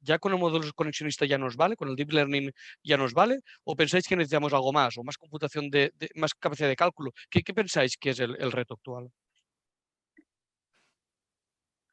¿Ya 0.00 0.18
con 0.18 0.32
el 0.32 0.38
modelo 0.38 0.64
conexionista 0.74 1.26
ya 1.26 1.38
nos 1.38 1.56
vale? 1.56 1.76
¿Con 1.76 1.88
el 1.88 1.96
deep 1.96 2.12
learning 2.12 2.52
ya 2.82 2.96
nos 2.96 3.12
vale? 3.14 3.40
¿O 3.64 3.74
pensáis 3.76 4.06
que 4.06 4.16
necesitamos 4.16 4.52
algo 4.52 4.72
más 4.72 4.96
o 4.98 5.04
más 5.04 5.16
computación, 5.18 5.70
de, 5.70 5.92
de- 5.96 6.10
más 6.14 6.34
capacidad 6.34 6.68
de 6.68 6.76
cálculo? 6.76 7.12
¿Qué, 7.30 7.42
qué 7.42 7.54
pensáis 7.54 7.96
que 7.96 8.10
es 8.10 8.20
el, 8.20 8.36
el 8.40 8.52
reto 8.52 8.74
actual? 8.74 9.10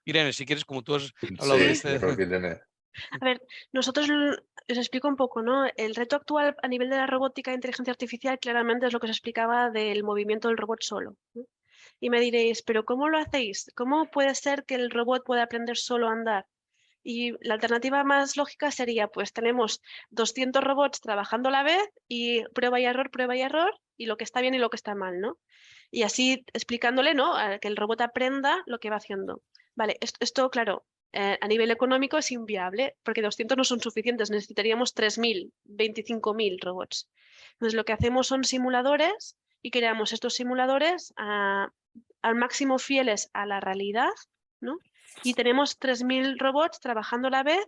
Irene, 0.05 0.33
si 0.33 0.45
quieres, 0.45 0.65
como 0.65 0.81
tú 0.83 0.95
has 0.95 1.11
hablado 1.39 1.59
de 1.59 1.75
Sí, 1.75 1.87
este... 1.87 1.99
A 3.11 3.25
ver, 3.25 3.41
nosotros 3.71 4.09
os 4.09 4.77
explico 4.77 5.07
un 5.07 5.15
poco, 5.15 5.41
¿no? 5.41 5.65
El 5.75 5.95
reto 5.95 6.15
actual 6.15 6.55
a 6.61 6.67
nivel 6.67 6.89
de 6.89 6.97
la 6.97 7.07
robótica 7.07 7.51
e 7.51 7.55
inteligencia 7.55 7.91
artificial 7.91 8.39
claramente 8.39 8.85
es 8.85 8.93
lo 8.93 8.99
que 8.99 9.07
os 9.07 9.11
explicaba 9.11 9.69
del 9.69 10.03
movimiento 10.03 10.47
del 10.47 10.57
robot 10.57 10.81
solo. 10.81 11.15
Y 11.99 12.09
me 12.09 12.19
diréis, 12.19 12.61
¿pero 12.63 12.85
cómo 12.85 13.09
lo 13.09 13.17
hacéis? 13.17 13.71
¿Cómo 13.75 14.09
puede 14.11 14.35
ser 14.35 14.65
que 14.65 14.75
el 14.75 14.91
robot 14.91 15.23
pueda 15.23 15.43
aprender 15.43 15.77
solo 15.77 16.07
a 16.07 16.13
andar? 16.13 16.45
Y 17.03 17.33
la 17.45 17.55
alternativa 17.55 18.03
más 18.03 18.37
lógica 18.37 18.71
sería, 18.71 19.07
pues 19.07 19.33
tenemos 19.33 19.81
200 20.11 20.63
robots 20.63 21.01
trabajando 21.01 21.49
a 21.49 21.51
la 21.51 21.63
vez 21.63 21.83
y 22.07 22.43
prueba 22.53 22.79
y 22.79 22.85
error, 22.85 23.11
prueba 23.11 23.35
y 23.35 23.41
error, 23.41 23.77
y 23.97 24.05
lo 24.05 24.15
que 24.15 24.23
está 24.23 24.39
bien 24.39 24.53
y 24.53 24.59
lo 24.59 24.69
que 24.69 24.77
está 24.77 24.95
mal, 24.95 25.19
¿no? 25.19 25.37
Y 25.91 26.03
así 26.03 26.45
explicándole, 26.53 27.13
¿no? 27.13 27.35
A 27.35 27.59
que 27.59 27.67
el 27.67 27.75
robot 27.75 28.01
aprenda 28.01 28.63
lo 28.65 28.79
que 28.79 28.89
va 28.89 28.95
haciendo. 28.95 29.43
Vale, 29.75 29.97
esto, 29.99 30.49
claro, 30.49 30.85
eh, 31.13 31.37
a 31.39 31.47
nivel 31.47 31.69
económico 31.69 32.17
es 32.17 32.31
inviable, 32.31 32.95
porque 33.03 33.21
200 33.21 33.55
no 33.55 33.63
son 33.63 33.79
suficientes, 33.79 34.31
necesitaríamos 34.31 34.95
3.000, 34.95 35.51
25.000 35.65 36.59
robots. 36.59 37.07
Entonces 37.53 37.75
lo 37.75 37.85
que 37.85 37.93
hacemos 37.93 38.27
son 38.27 38.43
simuladores 38.43 39.37
y 39.61 39.69
creamos 39.69 40.11
estos 40.11 40.33
simuladores 40.33 41.13
ah, 41.17 41.69
al 42.23 42.35
máximo 42.35 42.79
fieles 42.79 43.29
a 43.33 43.45
la 43.45 43.59
realidad, 43.59 44.09
¿no? 44.59 44.77
Y 45.23 45.35
tenemos 45.35 45.79
3.000 45.79 46.39
robots 46.39 46.79
trabajando 46.79 47.27
a 47.27 47.31
la 47.31 47.43
vez 47.43 47.63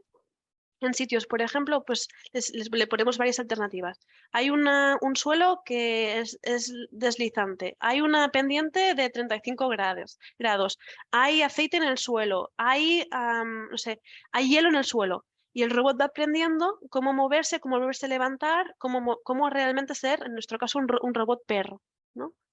en 0.87 0.93
sitios, 0.93 1.25
por 1.27 1.41
ejemplo, 1.41 1.83
pues 1.85 2.07
les, 2.33 2.51
le 2.71 2.87
ponemos 2.87 3.17
varias 3.17 3.39
alternativas. 3.39 3.99
Hay 4.31 4.49
una- 4.49 4.97
un 5.01 5.15
suelo 5.15 5.61
que 5.65 6.19
es, 6.19 6.37
es 6.43 6.71
deslizante, 6.91 7.75
hay 7.79 8.01
una 8.01 8.29
pendiente 8.31 8.93
de 8.95 9.09
35 9.09 9.67
grados, 9.69 10.19
grados, 10.39 10.77
hay 11.11 11.41
aceite 11.41 11.77
en 11.77 11.83
el 11.83 11.97
suelo, 11.97 12.51
hay, 12.57 13.07
no 13.11 13.77
sé, 13.77 14.01
hay 14.31 14.49
hielo 14.49 14.69
en 14.69 14.75
el 14.75 14.85
suelo. 14.85 15.25
Y 15.53 15.63
el 15.63 15.71
robot 15.71 15.99
va 16.01 16.05
aprendiendo 16.05 16.79
cómo 16.89 17.13
moverse, 17.13 17.59
cómo 17.61 17.79
moverse 17.79 18.09
levantar, 18.09 18.75
cómo, 18.77 18.99
mo- 18.99 19.19
cómo 19.23 19.49
realmente 19.49 19.95
ser, 19.95 20.21
en 20.25 20.33
nuestro 20.33 20.57
caso, 20.57 20.79
un, 20.79 20.87
ro- 20.89 20.99
un 21.01 21.13
robot 21.13 21.45
perro. 21.47 21.81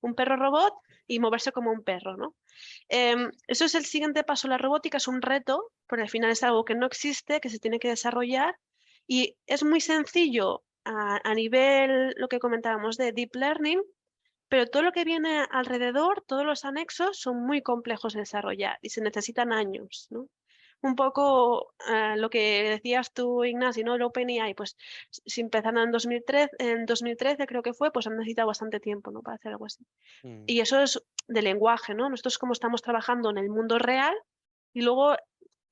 Un 0.03 0.15
perro 0.15 0.37
robot 0.37 0.75
y 1.07 1.19
moverse 1.19 1.53
como 1.53 1.73
un 1.73 1.83
perro, 1.83 2.17
¿no? 2.17 2.37
Em, 2.89 3.31
eso 3.47 3.65
es 3.65 3.75
el 3.75 3.87
siguiente 3.87 4.25
paso. 4.25 4.49
La 4.49 4.59
robótica 4.59 4.99
es 4.99 5.09
un 5.09 5.23
reto, 5.23 5.73
porque 5.87 6.03
al 6.03 6.11
final 6.11 6.31
es 6.31 6.43
algo 6.43 6.65
que 6.65 6.75
no 6.75 6.87
existe, 6.87 7.41
que 7.41 7.49
se 7.49 7.59
tiene 7.59 7.79
que 7.79 7.89
desarrollar 7.89 8.57
y 9.07 9.37
es 9.47 9.65
muy 9.65 9.81
sencillo 9.81 10.63
a, 10.85 11.21
a 11.25 11.35
nivel, 11.35 12.15
lo 12.17 12.29
que 12.29 12.39
comentábamos, 12.39 12.97
de 12.97 13.13
deep 13.13 13.35
learning, 13.35 13.81
pero 14.49 14.67
todo 14.67 14.83
lo 14.83 14.93
que 14.93 15.05
viene 15.05 15.47
alrededor, 15.51 16.23
todos 16.27 16.45
los 16.45 16.67
anexos 16.67 17.19
son 17.19 17.43
muy 17.47 17.63
complejos 17.63 18.13
de 18.13 18.21
desarrollar 18.21 18.79
y 18.83 18.91
se 18.91 19.01
necesitan 19.01 19.51
años, 19.51 20.09
¿no? 20.11 20.29
Un 20.83 20.97
poco 20.97 21.75
eh, 21.89 22.17
lo 22.17 22.29
que 22.29 22.65
decías 22.71 23.13
tú, 23.13 23.45
Ignacio, 23.45 23.85
¿no? 23.85 23.95
El 23.95 24.03
OpenAI, 24.03 24.55
pues 24.55 24.77
si 25.11 25.41
empezaron 25.41 25.85
en 25.85 25.93
2013, 25.93 26.51
en 26.59 26.87
2013 26.87 27.47
creo 27.47 27.63
que 27.63 27.73
fue, 27.73 27.93
pues 27.93 28.07
han 28.07 28.17
necesitado 28.17 28.49
bastante 28.49 28.81
tiempo, 28.81 29.11
¿no? 29.11 29.23
Para 29.23 29.37
hacer 29.37 29.53
algo 29.53 29.67
así. 29.67 29.85
Mm. 30.23 30.45
Y 30.47 30.61
eso 30.61 30.81
es 30.81 31.03
de 31.29 31.43
lenguaje, 31.43 31.95
¿no? 31.95 32.11
Nosotros 32.11 32.39
como 32.39 32.53
estamos 32.53 32.83
trabajando 32.83 33.31
en 33.31 33.39
el 33.39 33.49
mundo 33.49 33.79
real 33.79 34.15
y 34.73 34.83
luego 34.83 35.17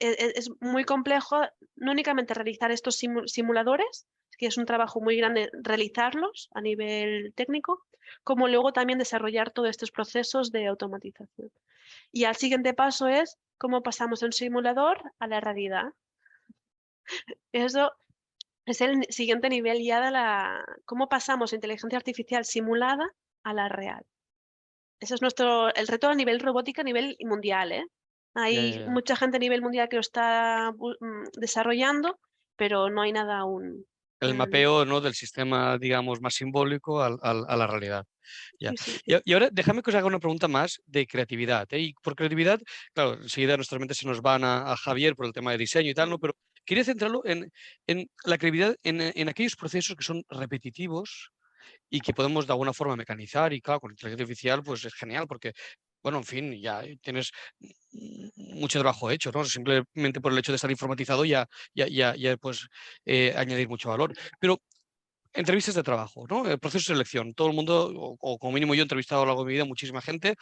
es, 0.00 0.50
muy 0.60 0.84
complejo 0.84 1.42
no 1.76 1.92
únicamente 1.92 2.34
realizar 2.34 2.70
estos 2.72 3.00
simu- 3.00 3.26
simuladores, 3.26 4.06
que 4.38 4.46
es 4.46 4.56
un 4.56 4.66
trabajo 4.66 5.00
muy 5.00 5.16
grande 5.16 5.50
realizarlos 5.52 6.48
a 6.54 6.60
nivel 6.60 7.32
técnico, 7.34 7.86
como 8.24 8.48
luego 8.48 8.72
también 8.72 8.98
desarrollar 8.98 9.50
todos 9.50 9.70
estos 9.70 9.90
procesos 9.90 10.50
de 10.50 10.66
automatización. 10.66 11.52
Y 12.12 12.24
al 12.24 12.36
siguiente 12.36 12.74
paso 12.74 13.06
es 13.08 13.38
cómo 13.58 13.82
pasamos 13.82 14.20
de 14.20 14.26
un 14.26 14.32
simulador 14.32 15.02
a 15.18 15.26
la 15.26 15.40
realidad. 15.40 15.92
Eso 17.52 17.92
es 18.64 18.80
el 18.80 19.04
siguiente 19.10 19.48
nivel 19.48 19.82
ya 19.84 20.00
de 20.00 20.10
la... 20.10 20.64
cómo 20.84 21.08
pasamos 21.08 21.52
inteligencia 21.52 21.98
artificial 21.98 22.44
simulada 22.44 23.06
a 23.42 23.52
la 23.54 23.68
real. 23.68 24.04
Ese 25.00 25.14
es 25.14 25.22
nuestro, 25.22 25.74
el 25.74 25.88
reto 25.88 26.08
a 26.08 26.14
nivel 26.14 26.40
robótica, 26.40 26.82
a 26.82 26.84
nivel 26.84 27.16
mundial. 27.20 27.72
¿eh? 27.72 27.84
Hay 28.34 28.72
ya, 28.72 28.80
ya. 28.80 28.90
mucha 28.90 29.16
gente 29.16 29.36
a 29.36 29.40
nivel 29.40 29.62
mundial 29.62 29.88
que 29.88 29.96
lo 29.96 30.00
está 30.00 30.72
mm, 30.72 31.38
desarrollando, 31.40 32.18
pero 32.56 32.90
no 32.90 33.02
hay 33.02 33.12
nada 33.12 33.38
aún. 33.38 33.84
El 34.20 34.34
mapeo 34.34 34.84
¿no? 34.84 35.00
del 35.00 35.14
sistema, 35.14 35.78
digamos, 35.78 36.20
más 36.20 36.34
simbólico 36.34 37.02
al- 37.02 37.18
al- 37.22 37.46
a 37.48 37.56
la 37.56 37.66
realidad. 37.66 38.04
Ya. 38.58 38.70
sí, 38.72 38.76
sí, 38.76 38.92
sí. 38.92 39.12
Y, 39.24 39.30
y 39.30 39.32
ahora 39.32 39.48
déjame 39.50 39.82
que 39.82 39.90
os 39.90 39.96
haga 39.96 40.06
una 40.06 40.18
pregunta 40.18 40.46
más 40.46 40.80
de 40.86 41.06
creatividad. 41.06 41.66
¿eh? 41.72 41.80
Y 41.80 41.94
por 41.94 42.14
creatividad, 42.14 42.60
claro, 42.92 43.14
enseguida 43.14 43.56
nuestras 43.56 43.78
mentes 43.80 43.96
se 43.98 44.06
nos 44.06 44.20
van 44.20 44.44
a, 44.44 44.72
a 44.72 44.76
Javier 44.76 45.16
por 45.16 45.24
el 45.26 45.32
tema 45.32 45.52
de 45.52 45.58
diseño 45.58 45.90
y 45.90 45.94
tal, 45.94 46.10
¿no? 46.10 46.18
Pero 46.18 46.34
quería 46.66 46.84
centrarlo 46.84 47.22
en, 47.24 47.50
en 47.86 48.10
la 48.24 48.36
creatividad, 48.36 48.76
en, 48.82 49.00
en 49.00 49.28
aquellos 49.30 49.56
procesos 49.56 49.96
que 49.96 50.04
son 50.04 50.22
repetitivos 50.28 51.30
y 51.90 52.00
que 52.00 52.12
podemos 52.12 52.46
de 52.46 52.52
alguna 52.52 52.72
forma 52.74 52.96
mecanizar. 52.96 53.52
Y 53.54 53.60
claro, 53.62 53.80
con 53.80 53.92
inteligencia 53.92 54.24
artificial, 54.24 54.62
pues 54.62 54.84
es 54.84 54.94
genial 54.94 55.26
porque, 55.26 55.52
bueno, 56.02 56.18
en 56.18 56.24
fin, 56.24 56.60
ya 56.60 56.82
tienes 57.02 57.30
mucho 58.36 58.78
trabajo 58.78 59.10
hecho, 59.10 59.30
¿no? 59.32 59.44
Simplemente 59.44 60.20
por 60.20 60.32
el 60.32 60.38
hecho 60.38 60.52
de 60.52 60.56
estar 60.56 60.70
informatizado 60.70 61.24
ya, 61.24 61.48
ya, 61.74 61.86
ya, 61.88 62.14
ya 62.16 62.36
pues 62.36 62.68
eh, 63.04 63.34
añadir 63.36 63.68
mucho 63.68 63.90
valor. 63.90 64.12
Pero 64.38 64.60
entrevistas 65.32 65.74
de 65.74 65.82
trabajo, 65.82 66.26
¿no? 66.28 66.48
El 66.48 66.58
proceso 66.58 66.92
de 66.92 66.96
selección. 66.96 67.34
Todo 67.34 67.48
el 67.48 67.54
mundo, 67.54 68.16
o, 68.20 68.38
como 68.38 68.52
mínimo 68.52 68.74
yo 68.74 68.82
he 68.82 68.82
entrevistado 68.82 69.22
a 69.22 69.24
lo 69.24 69.30
largo 69.30 69.44
de 69.44 69.48
mi 69.48 69.52
vida 69.54 69.64
muchísima 69.64 70.00
gente, 70.00 70.34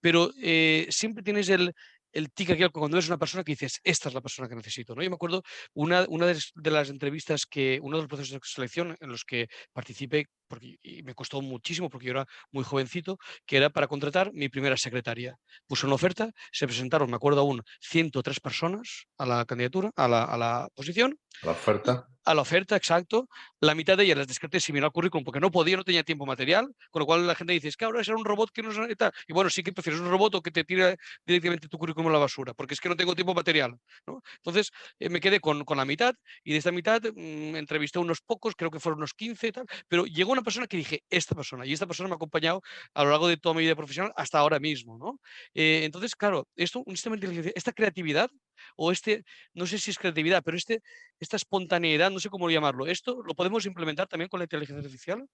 pero 0.00 0.30
eh, 0.40 0.86
siempre 0.90 1.22
tienes 1.22 1.48
el, 1.48 1.72
el 2.12 2.30
tic 2.32 2.50
aquí 2.50 2.64
cuando 2.72 2.96
eres 2.96 3.08
una 3.08 3.18
persona 3.18 3.44
que 3.44 3.52
dices, 3.52 3.80
esta 3.84 4.08
es 4.08 4.14
la 4.14 4.20
persona 4.20 4.48
que 4.48 4.54
necesito, 4.54 4.94
¿no? 4.94 5.02
Yo 5.02 5.10
me 5.10 5.16
acuerdo 5.16 5.42
una, 5.74 6.06
una 6.08 6.26
de 6.26 6.70
las 6.70 6.90
entrevistas 6.90 7.46
que, 7.46 7.78
uno 7.82 7.96
de 7.96 8.02
los 8.02 8.08
procesos 8.08 8.32
de 8.32 8.40
selección 8.42 8.96
en 9.00 9.10
los 9.10 9.24
que 9.24 9.48
participé, 9.72 10.26
porque 10.48 10.78
y 10.82 11.02
me 11.02 11.14
costó 11.14 11.40
muchísimo 11.42 11.90
porque 11.90 12.06
yo 12.06 12.12
era 12.12 12.26
muy 12.50 12.64
jovencito, 12.64 13.18
que 13.46 13.56
era 13.56 13.70
para 13.70 13.86
contratar 13.88 14.32
mi 14.32 14.48
primera 14.48 14.76
secretaria. 14.76 15.36
Puse 15.66 15.86
una 15.86 15.94
oferta, 15.96 16.30
se 16.52 16.66
presentaron, 16.66 17.10
me 17.10 17.16
acuerdo 17.16 17.40
aún, 17.40 17.62
103 17.80 18.40
personas 18.40 19.06
a 19.18 19.26
la 19.26 19.44
candidatura, 19.44 19.90
a 19.96 20.08
la, 20.08 20.24
a 20.24 20.36
la 20.36 20.68
posición, 20.74 21.18
La 21.42 21.52
oferta. 21.52 22.08
a 22.24 22.34
la 22.34 22.42
oferta, 22.42 22.76
exacto. 22.76 23.28
La 23.60 23.74
mitad 23.74 23.96
de 23.96 24.04
ellas 24.04 24.18
las 24.18 24.26
descarté 24.26 24.58
sin 24.60 24.74
mirar 24.74 24.88
el 24.88 24.92
currículum 24.92 25.24
porque 25.24 25.40
no 25.40 25.50
podía, 25.50 25.76
no 25.76 25.84
tenía 25.84 26.02
tiempo 26.02 26.26
material, 26.26 26.66
con 26.90 27.00
lo 27.00 27.06
cual 27.06 27.26
la 27.26 27.34
gente 27.34 27.52
dice, 27.52 27.68
es 27.68 27.76
que 27.76 27.84
ahora 27.84 28.00
es 28.00 28.08
un 28.08 28.24
robot 28.24 28.50
que 28.52 28.62
no 28.62 28.70
tal. 28.96 29.12
Y 29.28 29.32
bueno, 29.32 29.48
sí 29.50 29.62
que 29.62 29.72
prefieres 29.72 30.00
un 30.00 30.10
robot 30.10 30.34
o 30.36 30.42
que 30.42 30.50
te 30.50 30.64
tire 30.64 30.96
directamente 31.24 31.68
tu 31.68 31.78
currículum 31.78 32.08
a 32.08 32.12
la 32.12 32.18
basura, 32.18 32.52
porque 32.54 32.74
es 32.74 32.80
que 32.80 32.88
no 32.88 32.96
tengo 32.96 33.14
tiempo 33.14 33.34
material. 33.34 33.78
¿no? 34.06 34.22
Entonces 34.36 34.70
eh, 34.98 35.08
me 35.08 35.20
quedé 35.20 35.40
con, 35.40 35.64
con 35.64 35.76
la 35.76 35.84
mitad 35.84 36.14
y 36.44 36.52
de 36.52 36.58
esta 36.58 36.72
mitad 36.72 37.00
mm, 37.02 37.56
entrevisté 37.56 37.98
a 37.98 38.02
unos 38.02 38.20
pocos, 38.20 38.54
creo 38.56 38.70
que 38.70 38.80
fueron 38.80 38.98
unos 38.98 39.14
15 39.14 39.48
y 39.48 39.52
tal, 39.52 39.66
pero 39.88 40.04
llegó 40.06 40.34
una 40.36 40.44
persona 40.44 40.66
que 40.66 40.76
dije, 40.76 41.02
esta 41.10 41.34
persona, 41.34 41.66
y 41.66 41.72
esta 41.72 41.86
persona 41.86 42.08
me 42.08 42.14
ha 42.14 42.16
acompañado 42.16 42.62
a 42.94 43.04
lo 43.04 43.10
largo 43.10 43.28
de 43.28 43.36
toda 43.36 43.54
mi 43.54 43.62
vida 43.62 43.74
profesional 43.74 44.12
hasta 44.16 44.38
ahora 44.38 44.58
mismo. 44.58 44.98
¿no? 44.98 45.20
Eh, 45.54 45.80
entonces, 45.84 46.14
claro, 46.14 46.48
esto, 46.56 46.82
un 46.84 46.96
sistema 46.96 47.16
de 47.16 47.18
inteligencia, 47.18 47.52
esta 47.54 47.72
creatividad 47.72 48.30
o 48.76 48.92
este, 48.92 49.24
no 49.54 49.66
sé 49.66 49.78
si 49.78 49.90
es 49.90 49.98
creatividad, 49.98 50.42
pero 50.44 50.56
este, 50.56 50.82
esta 51.18 51.36
espontaneidad, 51.36 52.10
no 52.10 52.20
sé 52.20 52.28
cómo 52.28 52.50
llamarlo, 52.50 52.86
¿esto 52.86 53.22
lo 53.22 53.34
podemos 53.34 53.66
implementar 53.66 54.06
también 54.06 54.28
con 54.28 54.38
la 54.38 54.44
inteligencia 54.44 54.80
artificial? 54.80 55.26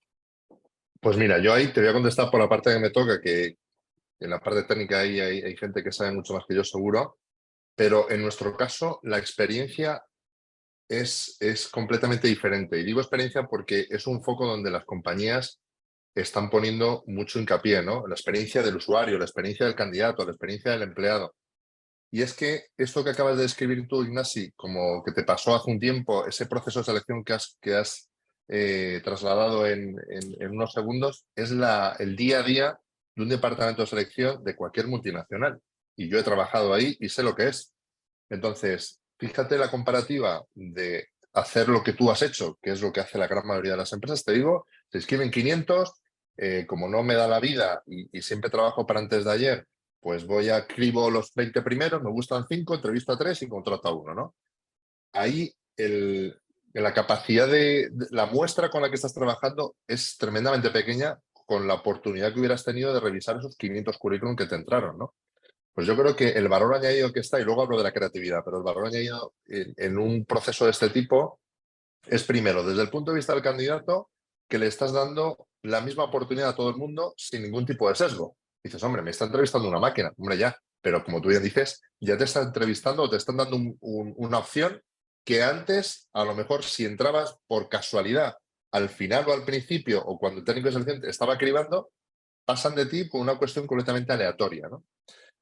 Pues 1.00 1.16
mira, 1.16 1.38
yo 1.38 1.52
ahí 1.52 1.72
te 1.72 1.80
voy 1.80 1.90
a 1.90 1.92
contestar 1.94 2.30
por 2.30 2.40
la 2.40 2.48
parte 2.48 2.72
que 2.72 2.78
me 2.78 2.90
toca, 2.90 3.20
que 3.20 3.56
en 4.20 4.30
la 4.30 4.38
parte 4.38 4.62
técnica 4.62 5.00
ahí 5.00 5.18
hay, 5.18 5.42
hay 5.42 5.56
gente 5.56 5.82
que 5.82 5.90
sabe 5.90 6.12
mucho 6.12 6.34
más 6.34 6.44
que 6.46 6.54
yo 6.54 6.62
seguro, 6.62 7.18
pero 7.74 8.08
en 8.10 8.22
nuestro 8.22 8.56
caso 8.56 9.00
la 9.02 9.18
experiencia 9.18 10.04
es, 10.88 11.36
es 11.40 11.68
completamente 11.68 12.28
diferente. 12.28 12.78
Y 12.78 12.84
digo 12.84 13.00
experiencia 13.00 13.44
porque 13.44 13.86
es 13.90 14.06
un 14.06 14.22
foco 14.22 14.46
donde 14.46 14.70
las 14.70 14.84
compañías 14.84 15.60
están 16.14 16.50
poniendo 16.50 17.04
mucho 17.06 17.38
hincapié, 17.40 17.82
¿no? 17.82 18.06
La 18.06 18.14
experiencia 18.14 18.62
del 18.62 18.76
usuario, 18.76 19.18
la 19.18 19.24
experiencia 19.24 19.66
del 19.66 19.74
candidato, 19.74 20.24
la 20.24 20.32
experiencia 20.32 20.72
del 20.72 20.82
empleado. 20.82 21.34
Y 22.10 22.20
es 22.22 22.34
que 22.34 22.66
esto 22.76 23.02
que 23.02 23.10
acabas 23.10 23.36
de 23.38 23.44
describir 23.44 23.88
tú, 23.88 24.02
Ignasi, 24.02 24.50
como 24.52 25.02
que 25.02 25.12
te 25.12 25.24
pasó 25.24 25.54
hace 25.54 25.70
un 25.70 25.80
tiempo, 25.80 26.26
ese 26.26 26.46
proceso 26.46 26.80
de 26.80 26.84
selección 26.84 27.24
que 27.24 27.32
has, 27.32 27.56
que 27.62 27.74
has 27.74 28.10
eh, 28.48 29.00
trasladado 29.02 29.66
en, 29.66 29.96
en- 30.10 30.42
en 30.42 30.50
unos 30.50 30.72
segundos, 30.74 31.24
es 31.34 31.50
la, 31.52 31.96
el 31.98 32.14
día 32.16 32.40
a 32.40 32.42
día 32.42 32.78
de 33.16 33.22
un 33.22 33.30
departamento 33.30 33.82
de 33.82 33.88
selección 33.88 34.44
de 34.44 34.54
cualquier 34.56 34.88
multinacional. 34.88 35.58
Y 35.96 36.10
yo 36.10 36.18
he 36.18 36.22
trabajado 36.22 36.74
ahí 36.74 36.96
y 37.00 37.08
sé 37.08 37.22
lo 37.22 37.34
que 37.34 37.48
es. 37.48 37.72
Entonces, 38.30 39.01
fíjate 39.22 39.56
la 39.56 39.70
comparativa 39.70 40.44
de 40.52 41.06
hacer 41.32 41.68
lo 41.68 41.84
que 41.84 41.92
tú 41.92 42.10
has 42.10 42.22
hecho, 42.22 42.58
que 42.60 42.72
es 42.72 42.82
lo 42.82 42.92
que 42.92 42.98
hace 42.98 43.18
la 43.18 43.28
gran 43.28 43.46
mayoría 43.46 43.70
de 43.72 43.76
las 43.76 43.92
empresas. 43.92 44.24
Te 44.24 44.32
digo, 44.32 44.66
se 44.90 44.98
escriben 44.98 45.30
500, 45.30 45.92
eh, 46.38 46.66
como 46.66 46.88
no 46.88 47.04
me 47.04 47.14
da 47.14 47.28
la 47.28 47.38
vida 47.38 47.84
y, 47.86 48.20
siempre 48.20 48.50
trabajo 48.50 48.84
para 48.84 48.98
antes 48.98 49.24
de 49.24 49.30
ayer, 49.30 49.66
pues 50.00 50.26
voy 50.26 50.48
a 50.48 50.58
escribo 50.58 51.08
los 51.08 51.32
20 51.34 51.62
primeros, 51.62 52.02
me 52.02 52.10
gustan 52.10 52.46
5, 52.48 52.74
entrevisto 52.74 53.12
a 53.12 53.18
3 53.18 53.40
y 53.42 53.48
contrato 53.48 53.86
a 53.86 53.94
uno, 53.94 54.12
¿no? 54.12 54.34
Ahí 55.12 55.54
la 56.74 56.92
capacidad 56.92 57.46
de, 57.46 57.90
de- 57.92 58.06
la 58.10 58.26
muestra 58.26 58.70
con 58.70 58.82
la 58.82 58.88
que 58.88 58.96
estás 58.96 59.14
trabajando 59.14 59.76
es 59.86 60.16
tremendamente 60.18 60.70
pequeña 60.70 61.16
con 61.46 61.68
la 61.68 61.74
oportunidad 61.74 62.32
que 62.32 62.40
hubieras 62.40 62.64
tenido 62.64 62.92
de 62.92 62.98
revisar 62.98 63.36
esos 63.36 63.56
500 63.56 63.98
currículum 63.98 64.34
que 64.34 64.46
te 64.46 64.56
entraron, 64.56 64.98
¿no? 64.98 65.14
Pues 65.74 65.86
yo 65.86 65.96
creo 65.96 66.14
que 66.14 66.28
el 66.30 66.48
valor 66.48 66.74
añadido 66.74 67.12
que 67.12 67.20
está, 67.20 67.40
y 67.40 67.44
luego 67.44 67.62
hablo 67.62 67.78
de 67.78 67.84
la 67.84 67.92
creatividad, 67.92 68.42
pero 68.44 68.58
el 68.58 68.62
valor 68.62 68.86
añadido 68.86 69.34
en, 69.46 69.96
un 69.98 70.24
proceso 70.26 70.66
de 70.66 70.70
este 70.72 70.90
tipo 70.90 71.40
es 72.06 72.24
primero, 72.24 72.64
desde 72.64 72.82
el 72.82 72.90
punto 72.90 73.10
de 73.10 73.16
vista 73.16 73.32
del 73.32 73.42
candidato, 73.42 74.10
que 74.48 74.58
le 74.58 74.66
estás 74.66 74.92
dando 74.92 75.48
la 75.62 75.80
misma 75.80 76.04
oportunidad 76.04 76.50
a 76.50 76.54
todo 76.54 76.68
el 76.70 76.76
mundo 76.76 77.14
sin 77.16 77.42
ningún 77.42 77.64
tipo 77.64 77.88
de 77.88 77.94
sesgo. 77.94 78.36
Dices, 78.62 78.82
hombre, 78.82 79.00
me 79.02 79.10
está 79.10 79.24
entrevistando 79.24 79.68
una 79.68 79.78
máquina, 79.78 80.12
hombre, 80.16 80.36
ya, 80.36 80.54
pero 80.82 81.02
como 81.04 81.20
tú 81.20 81.28
bien 81.30 81.42
dices, 81.42 81.80
ya 82.00 82.18
te 82.18 82.24
está 82.24 82.42
entrevistando 82.42 83.04
o 83.04 83.10
te 83.10 83.16
están 83.16 83.36
dando 83.38 83.56
un- 83.56 83.76
un- 83.80 84.14
una 84.18 84.38
opción 84.38 84.82
que 85.24 85.42
antes, 85.42 86.08
a 86.12 86.24
lo 86.24 86.34
mejor, 86.34 86.64
si 86.64 86.84
entrabas 86.84 87.36
por 87.46 87.68
casualidad 87.68 88.34
al 88.72 88.88
final 88.88 89.24
o 89.28 89.32
al 89.32 89.44
principio, 89.44 90.02
o 90.04 90.18
cuando 90.18 90.40
el 90.40 90.44
técnico 90.44 90.66
de 90.68 90.72
selección 90.72 91.04
estaba 91.08 91.38
cribando, 91.38 91.90
pasan 92.44 92.74
de 92.74 92.86
ti 92.86 93.04
por 93.04 93.20
una 93.20 93.36
cuestión 93.38 93.66
completamente 93.66 94.12
aleatoria, 94.12 94.68
¿no? 94.68 94.84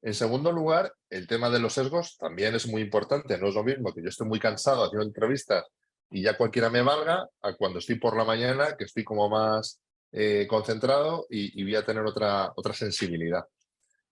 En 0.01 0.13
segundo 0.15 0.51
lugar, 0.51 0.93
el 1.09 1.27
tema 1.27 1.49
de 1.49 1.59
los 1.59 1.73
sesgos 1.73 2.17
también 2.17 2.55
es 2.55 2.67
muy 2.67 2.81
importante. 2.81 3.37
No 3.37 3.49
es 3.49 3.55
lo 3.55 3.63
mismo 3.63 3.93
que 3.93 4.01
yo 4.01 4.09
estoy 4.09 4.27
muy 4.27 4.39
cansado 4.39 4.83
haciendo 4.83 5.05
entrevistas 5.05 5.65
y 6.09 6.23
ya 6.23 6.35
cualquiera 6.35 6.69
me 6.69 6.81
valga 6.81 7.29
a 7.41 7.53
cuando 7.53 7.79
estoy 7.79 7.95
por 7.95 8.17
la 8.17 8.25
mañana, 8.25 8.75
que 8.75 8.85
estoy 8.85 9.03
como 9.03 9.29
más 9.29 9.79
eh, 10.11 10.47
concentrado 10.49 11.27
y, 11.29 11.63
voy 11.63 11.75
a 11.75 11.85
tener 11.85 12.03
otra, 12.03 12.51
otra 12.55 12.73
sensibilidad. 12.73 13.45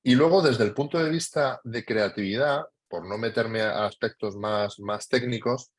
Y 0.04 0.16
luego, 0.16 0.42
desde 0.42 0.64
el 0.64 0.74
punto 0.74 1.04
de 1.04 1.10
vista 1.10 1.60
de 1.64 1.84
creatividad, 1.84 2.64
por 2.88 3.08
no 3.08 3.18
meterme 3.18 3.62
a 3.62 3.86
aspectos 3.86 4.36
más, 4.38 4.80
más 4.80 5.08
técnicos, 5.08 5.72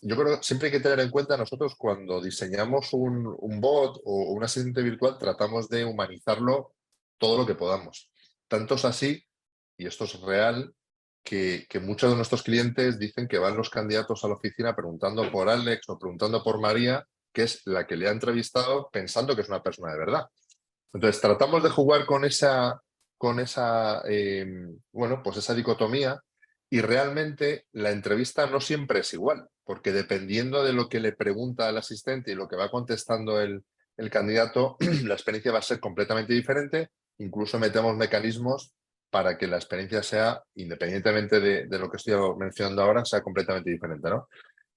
yo 0.00 0.16
creo 0.16 0.38
que 0.38 0.42
siempre 0.42 0.68
hay 0.68 0.72
que 0.72 0.80
tener 0.80 1.00
en 1.00 1.10
cuenta 1.10 1.36
nosotros 1.36 1.74
cuando 1.76 2.20
diseñamos 2.20 2.92
un, 2.92 3.34
un 3.38 3.60
bot 3.60 4.00
o 4.04 4.32
un 4.32 4.42
asistente 4.42 4.82
virtual, 4.82 5.18
tratamos 5.18 5.68
de 5.68 5.84
humanizarlo 5.84 6.72
todo 7.18 7.38
lo 7.38 7.46
que 7.46 7.54
podamos. 7.54 8.10
Tanto 8.48 8.74
es 8.74 8.84
así, 8.84 9.24
y 9.76 9.86
esto 9.86 10.04
es 10.04 10.20
real, 10.20 10.74
que, 11.22 11.66
que 11.68 11.80
muchos 11.80 12.10
de 12.10 12.16
nuestros 12.16 12.42
clientes 12.42 12.98
dicen 12.98 13.28
que 13.28 13.38
van 13.38 13.56
los 13.56 13.70
candidatos 13.70 14.24
a 14.24 14.28
la 14.28 14.34
oficina 14.34 14.74
preguntando 14.74 15.30
por 15.30 15.48
Alex 15.48 15.88
o 15.88 15.98
preguntando 15.98 16.42
por 16.42 16.60
María, 16.60 17.06
que 17.32 17.42
es 17.42 17.62
la 17.66 17.86
que 17.86 17.96
le 17.96 18.08
ha 18.08 18.12
entrevistado 18.12 18.88
pensando 18.90 19.34
que 19.36 19.42
es 19.42 19.48
una 19.48 19.62
persona 19.62 19.92
de 19.92 19.98
verdad. 19.98 20.26
Entonces, 20.92 21.20
tratamos 21.20 21.62
de 21.62 21.70
jugar 21.70 22.06
con 22.06 22.24
esa, 22.24 22.80
con 23.18 23.40
esa, 23.40 24.02
eh, 24.08 24.46
bueno, 24.92 25.22
pues 25.22 25.36
esa 25.36 25.54
dicotomía 25.54 26.20
y 26.70 26.80
realmente 26.80 27.66
la 27.72 27.90
entrevista 27.90 28.46
no 28.46 28.60
siempre 28.60 29.00
es 29.00 29.12
igual, 29.12 29.48
porque 29.64 29.92
dependiendo 29.92 30.62
de 30.64 30.72
lo 30.72 30.88
que 30.88 31.00
le 31.00 31.12
pregunta 31.12 31.68
el 31.68 31.76
asistente 31.76 32.32
y 32.32 32.34
lo 32.34 32.48
que 32.48 32.56
va 32.56 32.70
contestando 32.70 33.40
el, 33.40 33.64
el 33.96 34.10
candidato, 34.10 34.76
la 35.04 35.14
experiencia 35.14 35.52
va 35.52 35.58
a 35.58 35.62
ser 35.62 35.80
completamente 35.80 36.32
diferente. 36.32 36.90
Incluso 37.18 37.58
metemos 37.58 37.96
mecanismos 37.96 38.72
para 39.10 39.38
que 39.38 39.46
la 39.46 39.56
experiencia 39.56 40.02
sea, 40.02 40.42
independientemente 40.54 41.40
de, 41.40 41.78
lo 41.78 41.90
que 41.90 41.96
estoy 41.96 42.14
mencionando 42.36 42.82
ahora, 42.82 43.04
sea 43.04 43.22
completamente 43.22 43.70
diferente. 43.70 44.08
¿no? 44.10 44.28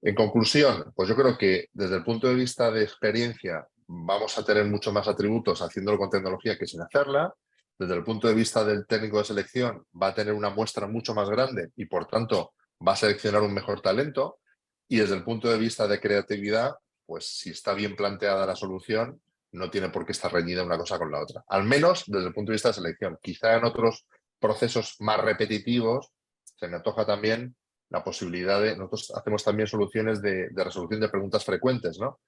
En 0.02 0.16
conclusión, 0.16 0.92
pues 0.96 1.10
yo 1.10 1.16
creo 1.16 1.38
que 1.38 1.68
desde 1.74 1.98
el 1.98 2.04
punto 2.04 2.28
de 2.28 2.36
vista 2.36 2.72
de 2.72 2.84
experiencia 2.84 3.68
vamos 3.88 4.38
a 4.38 4.46
tener 4.46 4.66
mucho 4.66 4.92
más 4.92 5.08
atributos 5.08 5.62
haciéndolo 5.62 5.98
con 5.98 6.10
tecnología 6.10 6.58
que 6.58 6.66
sin 6.66 6.82
hacerla. 6.82 7.34
Desde 7.78 7.96
el 7.96 8.04
punto 8.04 8.28
de 8.28 8.34
vista 8.34 8.64
del 8.64 8.86
técnico 8.88 9.18
de 9.18 9.26
selección 9.26 9.86
va 10.02 10.08
a 10.08 10.14
tener 10.14 10.34
una 10.34 10.50
muestra 10.50 10.88
mucho 10.88 11.14
más 11.14 11.30
grande 11.30 11.72
y 11.76 11.86
por 11.86 12.08
tanto 12.08 12.54
va 12.86 12.94
a 12.94 12.96
seleccionar 12.96 13.42
un 13.42 13.54
mejor 13.54 13.82
talento. 13.82 14.39
Y 14.88 14.98
desde 14.98 15.16
el 15.16 15.24
punto 15.24 15.50
de 15.50 15.58
vista 15.58 15.88
de 15.88 16.00
creatividad, 16.00 16.76
pues 17.06 17.26
si 17.26 17.52
está 17.52 17.74
bien 17.74 17.96
planteada 17.96 18.46
la 18.46 18.56
solución, 18.56 19.22
no 19.52 19.70
tiene 19.70 19.89
por 19.89 20.06
qué 20.06 20.14
estar 20.14 20.32
reñida 20.32 20.64
una 20.64 20.78
cosa 20.78 20.97
con 20.97 21.12
la 21.12 21.22
otra. 21.22 21.43
Al 21.47 21.64
menos 21.64 22.04
desde 22.08 22.28
el 22.28 22.34
punto 22.34 22.52
de 22.52 22.56
vista 22.56 22.70
de 22.70 22.76
selección. 22.76 23.18
Quizá 23.22 23.56
en 23.56 23.66
otros 23.66 24.06
procesos 24.39 24.95
más 24.99 25.20
repetitivos 25.20 26.12
se 26.43 26.68
me 26.68 26.78
antoja 26.78 27.06
también 27.06 27.56
la 27.89 28.04
posibilidad 28.04 28.62
de, 28.62 28.78
nosotros 28.78 29.12
hacemos 29.16 29.43
también 29.43 29.68
soluciones 29.68 30.22
de, 30.22 30.49
resolución 30.56 31.02
de 31.02 31.10
preguntas 31.10 31.43
frecuentes, 31.43 31.99
¿no? 31.99 32.20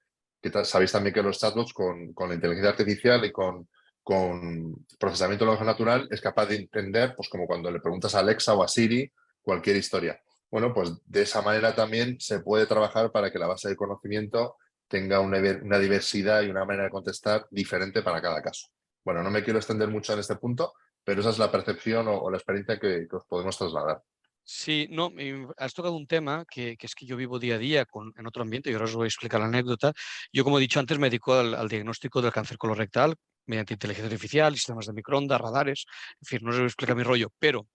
Que 0.42 0.52
sabéis 0.64 0.92
también 0.92 1.14
que 1.14 1.22
los 1.22 1.38
chatbots 1.38 1.72
con, 1.72 2.12
la 2.16 2.34
inteligencia 2.34 2.70
artificial 2.70 3.24
y 3.24 3.32
con, 3.32 3.68
con 4.02 4.84
procesamiento 4.98 5.44
de 5.44 5.52
lenguaje 5.52 5.64
natural 5.64 6.08
es 6.10 6.20
capaz 6.20 6.46
de 6.46 6.56
entender, 6.56 7.14
pues 7.16 7.30
como 7.30 7.46
cuando 7.46 7.70
le 7.70 7.80
preguntas 7.80 8.14
a 8.14 8.18
Alexa 8.18 8.52
o 8.52 8.62
a 8.62 8.68
Siri 8.68 9.10
cualquier 9.40 9.76
historia. 9.76 10.20
Bueno, 10.50 10.74
pues 10.74 10.92
de 11.06 11.22
esa 11.22 11.40
manera 11.40 11.74
también 11.74 12.20
se 12.20 12.40
puede 12.40 12.66
trabajar 12.66 13.10
para 13.10 13.30
que 13.32 13.38
la 13.38 13.46
base 13.46 13.68
de 13.68 13.76
conocimiento 13.76 14.56
tenga 14.94 15.18
una, 15.18 15.40
diversidad 15.40 16.42
y 16.42 16.50
una 16.50 16.64
manera 16.64 16.84
de 16.84 16.90
contestar 16.90 17.48
diferente 17.50 18.00
para 18.00 18.22
cada 18.22 18.40
caso. 18.40 18.68
Bueno, 19.04 19.24
no 19.24 19.30
me 19.32 19.42
quiero 19.42 19.58
extender 19.58 19.88
mucho 19.88 20.12
en 20.12 20.20
este 20.20 20.36
punto, 20.36 20.74
pero 21.02 21.20
esa 21.20 21.30
es 21.30 21.38
la 21.40 21.50
percepción 21.50 22.06
o, 22.06 22.30
la 22.30 22.36
experiencia 22.36 22.78
que, 22.78 23.08
os 23.10 23.24
podemos 23.26 23.58
trasladar. 23.58 24.00
Sí, 24.46 24.86
no, 24.90 25.10
has 25.56 25.72
tocado 25.72 25.96
un 25.96 26.06
tema 26.06 26.44
que, 26.50 26.76
es 26.78 26.94
que 26.94 27.06
yo 27.06 27.16
vivo 27.16 27.38
día 27.38 27.54
a 27.54 27.58
día 27.58 27.86
con, 27.86 28.12
en 28.16 28.26
otro 28.26 28.42
ambiente 28.42 28.70
y 28.70 28.74
ahora 28.74 28.84
os 28.84 28.94
voy 28.94 29.06
a 29.06 29.08
explicar 29.08 29.40
la 29.40 29.46
anécdota. 29.46 29.92
Yo, 30.32 30.44
como 30.44 30.58
he 30.58 30.60
dicho 30.60 30.80
antes, 30.80 30.98
me 30.98 31.08
dedico 31.08 31.34
al, 31.34 31.66
diagnóstico 31.68 32.20
del 32.20 32.32
cáncer 32.32 32.58
colorectal 32.58 33.14
mediante 33.46 33.74
inteligencia 33.74 34.06
artificial, 34.06 34.54
sistemas 34.54 34.86
de 34.86 34.92
microondas, 34.92 35.40
radares, 35.40 35.86
en 36.20 36.26
fin, 36.26 36.38
no 36.42 36.50
os 36.50 36.56
voy 36.56 36.64
a 36.64 36.66
explicar 36.66 36.96
mi 36.96 37.02
rollo, 37.02 37.30
pero 37.38 37.68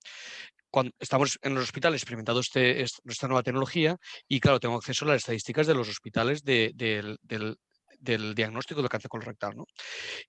cuando 0.72 0.91
estamos 0.99 1.39
en 1.41 1.55
los 1.55 1.63
hospitales 1.63 2.01
experimentando 2.01 2.39
este, 2.41 2.82
esta 2.82 3.28
nueva 3.28 3.43
tecnología 3.43 3.97
y 4.28 4.39
claro, 4.39 4.59
tengo 4.59 4.76
acceso 4.76 5.05
a 5.05 5.09
las 5.09 5.17
estadísticas 5.17 5.67
de 5.67 5.76
los 5.76 5.89
hospitales 5.89 6.43
del, 6.43 7.17
del 7.22 7.57
diagnóstico 8.00 8.82
del 8.82 8.89
cáncer 8.89 9.10
colorectal. 9.10 9.56
¿no? 9.56 9.66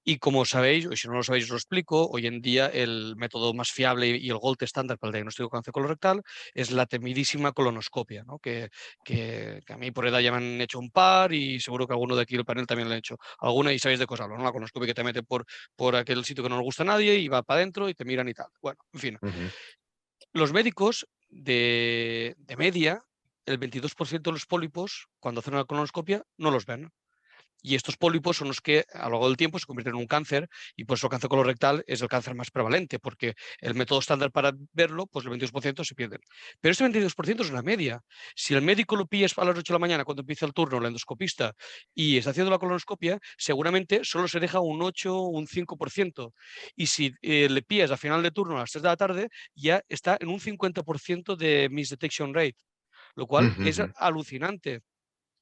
Y 0.05 0.19
como 0.19 0.45
sabéis, 0.45 0.87
o 0.87 0.97
si 0.97 1.09
no 1.09 1.15
lo 1.15 1.23
sabéis, 1.23 1.45
os 1.45 1.51
lo 1.51 1.57
explico, 1.57 2.09
hoy 2.11 2.27
en 2.27 2.41
día 2.41 2.67
el 2.67 3.15
método 3.17 3.55
más 3.55 3.71
fiable 3.71 4.09
y 4.09 4.29
el 4.31 4.39
gold 4.39 4.63
estándar 4.63 4.99
para 4.99 5.11
el 5.11 5.15
diagnóstico 5.15 5.47
de 5.49 5.51
cáncer 5.51 5.73
colorectal 5.73 6.23
es 6.55 6.71
la 6.71 6.87
temidísima 6.87 7.53
colonoscopia, 7.53 8.25
¿no? 8.25 8.39
que, 8.39 8.71
que, 9.05 9.61
a 9.69 9.77
mí 9.77 9.91
por 9.91 10.07
edad 10.07 10.21
ya 10.21 10.33
me 10.33 10.39
han 10.39 10.61
hecho 10.61 10.79
un 10.79 10.91
par 10.91 11.33
y 11.33 11.61
seguro 11.61 11.87
que 11.87 11.93
alguno 11.93 12.17
de 12.17 12.23
aquí 12.23 12.37
del 12.37 12.45
panel 12.45 12.67
también 12.67 12.89
le 12.89 12.95
han 12.95 12.99
hecho 12.99 13.17
alguna 13.39 13.73
y 13.73 13.79
sabéis 13.79 14.01
de 14.01 14.07
cosas, 14.07 14.29
¿no? 14.29 14.37
La 14.37 14.51
colonoscopia 14.51 14.89
que 14.89 14.95
te 14.95 15.05
mete 15.05 15.23
por, 15.23 15.45
por 15.77 15.97
aquel 15.97 16.25
sitio 16.25 16.43
que 16.43 16.51
no 16.51 16.57
le 16.57 16.63
gusta 16.63 16.83
a 16.83 16.87
nadie 16.87 17.17
y 17.17 17.29
va 17.29 17.43
para 17.43 17.61
adentro 17.61 17.89
y 17.89 17.95
te 17.95 18.05
miran 18.05 18.29
y 18.29 18.35
tal. 18.35 18.49
Bueno, 18.61 18.79
en 18.93 19.01
fin. 19.01 19.19
Los 20.33 20.53
médicos 20.53 21.07
de, 21.29 22.35
de 22.39 22.57
media 22.57 23.05
el 23.47 23.59
22% 23.59 24.23
de 24.23 24.33
los 24.33 24.47
pólipos, 24.47 25.09
cuando 25.19 25.41
hacen 25.41 25.55
una 25.55 25.65
colonoscopia, 25.65 26.25
no 26.37 26.51
los 26.51 26.67
ven. 26.67 26.91
Y 27.63 27.75
estos 27.75 27.97
pólipos 27.97 28.39
son 28.39 28.49
los 28.49 28.61
que 28.61 28.85
a 28.93 29.05
lo 29.05 29.11
largo 29.11 29.29
del 29.29 29.37
tiempo 29.37 29.59
se 29.59 29.67
convierten 29.67 29.95
en 29.95 30.01
un 30.01 30.07
cáncer 30.07 30.49
y 30.77 30.85
por 30.85 30.97
eso 30.97 31.07
el 31.07 31.11
cáncer 31.11 31.29
colorectal 31.29 31.85
es 31.87 32.03
el 32.03 32.09
cáncer 32.09 32.35
más 32.35 32.51
prevalente, 32.51 32.99
porque 32.99 33.35
el 33.59 33.75
método 33.75 33.99
estándar 33.99 34.31
para 34.31 34.53
verlo, 34.73 35.07
pues 35.07 35.27
el 35.27 35.33
22% 35.33 35.85
se 35.85 35.95
pierde. 35.95 36.19
Pero 36.61 36.73
este 36.73 36.85
22% 36.85 37.41
es 37.43 37.51
una 37.51 37.63
media. 37.63 38.01
Si 38.35 38.55
el 38.55 38.63
médico 38.63 38.97
lo 38.97 39.07
pillas 39.07 39.37
a 39.37 39.45
las 39.45 39.57
8 39.57 39.73
de 39.73 39.75
la 39.75 39.79
mañana 39.79 40.05
cuando 40.05 40.23
empieza 40.23 40.47
el 40.47 40.53
turno, 40.53 40.79
el 40.79 40.87
endoscopista, 40.87 41.55
y 41.95 42.17
está 42.19 42.31
haciendo 42.31 42.51
la 42.51 42.59
colonoscopia, 42.59 43.19
seguramente 43.37 44.01
solo 44.05 44.29
se 44.29 44.41
deja 44.41 44.61
un 44.61 44.83
8 44.83 45.17
o 45.17 45.29
un 45.29 45.47
5%. 45.47 46.33
Y 46.77 46.87
si 46.87 47.13
eh, 47.23 47.49
le 47.49 47.63
pillas 47.63 47.91
a 47.91 47.97
final 47.97 48.23
de 48.23 48.31
turno 48.31 48.57
a 48.57 48.61
las 48.61 48.71
3 48.71 48.83
de 48.83 48.89
la 48.89 48.97
tarde, 48.97 49.29
ya 49.55 49.83
está 49.89 50.17
en 50.21 50.29
un 50.29 50.41
50% 50.41 51.37
de 51.37 51.69
misdetection 51.71 52.35
rate, 52.35 52.57
lo 53.15 53.27
cual 53.27 53.55
es 53.65 53.81
alucinante. 53.97 54.81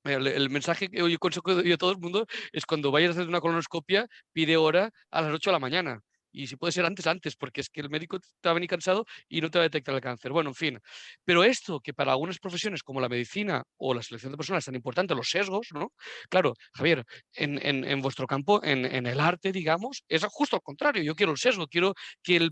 El, 0.05 0.51
mensaje 0.51 0.89
que 0.89 0.99
yo 0.99 1.19
consejo 1.19 1.51
a 1.51 1.77
todo 1.77 1.93
el 1.93 1.99
mundo 1.99 2.27
es 2.53 2.65
cuando 2.67 2.91
vayas 2.91 3.11
a 3.11 3.13
hacer 3.13 3.29
una 3.29 3.41
colonoscopia, 3.41 4.07
pide 4.33 4.57
hora 4.57 4.91
a 5.11 5.23
las 5.23 5.33
8 5.33 5.51
de 5.51 5.53
la 5.53 5.59
mañana. 5.59 6.01
Y 6.31 6.47
si 6.47 6.57
puede 6.57 6.73
ser 6.73 6.85
antes, 6.85 7.07
antes, 7.07 7.37
porque 7.37 7.61
es 7.61 7.71
que 7.71 7.81
el 7.81 7.91
médico 7.91 8.19
a 8.43 8.53
venir 8.53 8.69
cansado 8.69 9.07
y 9.29 9.41
no 9.41 9.51
te 9.51 9.59
va 9.59 9.65
a 9.65 9.69
detectar 9.69 9.95
el 9.95 10.01
cáncer. 10.01 10.31
Bueno, 10.31 10.51
en 10.51 10.55
fin. 10.55 10.81
Pero 11.25 11.43
esto, 11.43 11.81
que 11.81 11.95
para 11.95 12.13
algunas 12.13 12.39
profesiones 12.39 12.83
como 12.83 13.01
la 13.01 13.09
medicina 13.09 13.65
o 13.77 13.95
la 13.95 14.03
selección 14.03 14.33
de 14.33 14.37
personas 14.37 14.61
es 14.63 14.67
tan 14.67 14.75
importante, 14.75 15.15
los 15.15 15.31
sesgos, 15.31 15.69
¿no? 15.73 15.93
Claro, 16.29 16.55
Javier, 16.75 17.05
en, 17.35 17.59
en, 17.67 17.85
en 17.85 18.01
vuestro 18.03 18.27
campo, 18.27 18.63
en, 18.63 18.85
en, 18.85 19.07
el 19.07 19.21
arte, 19.21 19.53
digamos, 19.53 20.05
es 20.09 20.25
justo 20.29 20.57
al 20.57 20.63
contrario. 20.63 21.03
Yo 21.03 21.15
quiero 21.15 21.33
el 21.33 21.39
sesgo, 21.39 21.67
quiero 21.67 21.95
que 22.23 22.37
el 22.37 22.51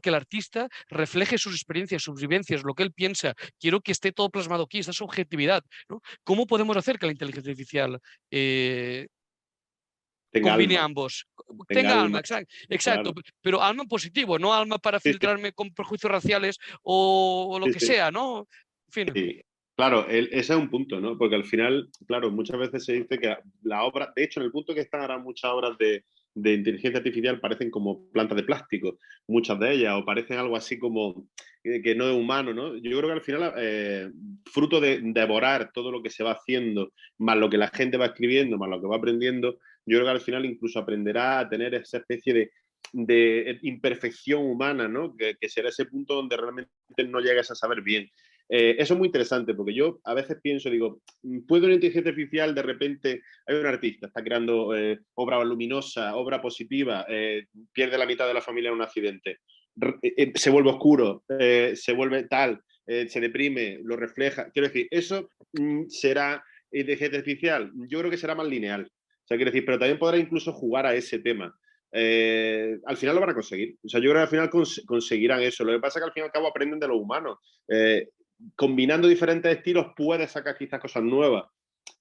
que 0.00 0.10
el 0.10 0.14
artista 0.14 0.68
refleje 0.88 1.38
sus 1.38 1.54
experiencias, 1.54 2.02
sus 2.02 2.20
vivencias, 2.20 2.62
lo 2.62 2.74
que 2.74 2.82
él 2.82 2.92
piensa. 2.92 3.34
Quiero 3.58 3.80
que 3.80 3.92
esté 3.92 4.12
todo 4.12 4.30
plasmado 4.30 4.64
aquí, 4.64 4.78
esa 4.78 4.92
subjetividad. 4.92 5.64
¿no? 5.88 6.00
¿Cómo 6.24 6.46
podemos 6.46 6.76
hacer 6.76 6.98
que 6.98 7.06
la 7.06 7.12
inteligencia 7.12 7.50
artificial 7.50 7.98
eh, 8.30 9.08
combine 10.42 10.76
ambos? 10.76 11.26
Tenga, 11.68 12.02
alma, 12.02 12.20
exacto, 12.68 13.14
pero 13.40 13.62
alma 13.62 13.84
positivo, 13.84 14.38
no 14.38 14.52
alma 14.52 14.78
para 14.78 15.00
filtrarme 15.00 15.52
con 15.52 15.72
prejuicios 15.72 16.12
raciales 16.12 16.58
o, 16.82 17.58
lo 17.58 17.66
que 17.66 17.80
sea, 17.80 18.10
¿no? 18.10 18.46
En 18.94 19.14
fin. 19.14 19.42
Claro, 19.74 20.08
ese 20.08 20.38
es 20.38 20.50
un 20.50 20.68
punto, 20.68 21.00
¿no? 21.00 21.16
Porque 21.16 21.36
al 21.36 21.44
final, 21.44 21.88
claro, 22.08 22.32
muchas 22.32 22.58
veces 22.58 22.84
se 22.84 22.94
dice 22.94 23.16
que 23.16 23.36
la 23.62 23.84
obra, 23.84 24.12
de 24.16 24.24
hecho, 24.24 24.40
en 24.40 24.46
el 24.46 24.52
punto 24.52 24.74
que 24.74 24.80
están 24.80 25.02
ahora 25.02 25.18
muchas 25.18 25.52
obras 25.52 25.78
de, 25.78 26.04
de 26.42 26.54
inteligencia 26.54 26.98
artificial 26.98 27.40
parecen 27.40 27.70
como 27.70 28.10
plantas 28.10 28.36
de 28.36 28.44
plástico, 28.44 28.98
muchas 29.26 29.58
de 29.58 29.72
ellas, 29.72 29.94
o 29.96 30.04
parecen 30.04 30.38
algo 30.38 30.56
así 30.56 30.78
como 30.78 31.28
que 31.62 31.94
no 31.94 32.08
es 32.08 32.16
humano, 32.16 32.54
¿no? 32.54 32.76
Yo 32.76 32.98
creo 32.98 33.06
que 33.08 33.12
al 33.12 33.22
final, 33.22 33.52
eh, 33.58 34.10
fruto 34.46 34.80
de 34.80 35.00
devorar 35.02 35.70
todo 35.72 35.90
lo 35.90 36.02
que 36.02 36.10
se 36.10 36.24
va 36.24 36.32
haciendo, 36.32 36.92
más 37.18 37.36
lo 37.36 37.50
que 37.50 37.58
la 37.58 37.68
gente 37.68 37.96
va 37.96 38.06
escribiendo, 38.06 38.56
más 38.56 38.70
lo 38.70 38.80
que 38.80 38.86
va 38.86 38.96
aprendiendo, 38.96 39.58
yo 39.84 39.98
creo 39.98 40.04
que 40.04 40.10
al 40.10 40.20
final 40.20 40.44
incluso 40.44 40.78
aprenderá 40.78 41.40
a 41.40 41.48
tener 41.48 41.74
esa 41.74 41.98
especie 41.98 42.34
de, 42.34 42.50
imperfección 43.62 44.42
humana, 44.44 44.88
¿no? 44.88 45.14
Que, 45.16 45.36
será 45.48 45.68
ese 45.68 45.86
punto 45.86 46.14
donde 46.14 46.36
realmente 46.36 46.70
no 47.06 47.20
llegas 47.20 47.50
a 47.50 47.54
saber 47.54 47.82
bien. 47.82 48.08
Eh, 48.48 48.76
eso 48.78 48.94
es 48.94 48.98
muy 48.98 49.08
interesante 49.08 49.54
porque 49.54 49.74
yo 49.74 50.00
a 50.04 50.14
veces 50.14 50.38
pienso, 50.42 50.70
digo, 50.70 51.02
¿puede 51.46 51.66
una 51.66 51.74
inteligencia 51.74 52.10
artificial 52.10 52.54
de 52.54 52.62
repente, 52.62 53.22
hay 53.46 53.56
un 53.56 53.66
artista, 53.66 54.06
está 54.06 54.24
creando 54.24 54.74
eh, 54.74 55.00
obra 55.14 55.44
luminosa, 55.44 56.16
obra 56.16 56.40
positiva, 56.40 57.04
eh, 57.08 57.46
pierde 57.72 57.98
la 57.98 58.06
mitad 58.06 58.26
de 58.26 58.34
la 58.34 58.40
familia 58.40 58.68
en 58.68 58.76
un 58.76 58.82
accidente, 58.82 59.40
se 60.34 60.50
vuelve 60.50 60.70
oscuro, 60.70 61.24
se 61.28 61.92
vuelve 61.94 62.24
tal, 62.24 62.60
se 62.86 63.20
deprime, 63.20 63.80
lo 63.82 63.96
refleja? 63.96 64.50
Quiero 64.50 64.68
decir, 64.68 64.88
eso 64.90 65.30
mm, 65.52 65.84
será 65.88 66.42
inteligencia 66.72 67.18
artificial, 67.18 67.70
yo 67.86 67.98
creo 67.98 68.10
que 68.10 68.16
será 68.16 68.34
más 68.34 68.48
lineal. 68.48 68.84
O 68.84 69.26
sea, 69.28 69.36
quiero 69.36 69.50
decir, 69.50 69.66
pero 69.66 69.78
también 69.78 69.98
podrá 69.98 70.16
incluso 70.16 70.54
jugar 70.54 70.86
a 70.86 70.94
ese 70.94 71.18
tema. 71.18 71.54
al 71.92 72.96
final 72.96 73.14
lo 73.14 73.20
van 73.20 73.30
a 73.30 73.34
conseguir. 73.34 73.76
O 73.84 73.88
sea, 73.88 74.00
yo 74.00 74.10
creo 74.10 74.14
que 74.14 74.36
al 74.36 74.48
final 74.48 74.50
conseguirán 74.86 75.42
eso. 75.42 75.64
Lo 75.64 75.72
que 75.72 75.80
pasa 75.80 75.98
es 75.98 76.02
que 76.02 76.08
al 76.08 76.12
fin 76.14 76.22
y 76.22 76.26
al 76.26 76.32
cabo 76.32 76.48
aprenden 76.48 76.80
de 76.80 76.88
lo 76.88 76.96
humano 76.96 77.38
combinando 78.56 79.08
diferentes 79.08 79.56
estilos 79.56 79.92
puedes 79.96 80.30
sacar 80.30 80.56
quizás 80.56 80.80
cosas 80.80 81.02
nuevas. 81.02 81.44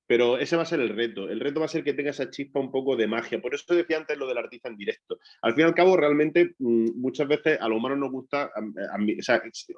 Pero 0.07 0.37
ese 0.37 0.55
va 0.55 0.63
a 0.63 0.65
ser 0.65 0.79
el 0.79 0.95
reto. 0.95 1.29
El 1.29 1.41
reto 1.41 1.59
va 1.59 1.65
a 1.65 1.69
ser 1.69 1.83
que 1.83 1.93
tenga 1.93 2.11
esa 2.11 2.29
chispa 2.29 2.61
un 2.61 2.71
poco 2.71 2.95
de 2.95 3.07
magia. 3.07 3.41
Por 3.41 3.53
eso 3.53 3.75
decía 3.75 3.97
antes 3.97 4.17
lo 4.17 4.25
del 4.25 4.37
artista 4.37 4.69
en 4.69 4.77
directo. 4.77 5.19
Al 5.41 5.53
fin 5.53 5.63
y 5.63 5.67
al 5.67 5.75
cabo, 5.75 5.97
realmente, 5.97 6.55
mm, 6.57 6.91
muchas 6.95 7.27
veces 7.27 7.59
a 7.59 7.67
los 7.67 7.77
humanos 7.77 7.97
nos 7.99 8.11
gusta 8.11 8.49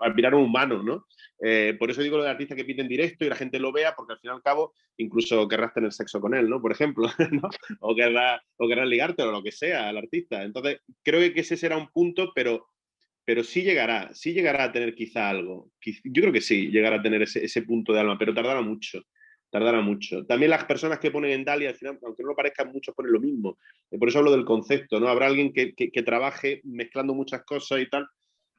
admirar 0.01 0.33
a 0.33 0.37
un 0.37 0.43
humano, 0.43 0.83
¿no? 0.83 1.07
Eh, 1.43 1.75
por 1.79 1.89
eso 1.89 2.03
digo 2.03 2.17
lo 2.17 2.23
del 2.23 2.33
artista 2.33 2.55
que 2.55 2.63
pide 2.63 2.83
en 2.83 2.87
directo 2.87 3.25
y 3.25 3.29
la 3.29 3.35
gente 3.35 3.59
lo 3.59 3.71
vea, 3.71 3.95
porque 3.95 4.13
al 4.13 4.19
fin 4.19 4.29
y 4.29 4.33
al 4.35 4.43
cabo, 4.43 4.73
incluso 4.97 5.47
querrás 5.47 5.73
tener 5.73 5.91
sexo 5.91 6.21
con 6.21 6.35
él, 6.35 6.47
¿no? 6.47 6.61
Por 6.61 6.71
ejemplo. 6.71 7.07
O 7.81 7.95
querrás, 7.95 8.41
o 8.57 8.67
querrás 8.67 8.87
ligarte 8.87 9.23
o 9.23 9.31
lo 9.31 9.41
que 9.41 9.51
sea 9.51 9.89
al 9.89 9.97
artista. 9.97 10.43
Entonces, 10.43 10.81
creo 11.03 11.33
que 11.33 11.39
ese 11.39 11.57
será 11.57 11.77
un 11.77 11.89
punto, 11.89 12.31
pero 12.35 12.67
pero 13.29 13.43
sí 13.43 13.61
llegará, 13.61 14.11
sí 14.11 14.33
llegará 14.33 14.63
a 14.63 14.71
tener 14.71 14.95
quizá 14.95 15.29
algo. 15.29 15.69
Yo 16.03 16.21
creo 16.23 16.33
que 16.33 16.41
sí, 16.41 16.71
llegará 16.71 16.95
a 16.95 17.01
tener 17.03 17.21
ese, 17.21 17.61
punto 17.61 17.93
de 17.93 17.99
alma, 17.99 18.17
pero 18.17 18.33
tardará 18.33 18.63
mucho. 18.63 19.03
Tardará 19.51 19.81
mucho. 19.81 20.25
También 20.25 20.49
las 20.49 20.65
personas 20.65 20.97
que 20.97 21.11
ponen 21.11 21.33
en 21.33 21.45
DALI, 21.45 21.67
al 21.67 21.75
final, 21.75 21.99
aunque 22.01 22.23
no 22.23 22.29
lo 22.29 22.35
parezcan, 22.35 22.71
muchos 22.71 22.95
ponen 22.95 23.13
lo 23.13 23.19
mismo. 23.19 23.59
Por 23.99 24.09
eso 24.09 24.17
hablo 24.17 24.31
del 24.31 24.45
concepto, 24.45 24.99
¿no? 24.99 25.09
Habrá 25.09 25.27
alguien 25.27 25.53
que, 25.53 26.03
trabaje 26.03 26.61
mezclando 26.63 27.13
muchas 27.13 27.43
cosas 27.43 27.81
y 27.81 27.87
tal. 27.87 28.07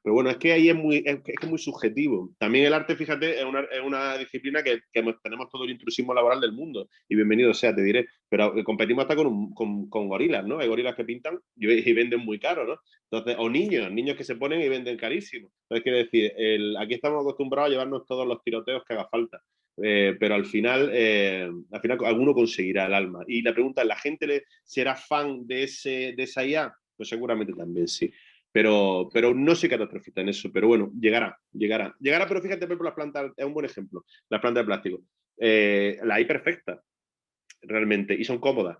Pero 0.02 0.14
bueno, 0.14 0.30
es 0.30 0.38
que 0.38 0.52
ahí 0.52 0.70
es 0.70 0.74
muy, 0.74 1.04
es, 1.04 1.20
muy 1.48 1.58
subjetivo. 1.58 2.34
También 2.38 2.64
el 2.64 2.72
arte, 2.72 2.96
fíjate, 2.96 3.38
es 3.38 3.44
una, 3.44 3.60
es 3.60 3.80
una 3.84 4.16
disciplina 4.16 4.62
que, 4.62 4.80
tenemos 4.92 5.50
todo 5.50 5.64
el 5.64 5.70
intrusismo 5.70 6.14
laboral 6.14 6.40
del 6.40 6.52
mundo. 6.52 6.88
Y 7.08 7.16
bienvenido 7.16 7.52
sea, 7.52 7.74
te 7.74 7.82
diré. 7.82 8.06
Pero 8.28 8.56
eh, 8.56 8.64
competimos 8.64 9.02
hasta 9.02 9.16
con, 9.16 9.52
con, 9.54 10.08
gorilas, 10.08 10.46
¿no? 10.46 10.58
Hay 10.58 10.68
gorilas 10.68 10.94
que 10.94 11.04
pintan 11.04 11.38
y, 11.56 11.92
venden 11.92 12.20
muy 12.20 12.38
caro, 12.38 12.66
¿no? 12.66 12.80
Entonces, 13.10 13.36
o 13.38 13.50
niños, 13.50 13.92
niños 13.92 14.16
que 14.16 14.24
se 14.24 14.36
ponen 14.36 14.62
y 14.62 14.68
venden 14.68 14.96
carísimo. 14.96 15.50
Entonces, 15.64 15.82
quiero 15.82 15.98
decir, 15.98 16.32
el, 16.36 16.76
aquí 16.78 16.94
estamos 16.94 17.20
acostumbrados 17.20 17.68
a 17.68 17.72
llevarnos 17.72 18.06
todos 18.06 18.26
los 18.26 18.42
tiroteos 18.42 18.82
que 18.84 18.94
haga 18.94 19.08
falta. 19.08 19.42
Eh, 19.82 20.16
pero 20.18 20.34
al 20.34 20.44
final, 20.46 20.90
eh, 20.92 21.50
al 21.70 21.80
final 21.80 21.98
alguno 22.04 22.34
conseguirá 22.34 22.86
el 22.86 22.94
alma. 22.94 23.24
Y 23.26 23.42
la 23.42 23.52
pregunta 23.52 23.82
es, 23.82 23.88
¿la 23.88 23.96
gente 23.96 24.44
será 24.64 24.96
fan 24.96 25.46
de, 25.46 25.64
ese, 25.64 26.14
de 26.16 26.22
esa 26.22 26.44
IA? 26.44 26.74
Pues 26.96 27.08
seguramente 27.08 27.52
también 27.52 27.88
sí. 27.88 28.12
Pero, 28.52 29.08
pero 29.12 29.34
no 29.34 29.54
soy 29.54 29.68
catastrofista 29.68 30.20
en 30.20 30.30
eso. 30.30 30.50
Pero 30.52 30.68
bueno, 30.68 30.90
llegará, 30.98 31.38
llegará. 31.52 31.94
Llegará, 32.00 32.26
pero 32.26 32.42
fíjate, 32.42 32.66
por 32.66 32.84
las 32.84 32.94
plantas, 32.94 33.32
es 33.36 33.44
un 33.44 33.54
buen 33.54 33.66
ejemplo, 33.66 34.04
las 34.28 34.40
plantas 34.40 34.62
de 34.62 34.66
plástico. 34.66 35.02
Eh, 35.38 35.98
la 36.02 36.16
hay 36.16 36.24
perfecta, 36.24 36.82
realmente, 37.62 38.14
y 38.14 38.24
son 38.24 38.38
cómodas. 38.38 38.78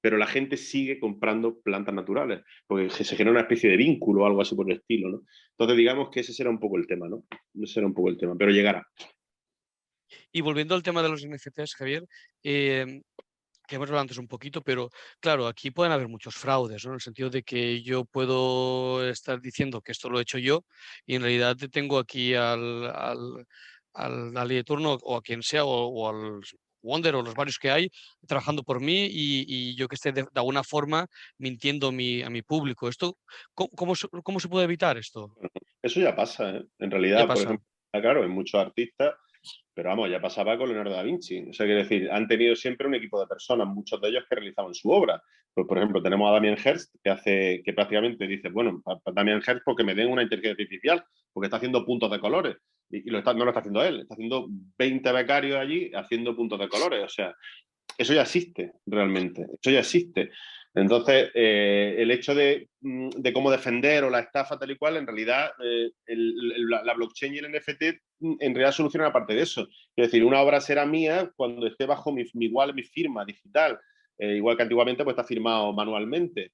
Pero 0.00 0.18
la 0.18 0.26
gente 0.26 0.58
sigue 0.58 1.00
comprando 1.00 1.60
plantas 1.60 1.94
naturales, 1.94 2.42
porque 2.66 2.90
se 2.90 3.16
genera 3.16 3.30
una 3.30 3.40
especie 3.40 3.70
de 3.70 3.76
vínculo 3.76 4.22
o 4.22 4.26
algo 4.26 4.42
así 4.42 4.54
por 4.54 4.70
el 4.70 4.76
estilo, 4.76 5.08
¿no? 5.08 5.22
Entonces, 5.52 5.78
digamos 5.78 6.10
que 6.10 6.20
ese 6.20 6.34
será 6.34 6.50
un 6.50 6.60
poco 6.60 6.76
el 6.76 6.86
tema, 6.86 7.08
¿no? 7.08 7.24
Ese 7.54 7.74
será 7.74 7.86
un 7.86 7.94
poco 7.94 8.10
el 8.10 8.18
tema, 8.18 8.34
pero 8.36 8.50
llegará. 8.50 8.86
Y 10.30 10.42
volviendo 10.42 10.74
al 10.74 10.82
tema 10.82 11.02
de 11.02 11.08
los 11.08 11.24
NFTs, 11.24 11.74
Javier, 11.74 12.04
em, 12.42 13.02
que 13.66 13.76
hemos 13.76 13.88
hablado 13.88 14.02
antes 14.02 14.18
un 14.18 14.28
poquito, 14.28 14.62
pero 14.62 14.90
claro, 15.20 15.46
aquí 15.46 15.70
pueden 15.70 15.92
haber 15.92 16.08
muchos 16.08 16.34
fraudes, 16.34 16.84
¿no? 16.84 16.92
En 16.92 16.94
el 16.96 17.00
sentido 17.00 17.30
de 17.30 17.42
que 17.42 17.82
yo 17.82 18.04
puedo 18.04 19.08
estar 19.08 19.40
diciendo 19.40 19.80
que 19.80 19.92
esto 19.92 20.10
lo 20.10 20.18
he 20.18 20.22
hecho 20.22 20.38
yo 20.38 20.64
y 21.06 21.16
en 21.16 21.22
realidad 21.22 21.56
tengo 21.70 21.98
aquí 21.98 22.34
al, 22.34 22.86
al, 22.86 23.46
al, 23.94 24.48
de 24.48 24.64
turno 24.64 24.98
o 25.02 25.16
a 25.16 25.22
quien 25.22 25.42
sea 25.42 25.64
o, 25.64 26.08
al 26.08 26.40
Wonder 26.82 27.14
o 27.14 27.22
los 27.22 27.34
varios 27.34 27.58
que 27.58 27.70
hay 27.70 27.88
trabajando 28.26 28.62
por 28.62 28.80
mí 28.80 29.08
y, 29.10 29.74
yo 29.74 29.88
que 29.88 29.94
esté 29.94 30.12
de, 30.12 30.26
alguna 30.34 30.62
forma 30.62 31.06
mintiendo 31.38 31.90
mi, 31.90 32.22
a 32.22 32.28
mi 32.28 32.42
público. 32.42 32.88
Esto, 32.88 33.16
¿cómo, 33.54 33.94
cómo, 34.22 34.40
se 34.40 34.48
puede 34.48 34.64
evitar 34.64 34.98
esto? 34.98 35.34
Eso 35.82 36.00
ya 36.00 36.14
pasa, 36.14 36.50
¿eh? 36.50 36.64
en 36.78 36.90
realidad, 36.90 37.26
por 37.26 37.36
ejemplo, 37.38 37.66
claro, 37.90 38.22
hay 38.22 38.28
muchos 38.28 38.60
artistas 38.60 39.14
pero 39.74 39.90
vamos, 39.90 40.10
ya 40.10 40.20
pasaba 40.20 40.56
con 40.56 40.68
Leonardo 40.68 40.94
da 40.94 41.02
Vinci. 41.02 41.44
O 41.50 41.52
sea, 41.52 41.66
quiere 41.66 41.82
decir, 41.82 42.10
han 42.10 42.28
tenido 42.28 42.54
siempre 42.54 42.86
un 42.86 42.94
equipo 42.94 43.20
de 43.20 43.26
personas, 43.26 43.66
muchos 43.66 44.00
de 44.00 44.08
ellos 44.08 44.24
que 44.28 44.36
realizaban 44.36 44.74
su 44.74 44.90
obra. 44.90 45.22
Pues, 45.52 45.66
por 45.66 45.78
ejemplo, 45.78 46.02
tenemos 46.02 46.28
a 46.28 46.32
Damien 46.32 46.56
Hirst, 46.56 46.94
que 47.02 47.10
hace, 47.10 47.62
que 47.64 47.72
prácticamente 47.72 48.26
dice, 48.26 48.48
bueno, 48.50 48.82
Damien 49.12 49.38
Hirst 49.38 49.62
porque 49.64 49.84
me 49.84 49.94
den 49.94 50.10
una 50.10 50.22
inteligencia 50.22 50.62
artificial, 50.62 51.04
porque 51.32 51.46
está 51.46 51.56
haciendo 51.56 51.84
puntos 51.84 52.10
de 52.10 52.20
colores. 52.20 52.56
Y, 52.90 53.10
lo 53.10 53.18
está, 53.18 53.34
no 53.34 53.44
lo 53.44 53.50
está 53.50 53.60
haciendo 53.60 53.82
él, 53.82 54.00
está 54.00 54.14
haciendo 54.14 54.46
20 54.78 55.12
becarios 55.12 55.58
allí 55.58 55.90
haciendo 55.94 56.36
puntos 56.36 56.58
de 56.58 56.68
colores. 56.68 57.04
O 57.04 57.08
sea, 57.08 57.34
eso 57.98 58.14
ya 58.14 58.22
existe 58.22 58.72
realmente, 58.86 59.46
eso 59.60 59.70
ya 59.70 59.80
existe. 59.80 60.30
Entonces, 60.74 61.30
eh, 61.34 61.94
el 61.98 62.10
hecho 62.10 62.34
mm, 62.34 63.10
de, 63.10 63.32
cómo 63.32 63.50
defender 63.50 64.02
o 64.02 64.10
la 64.10 64.20
estafa 64.20 64.58
tal 64.58 64.72
y 64.72 64.76
cual, 64.76 64.96
en 64.96 65.06
realidad 65.06 65.52
eh, 65.62 65.90
la, 66.06 66.94
blockchain 66.94 67.34
y 67.34 67.38
el 67.38 67.52
NFT 67.52 67.82
mm, 68.18 68.34
en 68.40 68.54
realidad 68.54 68.72
solucionan 68.72 69.12
parte 69.12 69.34
de 69.34 69.42
eso. 69.42 69.68
Es 69.94 70.06
decir, 70.06 70.24
una 70.24 70.40
obra 70.40 70.60
será 70.60 70.84
mía 70.84 71.30
cuando 71.36 71.66
esté 71.68 71.86
bajo 71.86 72.12
mi, 72.12 72.24
igual 72.34 72.74
mi 72.74 72.82
firma 72.82 73.24
digital, 73.24 73.78
eh, 74.18 74.34
igual 74.36 74.56
que 74.56 74.64
antiguamente 74.64 75.04
pues 75.04 75.14
está 75.14 75.24
firmado 75.24 75.72
manualmente. 75.72 76.50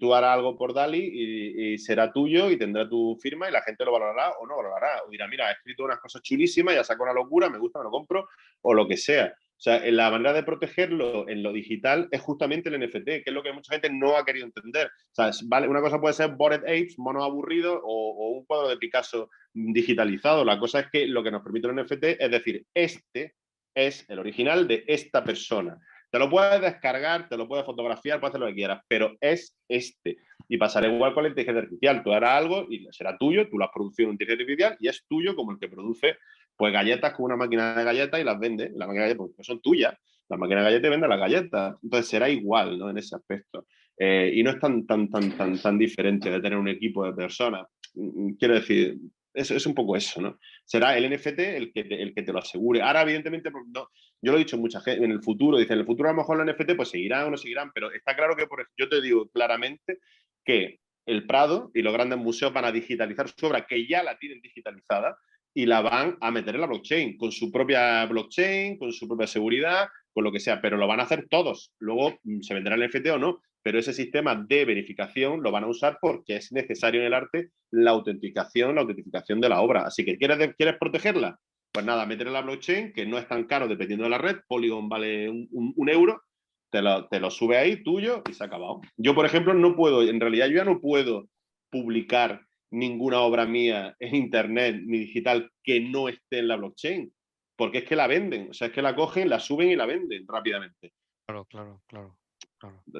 tú 0.00 0.14
harás 0.14 0.32
algo 0.34 0.56
por 0.56 0.72
Dali 0.74 1.74
y, 1.74 1.78
será 1.78 2.10
tuyo 2.10 2.50
y 2.50 2.56
tendrá 2.56 2.88
tu 2.88 3.16
firma 3.22 3.48
y 3.48 3.52
la 3.52 3.62
gente 3.62 3.84
lo 3.84 3.92
valorará 3.92 4.32
o 4.40 4.46
no 4.46 4.56
valorará. 4.56 5.02
O 5.06 5.10
dirá, 5.10 5.28
mira, 5.28 5.50
he 5.50 5.52
escrito 5.52 5.84
unas 5.84 6.00
cosas 6.00 6.22
chulísimas, 6.22 6.74
ya 6.74 6.84
saco 6.84 7.02
una 7.04 7.12
locura, 7.12 7.50
me 7.50 7.58
gusta, 7.58 7.78
me 7.80 7.84
lo 7.84 7.90
compro, 7.90 8.28
o 8.62 8.72
lo 8.74 8.88
que 8.88 8.96
sea. 8.96 9.34
O 9.62 9.64
sea, 9.64 9.80
la 9.92 10.10
manera 10.10 10.32
de 10.32 10.42
protegerlo 10.42 11.28
en 11.28 11.44
lo 11.44 11.52
digital 11.52 12.08
es 12.10 12.20
justamente 12.20 12.68
el 12.68 12.80
NFT, 12.80 13.04
que 13.04 13.22
es 13.26 13.32
lo 13.32 13.44
que 13.44 13.52
mucha 13.52 13.74
gente 13.74 13.90
no 13.92 14.16
ha 14.16 14.24
querido 14.24 14.44
entender. 14.44 14.88
O 14.88 15.14
sea, 15.14 15.30
vale, 15.44 15.68
una 15.68 15.80
cosa 15.80 16.00
puede 16.00 16.14
ser 16.14 16.30
Bored 16.30 16.64
Apes, 16.64 16.98
mono 16.98 17.22
aburrido, 17.22 17.80
o, 17.84 18.30
un 18.30 18.44
cuadro 18.44 18.68
de 18.68 18.76
Picasso 18.76 19.30
digitalizado. 19.54 20.44
La 20.44 20.58
cosa 20.58 20.80
es 20.80 20.90
que 20.90 21.06
lo 21.06 21.22
que 21.22 21.30
nos 21.30 21.44
permite 21.44 21.68
el 21.68 21.76
NFT 21.76 22.04
es 22.18 22.30
decir, 22.32 22.66
este 22.74 23.36
es 23.72 24.04
el 24.10 24.18
original 24.18 24.66
de 24.66 24.82
esta 24.88 25.22
persona. 25.22 25.78
Te 26.10 26.18
lo 26.18 26.28
puedes 26.28 26.60
descargar, 26.60 27.28
te 27.28 27.36
lo 27.36 27.46
puedes 27.46 27.64
fotografiar, 27.64 28.18
puedes 28.18 28.32
hacer 28.32 28.40
lo 28.40 28.48
que 28.48 28.56
quieras, 28.56 28.82
pero 28.88 29.16
es 29.20 29.56
este. 29.68 30.16
Y 30.48 30.58
pasará 30.58 30.88
igual 30.88 31.14
con 31.14 31.22
la 31.22 31.28
inteligencia 31.28 31.62
artificial. 31.62 32.02
Tú 32.02 32.12
harás 32.12 32.36
algo 32.36 32.66
y 32.68 32.84
será 32.90 33.16
tuyo, 33.16 33.48
tú 33.48 33.58
lo 33.58 33.66
has 33.66 33.70
producido 33.72 34.08
en 34.08 34.14
inteligencia 34.14 34.42
artificial 34.42 34.76
y 34.80 34.88
es 34.88 35.06
tuyo 35.08 35.36
como 35.36 35.52
el 35.52 35.60
que 35.60 35.68
produce 35.68 36.16
pues 36.56 36.72
galletas 36.72 37.12
con 37.14 37.26
una 37.26 37.36
máquina 37.36 37.74
de 37.74 37.84
galletas 37.84 38.20
y 38.20 38.24
las 38.24 38.38
vende. 38.38 38.70
La 38.74 38.86
máquina 38.86 39.04
de 39.04 39.14
galletas 39.14 39.34
pues, 39.36 39.46
son 39.46 39.60
tuyas. 39.60 39.94
La 40.28 40.36
máquina 40.36 40.60
de 40.60 40.66
galletas 40.66 40.90
vende 40.90 41.08
las 41.08 41.18
galletas. 41.18 41.76
Entonces 41.82 42.08
será 42.08 42.28
igual, 42.28 42.78
¿no? 42.78 42.90
En 42.90 42.98
ese 42.98 43.16
aspecto. 43.16 43.66
Eh, 43.98 44.32
y 44.34 44.42
no 44.42 44.50
es 44.50 44.58
tan, 44.58 44.86
tan, 44.86 45.10
tan, 45.10 45.36
tan, 45.36 45.60
tan 45.60 45.78
diferente 45.78 46.30
de 46.30 46.40
tener 46.40 46.58
un 46.58 46.68
equipo 46.68 47.04
de 47.04 47.12
personas. 47.12 47.66
Mm, 47.94 48.26
mm, 48.26 48.36
quiero 48.36 48.54
decir, 48.54 48.98
es, 49.34 49.50
es 49.50 49.66
un 49.66 49.74
poco 49.74 49.96
eso, 49.96 50.20
¿no? 50.20 50.38
Será 50.64 50.96
el 50.96 51.10
NFT 51.10 51.38
el 51.38 51.72
que 51.72 51.84
te, 51.84 52.02
el 52.02 52.14
que 52.14 52.22
te 52.22 52.32
lo 52.32 52.38
asegure. 52.38 52.82
Ahora, 52.82 53.02
evidentemente, 53.02 53.50
no, 53.50 53.88
yo 54.20 54.32
lo 54.32 54.36
he 54.36 54.40
dicho 54.40 54.58
mucha 54.58 54.80
gente, 54.80 55.04
en 55.04 55.12
el 55.12 55.22
futuro, 55.22 55.58
dice, 55.58 55.72
en 55.72 55.80
el 55.80 55.86
futuro 55.86 56.08
a 56.08 56.12
lo 56.12 56.18
mejor 56.18 56.38
los 56.38 56.46
NFT 56.46 56.76
pues 56.76 56.90
seguirán 56.90 57.26
o 57.26 57.30
no 57.30 57.36
seguirán, 57.36 57.70
pero 57.74 57.92
está 57.92 58.14
claro 58.14 58.36
que, 58.36 58.46
por 58.46 58.66
yo 58.76 58.88
te 58.88 59.00
digo 59.00 59.28
claramente 59.30 59.98
que 60.44 60.80
el 61.06 61.26
Prado 61.26 61.70
y 61.74 61.82
los 61.82 61.92
grandes 61.92 62.18
museos 62.18 62.52
van 62.52 62.64
a 62.64 62.72
digitalizar 62.72 63.28
su 63.28 63.46
obra, 63.46 63.66
que 63.66 63.86
ya 63.86 64.02
la 64.02 64.18
tienen 64.18 64.40
digitalizada, 64.40 65.16
y 65.54 65.66
la 65.66 65.82
van 65.82 66.16
a 66.20 66.30
meter 66.30 66.54
en 66.54 66.62
la 66.62 66.66
blockchain, 66.66 67.16
con 67.16 67.32
su 67.32 67.50
propia 67.50 68.04
blockchain, 68.06 68.78
con 68.78 68.92
su 68.92 69.06
propia 69.06 69.26
seguridad, 69.26 69.88
con 70.12 70.24
lo 70.24 70.32
que 70.32 70.40
sea, 70.40 70.60
pero 70.60 70.76
lo 70.76 70.86
van 70.86 71.00
a 71.00 71.04
hacer 71.04 71.26
todos. 71.28 71.72
Luego 71.78 72.18
mm, 72.22 72.40
se 72.40 72.54
venderá 72.54 72.76
el 72.76 72.88
NFT 72.88 73.08
o 73.08 73.18
no, 73.18 73.40
pero 73.62 73.78
ese 73.78 73.92
sistema 73.92 74.34
de 74.34 74.64
verificación 74.64 75.42
lo 75.42 75.50
van 75.50 75.64
a 75.64 75.68
usar 75.68 75.98
porque 76.00 76.36
es 76.36 76.52
necesario 76.52 77.00
en 77.00 77.06
el 77.06 77.14
arte 77.14 77.50
la 77.70 77.92
autenticación, 77.92 78.74
la 78.74 78.82
autentificación 78.82 79.40
de 79.40 79.48
la 79.48 79.60
obra. 79.60 79.82
Así 79.86 80.04
que, 80.04 80.16
¿quieres, 80.16 80.54
¿quieres 80.56 80.76
protegerla? 80.78 81.38
Pues 81.72 81.86
nada, 81.86 82.04
meter 82.04 82.26
en 82.26 82.34
la 82.34 82.42
blockchain, 82.42 82.92
que 82.92 83.06
no 83.06 83.18
es 83.18 83.26
tan 83.28 83.44
caro 83.44 83.68
dependiendo 83.68 84.04
de 84.04 84.10
la 84.10 84.18
red, 84.18 84.38
Polygon 84.46 84.88
vale 84.88 85.30
un, 85.30 85.88
euro, 85.88 86.22
te 86.70 86.82
lo, 86.82 87.08
te 87.08 87.18
lo, 87.18 87.30
sube 87.30 87.56
ahí, 87.56 87.82
tuyo, 87.82 88.22
y 88.28 88.34
se 88.34 88.44
ha 88.44 88.46
acabado. 88.46 88.80
Yo, 88.96 89.14
por 89.14 89.24
ejemplo, 89.24 89.54
no 89.54 89.74
puedo, 89.74 90.02
en 90.02 90.20
realidad 90.20 90.48
yo 90.48 90.56
ya 90.56 90.64
no 90.64 90.80
puedo 90.80 91.28
publicar 91.70 92.42
ninguna 92.72 93.20
obra 93.20 93.46
mía 93.46 93.94
en 94.00 94.14
internet 94.16 94.82
ni 94.84 94.98
digital 94.98 95.50
que 95.62 95.80
no 95.80 96.08
esté 96.08 96.38
en 96.38 96.48
la 96.48 96.56
blockchain, 96.56 97.12
porque 97.56 97.78
es 97.78 97.84
que 97.84 97.96
la 97.96 98.06
venden, 98.06 98.50
o 98.50 98.54
sea, 98.54 98.68
es 98.68 98.72
que 98.72 98.82
la 98.82 98.96
cogen, 98.96 99.28
la 99.28 99.38
suben 99.38 99.70
y 99.70 99.76
la 99.76 99.86
venden 99.86 100.24
rápidamente. 100.26 100.92
Claro, 101.26 101.44
claro, 101.46 101.82
claro. 101.86 102.18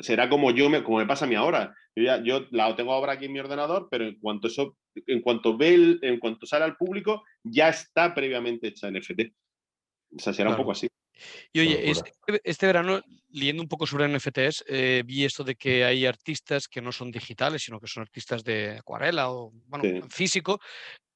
Será 0.00 0.28
como 0.28 0.50
yo 0.50 0.68
me, 0.68 0.82
como 0.82 0.98
me 0.98 1.06
pasa 1.06 1.24
a 1.24 1.28
mí 1.28 1.34
ahora. 1.34 1.74
Yo, 1.94 2.04
ya, 2.04 2.22
yo 2.22 2.46
la 2.50 2.74
tengo 2.74 2.92
ahora 2.92 3.12
aquí 3.12 3.26
en 3.26 3.32
mi 3.32 3.40
ordenador, 3.40 3.88
pero 3.90 4.04
en 4.04 4.18
cuanto 4.18 4.48
eso, 4.48 4.76
en 5.06 5.20
cuanto 5.20 5.56
ve 5.56 5.98
en 6.02 6.18
cuanto 6.18 6.46
sale 6.46 6.64
al 6.64 6.76
público, 6.76 7.22
ya 7.44 7.68
está 7.68 8.14
previamente 8.14 8.68
hecha 8.68 8.88
en 8.88 8.98
NFT. 8.98 9.20
O 10.16 10.18
sea, 10.18 10.32
será 10.32 10.50
un 10.50 10.56
poco 10.56 10.72
así. 10.72 10.88
Y 11.52 11.60
oye, 11.60 11.90
este, 11.90 12.12
este, 12.44 12.66
verano, 12.66 13.02
leyendo 13.30 13.62
un 13.62 13.68
poco 13.68 13.86
sobre 13.86 14.08
NFTs, 14.08 14.64
eh, 14.66 15.02
vi 15.04 15.24
esto 15.24 15.44
de 15.44 15.54
que 15.54 15.84
hay 15.84 16.06
artistas 16.06 16.68
que 16.68 16.80
no 16.80 16.92
son 16.92 17.10
digitales, 17.10 17.62
sino 17.62 17.80
que 17.80 17.86
son 17.86 18.02
artistas 18.02 18.42
de 18.44 18.78
acuarela 18.78 19.30
o 19.30 19.52
bueno, 19.66 20.06
físico, 20.08 20.60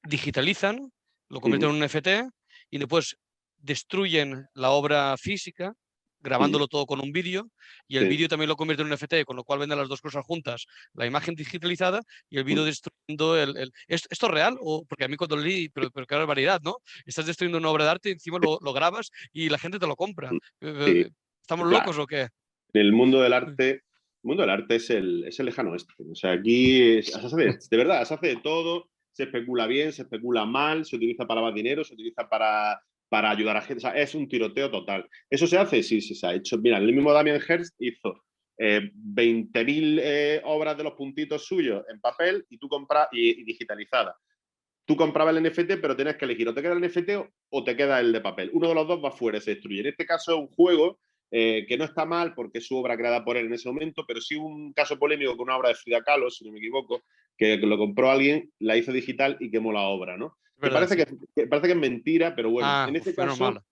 digitalizan, 0.03 0.91
lo 1.29 1.41
convierten 1.41 1.69
en 1.69 1.75
un 1.75 1.83
NFT 1.83 2.31
y 2.69 2.77
después 2.77 3.17
destruyen 3.57 4.47
la 4.53 4.71
obra 4.71 5.15
física 5.17 5.73
grabándolo 6.19 6.67
todo 6.67 6.85
con 6.85 6.99
un 6.99 7.11
vídeo 7.11 7.49
y 7.87 7.97
el 7.97 8.07
vídeo 8.07 8.27
también 8.27 8.49
lo 8.49 8.55
convierte 8.55 8.83
en 8.83 8.87
un 8.87 8.93
NFT, 8.93 9.23
con 9.25 9.35
lo 9.35 9.43
cual 9.43 9.59
venden 9.59 9.77
las 9.77 9.87
dos 9.87 10.01
cosas 10.01 10.25
juntas, 10.25 10.65
la 10.93 11.05
imagen 11.05 11.35
digitalizada 11.35 12.01
y 12.29 12.37
el 12.37 12.43
vídeo 12.43 12.65
destruyendo 12.65 13.37
el... 13.37 13.71
¿Esto, 13.87 14.07
es 14.09 14.31
real? 14.31 14.57
O, 14.59 14.85
porque 14.85 15.05
a 15.05 15.07
mí 15.07 15.15
cuando 15.15 15.37
leí, 15.37 15.69
pero, 15.69 15.89
pero 15.91 16.05
qué 16.05 16.15
barbaridad, 16.15 16.61
¿no? 16.63 16.77
Estás 17.05 17.25
destruyendo 17.25 17.57
una 17.57 17.69
obra 17.69 17.85
de 17.85 17.91
arte 17.91 18.09
y 18.09 18.13
encima 18.13 18.39
lo, 18.41 18.59
lo 18.61 18.73
grabas 18.73 19.11
y 19.31 19.49
la 19.49 19.57
gente 19.57 19.79
te 19.79 19.87
lo 19.87 19.95
compra. 19.95 20.31
Mm, 20.31 20.39
eh, 20.61 20.73
eh, 20.87 21.09
¿Estamos 21.41 21.69
locos 21.69 21.97
o 21.97 22.07
qué? 22.07 22.27
El 22.73 22.93
mundo 22.93 23.21
del 23.21 23.33
arte... 23.33 23.83
El 24.23 24.29
mundo 24.29 24.41
del 24.41 24.49
arte 24.49 24.75
es 24.75 24.89
el, 24.89 25.23
es 25.25 25.39
el 25.39 25.45
lejano 25.45 25.71
oeste. 25.71 25.93
O 26.11 26.15
sea, 26.15 26.33
aquí 26.33 27.01
se 27.01 27.17
hace, 27.17 27.35
de 27.69 27.77
verdad, 27.77 28.03
se 28.03 28.15
hace 28.15 28.27
de 28.27 28.35
todo, 28.37 28.89
se 29.11 29.23
especula 29.23 29.67
bien, 29.67 29.93
se 29.93 30.01
especula 30.01 30.45
mal, 30.45 30.85
se 30.85 30.97
utiliza 30.97 31.25
para 31.25 31.41
más 31.41 31.53
dinero, 31.53 31.83
se 31.83 31.93
utiliza 31.93 32.27
para 32.27 32.81
para 33.09 33.29
ayudar 33.29 33.57
a 33.57 33.61
gente. 33.61 33.77
O 33.77 33.89
sea, 33.89 33.91
es 33.91 34.15
un 34.15 34.27
tiroteo 34.27 34.69
total. 34.69 35.07
¿Eso 35.29 35.47
se 35.47 35.57
hace? 35.57 35.83
Sí, 35.83 36.01
sí, 36.01 36.15
se 36.15 36.27
ha 36.27 36.33
hecho. 36.33 36.57
Mira, 36.57 36.77
el 36.77 36.93
mismo 36.93 37.13
Damien 37.13 37.41
Hirst 37.47 37.75
hizo 37.79 38.23
eh, 38.57 38.91
20.000 38.93 39.99
eh, 40.01 40.41
obras 40.43 40.75
de 40.77 40.83
los 40.83 40.93
puntitos 40.93 41.45
suyos 41.45 41.83
en 41.89 41.99
papel 41.99 42.45
y 42.49 42.57
tú 42.57 42.67
compras 42.67 43.07
y, 43.11 43.43
digitalizada. 43.43 44.15
Tú 44.85 44.95
comprabas 44.95 45.35
el 45.35 45.43
NFT, 45.43 45.79
pero 45.81 45.95
tienes 45.95 46.15
que 46.15 46.25
elegir 46.25 46.47
o 46.47 46.53
te 46.53 46.61
queda 46.61 46.73
el 46.73 46.81
NFT 46.81 47.09
o, 47.49 47.63
te 47.63 47.75
queda 47.75 47.99
el 47.99 48.11
de 48.13 48.21
papel. 48.21 48.49
Uno 48.53 48.69
de 48.69 48.75
los 48.75 48.87
dos 48.87 49.03
va 49.03 49.11
fuera, 49.11 49.39
se 49.39 49.51
destruye. 49.51 49.81
En 49.81 49.87
este 49.87 50.05
caso 50.05 50.37
un 50.37 50.47
juego 50.47 50.99
eh, 51.29 51.65
que 51.67 51.77
no 51.77 51.83
está 51.83 52.05
mal 52.05 52.33
porque 52.33 52.59
es 52.59 52.67
su 52.67 52.77
obra 52.77 52.95
creada 52.95 53.23
por 53.23 53.35
él 53.35 53.47
en 53.47 53.53
ese 53.53 53.67
momento, 53.67 54.05
pero 54.07 54.21
sí 54.21 54.35
un 54.35 54.71
caso 54.73 54.97
polémico 54.97 55.35
con 55.35 55.47
una 55.49 55.57
obra 55.57 55.69
de 55.69 55.75
Frida 55.75 56.01
Kahlo, 56.01 56.29
si 56.29 56.45
no 56.45 56.53
me 56.53 56.59
equivoco, 56.59 57.03
que 57.37 57.57
lo 57.57 57.77
compró 57.77 58.09
alguien, 58.09 58.51
la 58.59 58.77
hizo 58.77 58.93
digital 58.93 59.37
y 59.41 59.51
quemó 59.51 59.73
la 59.73 59.81
obra, 59.81 60.17
¿no? 60.17 60.37
Parece, 60.59 60.95
que, 60.97 61.47
parece 61.47 61.67
que 61.67 61.73
es 61.73 61.79
mentira, 61.79 62.35
pero 62.35 62.49
bueno, 62.49 62.67
Ah, 62.69 62.85
en 62.89 62.95
este 62.95 63.13
caso, 63.13 63.43
normal. 63.43 63.63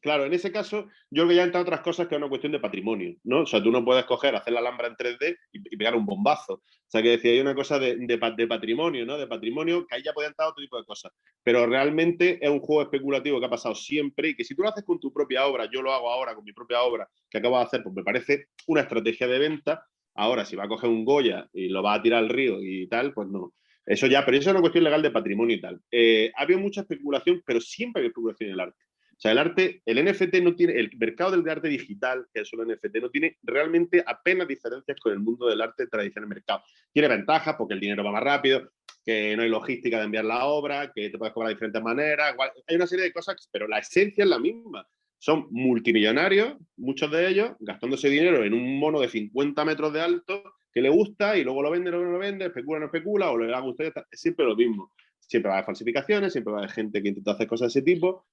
claro, 0.00 0.24
en 0.24 0.32
ese 0.32 0.50
caso, 0.50 0.86
yo 1.10 1.22
creo 1.22 1.28
que 1.28 1.34
ya 1.36 1.44
entran 1.44 1.62
otras 1.62 1.80
cosas 1.80 2.08
que 2.08 2.14
es 2.14 2.18
una 2.18 2.28
cuestión 2.28 2.52
de 2.52 2.60
patrimonio, 2.60 3.14
¿no? 3.24 3.40
O 3.42 3.46
sea, 3.46 3.62
tú 3.62 3.70
no 3.70 3.84
puedes 3.84 4.04
coger, 4.04 4.34
hacer 4.34 4.52
la 4.52 4.60
alhambra 4.60 4.86
en 4.88 4.94
3D 4.96 5.36
y, 5.52 5.74
y 5.74 5.76
pegar 5.76 5.94
un 5.94 6.06
bombazo. 6.06 6.54
O 6.54 6.90
sea, 6.92 7.02
que 7.02 7.10
decía, 7.10 7.30
hay 7.32 7.40
una 7.40 7.54
cosa 7.54 7.78
de, 7.78 7.96
de 7.96 8.18
de 8.36 8.46
patrimonio, 8.48 9.04
¿no? 9.06 9.16
De 9.18 9.26
patrimonio, 9.26 9.86
que 9.86 9.94
ahí 9.94 10.02
ya 10.02 10.12
podían 10.12 10.32
entrar 10.32 10.48
otro 10.48 10.62
tipo 10.62 10.76
de 10.78 10.84
cosas. 10.84 11.12
Pero 11.42 11.66
realmente 11.66 12.38
es 12.44 12.50
un 12.50 12.60
juego 12.60 12.82
especulativo 12.82 13.38
que 13.38 13.46
ha 13.46 13.50
pasado 13.50 13.74
siempre 13.74 14.30
y 14.30 14.34
que 14.34 14.44
si 14.44 14.54
tú 14.56 14.62
lo 14.62 14.70
haces 14.70 14.84
con 14.84 14.98
tu 14.98 15.12
propia 15.12 15.46
obra, 15.46 15.68
yo 15.70 15.82
lo 15.82 15.92
hago 15.92 16.10
ahora 16.10 16.34
con 16.34 16.44
mi 16.44 16.52
propia 16.52 16.82
obra 16.82 17.08
que 17.30 17.38
acabo 17.38 17.58
de 17.58 17.64
hacer, 17.64 17.82
pues 17.82 17.94
me 17.94 18.02
parece 18.02 18.46
una 18.66 18.80
estrategia 18.80 19.26
de 19.28 19.38
venta. 19.38 19.86
Ahora, 20.14 20.44
si 20.44 20.56
va 20.56 20.64
a 20.64 20.68
coger 20.68 20.90
un 20.90 21.04
Goya 21.04 21.48
y 21.52 21.68
lo 21.68 21.82
va 21.82 21.94
a 21.94 22.02
tirar 22.02 22.18
al 22.24 22.28
río 22.28 22.60
y 22.60 22.88
tal, 22.88 23.12
pues 23.14 23.28
no. 23.28 23.52
Eso 23.90 24.06
ya, 24.06 24.24
pero 24.24 24.36
eso 24.36 24.50
es 24.50 24.52
una 24.52 24.60
cuestión 24.60 24.84
legal 24.84 25.02
de 25.02 25.10
patrimonio 25.10 25.56
y 25.56 25.60
tal. 25.60 25.80
Eh, 25.90 26.30
ha 26.36 26.42
habido 26.42 26.60
mucha 26.60 26.82
especulación, 26.82 27.42
pero 27.44 27.60
siempre 27.60 28.00
hay 28.00 28.06
especulación 28.06 28.50
en 28.50 28.54
el 28.54 28.60
arte. 28.60 28.84
O 28.84 29.20
sea, 29.20 29.32
el 29.32 29.38
arte, 29.38 29.82
el 29.84 30.04
NFT 30.04 30.36
no 30.44 30.54
tiene, 30.54 30.74
el 30.74 30.96
mercado 30.96 31.32
del 31.32 31.48
arte 31.50 31.66
digital, 31.66 32.24
que 32.32 32.42
es 32.42 32.50
el 32.52 32.68
NFT, 32.68 32.98
no 33.02 33.10
tiene 33.10 33.36
realmente 33.42 34.04
apenas 34.06 34.46
diferencias 34.46 34.96
con 35.00 35.12
el 35.12 35.18
mundo 35.18 35.48
del 35.48 35.60
arte 35.60 35.88
tradicional 35.88 36.28
mercado. 36.28 36.62
Tiene 36.92 37.08
ventajas 37.08 37.56
porque 37.58 37.74
el 37.74 37.80
dinero 37.80 38.04
va 38.04 38.12
más 38.12 38.22
rápido, 38.22 38.70
que 39.04 39.34
no 39.36 39.42
hay 39.42 39.48
logística 39.48 39.98
de 39.98 40.04
enviar 40.04 40.24
la 40.24 40.44
obra, 40.44 40.92
que 40.94 41.10
te 41.10 41.18
puedes 41.18 41.34
cobrar 41.34 41.48
de 41.48 41.54
diferentes 41.54 41.82
maneras. 41.82 42.36
Hay 42.68 42.76
una 42.76 42.86
serie 42.86 43.06
de 43.06 43.12
cosas, 43.12 43.48
pero 43.50 43.66
la 43.66 43.80
esencia 43.80 44.22
es 44.22 44.30
la 44.30 44.38
misma. 44.38 44.86
Son 45.18 45.48
multimillonarios, 45.50 46.54
muchos 46.76 47.10
de 47.10 47.28
ellos, 47.28 47.50
gastándose 47.58 48.08
dinero 48.08 48.44
en 48.44 48.54
un 48.54 48.78
mono 48.78 49.00
de 49.00 49.08
50 49.08 49.64
metros 49.64 49.92
de 49.92 50.00
alto 50.00 50.44
que 50.72 50.80
le 50.80 50.88
gusta 50.88 51.36
y 51.36 51.44
luego 51.44 51.62
lo 51.62 51.70
vende, 51.70 51.90
luego 51.90 52.06
no 52.06 52.12
lo 52.12 52.18
vende, 52.18 52.46
especula, 52.46 52.80
no 52.80 52.86
especula, 52.86 53.30
o 53.30 53.38
le 53.38 53.48
y 53.48 53.50
ya 53.50 53.84
está. 53.88 54.06
Es 54.10 54.20
siempre 54.20 54.46
lo 54.46 54.56
mismo. 54.56 54.92
Siempre 55.18 55.48
va 55.48 55.56
a 55.56 55.58
haber 55.58 55.66
falsificaciones, 55.66 56.32
siempre 56.32 56.52
va 56.52 56.58
a 56.58 56.62
haber 56.62 56.74
gente 56.74 57.02
que 57.02 57.08
intenta 57.08 57.32
hacer 57.32 57.46
cosas 57.46 57.72
de 57.72 57.80
ese 57.80 57.84
tipo, 57.84 58.26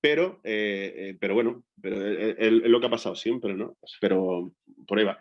pero, 0.00 0.40
eh, 0.44 0.94
eh, 0.96 1.16
pero 1.18 1.34
bueno, 1.34 1.64
pero 1.80 1.96
es, 2.06 2.52
lo 2.52 2.80
que 2.80 2.86
ha 2.86 2.90
pasado 2.90 3.16
siempre, 3.16 3.54
¿no? 3.54 3.76
Pero 4.00 4.52
por 4.86 4.98
ahí 4.98 5.04
va. 5.04 5.20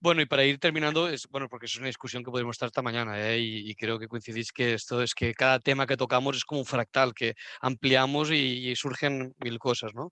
Bueno, 0.00 0.20
y 0.20 0.26
para 0.26 0.44
ir 0.44 0.58
terminando, 0.58 1.08
es, 1.08 1.26
bueno, 1.28 1.48
porque 1.48 1.64
es 1.64 1.76
una 1.78 1.86
discusión 1.86 2.22
que 2.22 2.30
podemos 2.30 2.56
estar 2.56 2.66
esta 2.66 2.82
mañana, 2.82 3.18
¿eh? 3.30 3.38
y, 3.40 3.74
creo 3.74 3.98
que 3.98 4.06
coincidís 4.06 4.52
que 4.52 4.74
esto 4.74 5.02
es 5.02 5.14
que 5.14 5.32
cada 5.32 5.58
tema 5.60 5.86
que 5.86 5.96
tocamos 5.96 6.36
es 6.36 6.44
como 6.44 6.60
un 6.60 6.66
fractal, 6.66 7.14
que 7.14 7.32
ampliamos 7.62 8.30
y, 8.30 8.68
y 8.68 8.76
surgen 8.76 9.34
mil 9.42 9.58
cosas, 9.58 9.94
¿no? 9.94 10.10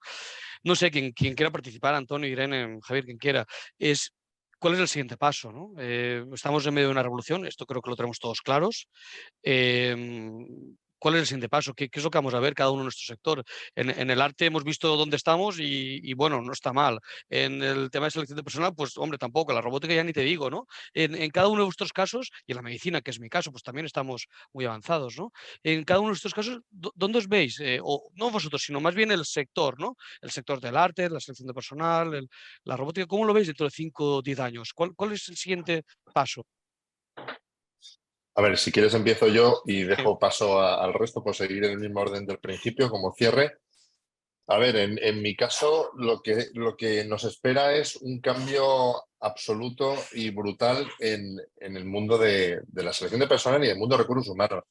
No 0.64 0.74
sé, 0.76 0.90
quien, 0.90 1.12
quien 1.12 1.34
quiera 1.34 1.50
participar, 1.50 1.94
Antonio, 1.94 2.30
Irene, 2.30 2.78
Javier, 2.82 3.04
quien 3.04 3.18
quiera, 3.18 3.44
es 3.78 4.14
cuál 4.62 4.74
es 4.74 4.80
el 4.80 4.88
siguiente 4.88 5.16
paso, 5.16 5.50
¿no? 5.50 5.72
Eh, 5.76 6.24
estamos 6.32 6.64
en 6.64 6.72
medio 6.72 6.86
de 6.86 6.92
una 6.92 7.02
revolución, 7.02 7.44
esto 7.44 7.66
creo 7.66 7.82
que 7.82 7.90
lo 7.90 7.96
tenemos 7.96 8.20
todos 8.20 8.40
claros. 8.40 8.86
Em, 9.42 10.46
¿Cuál 11.02 11.14
es 11.16 11.20
el 11.22 11.26
siguiente 11.26 11.48
paso? 11.48 11.74
¿Qué, 11.74 11.88
qué 11.88 11.98
es 11.98 12.04
lo 12.04 12.10
que 12.10 12.18
vamos 12.18 12.34
a 12.34 12.38
ver 12.40 12.54
cada 12.54 12.70
uno 12.70 12.82
en 12.82 12.84
nuestro 12.86 13.06
sector? 13.12 13.42
En, 13.74 13.90
en 13.90 14.08
el 14.10 14.20
arte 14.20 14.46
hemos 14.46 14.62
visto 14.64 14.96
dónde 14.96 15.16
estamos 15.16 15.58
y, 15.58 15.98
y, 16.02 16.14
bueno, 16.14 16.40
no 16.40 16.52
está 16.52 16.72
mal. 16.72 17.00
En 17.28 17.60
el 17.62 17.90
tema 17.90 18.06
de 18.06 18.12
selección 18.12 18.36
de 18.36 18.44
personal, 18.44 18.72
pues 18.74 18.96
hombre, 18.98 19.18
tampoco. 19.18 19.52
La 19.52 19.60
robótica 19.60 19.94
ya 19.94 20.04
ni 20.04 20.12
te 20.12 20.20
digo, 20.22 20.48
¿no? 20.48 20.66
En, 20.94 21.14
en 21.16 21.30
cada 21.30 21.48
uno 21.48 21.62
de 21.62 21.64
vuestros 21.64 21.92
casos, 21.92 22.30
y 22.46 22.52
en 22.52 22.56
la 22.56 22.62
medicina, 22.62 23.00
que 23.00 23.10
es 23.10 23.18
mi 23.20 23.28
caso, 23.28 23.50
pues 23.50 23.62
también 23.64 23.86
estamos 23.86 24.26
muy 24.52 24.64
avanzados, 24.64 25.16
¿no? 25.18 25.32
En 25.64 25.82
cada 25.84 26.00
uno 26.00 26.10
de 26.10 26.14
estos 26.16 26.34
casos, 26.34 26.60
¿dó- 26.70 26.92
¿dónde 26.94 27.18
os 27.18 27.28
veis? 27.28 27.58
Eh, 27.60 27.80
o 27.82 28.08
no 28.14 28.30
vosotros, 28.30 28.62
sino 28.62 28.80
más 28.80 28.94
bien 28.94 29.10
el 29.10 29.24
sector, 29.24 29.80
¿no? 29.80 29.96
El 30.20 30.30
sector 30.30 30.60
del 30.60 30.76
arte, 30.76 31.08
la 31.10 31.20
selección 31.20 31.48
de 31.48 31.54
personal, 31.54 32.14
el- 32.14 32.28
la 32.64 32.76
robótica, 32.76 33.06
¿cómo 33.06 33.24
lo 33.24 33.32
veis 33.34 33.46
dentro 33.48 33.66
de 33.66 33.70
5 33.72 34.16
o 34.18 34.22
10 34.22 34.38
años? 34.40 34.72
¿Cuál, 34.74 34.94
¿Cuál 34.94 35.12
es 35.12 35.28
el 35.28 35.36
siguiente 35.36 35.82
paso? 36.12 36.44
A 38.34 38.42
ver, 38.42 38.56
si 38.56 38.72
quieres 38.72 38.94
empiezo 38.94 39.26
yo 39.28 39.62
y 39.66 39.82
dejo 39.84 40.18
paso 40.18 40.58
a- 40.60 40.82
al 40.82 40.94
resto 40.94 41.22
por 41.22 41.34
seguir 41.34 41.64
en 41.64 41.72
el 41.72 41.78
mismo 41.78 42.00
orden 42.00 42.24
del 42.26 42.38
principio 42.38 42.88
como 42.88 43.12
cierre. 43.12 43.58
A 44.48 44.58
ver, 44.58 44.74
en, 44.76 44.98
en 45.02 45.22
mi 45.22 45.36
caso 45.36 45.90
lo 45.96 46.20
que, 46.22 46.46
lo 46.54 46.76
que 46.76 47.04
nos 47.04 47.24
espera 47.24 47.74
es 47.74 47.96
un 47.96 48.20
cambio 48.20 49.04
absoluto 49.20 49.94
y 50.12 50.30
brutal 50.30 50.88
en, 50.98 51.36
en 51.56 51.76
el 51.76 51.84
mundo 51.84 52.18
de, 52.18 52.60
de 52.66 52.82
la 52.82 52.92
selección 52.92 53.20
de 53.20 53.28
personal 53.28 53.64
y 53.64 53.68
el 53.68 53.78
mundo 53.78 53.96
de 53.96 54.02
recursos 54.02 54.28
humanos. 54.28 54.64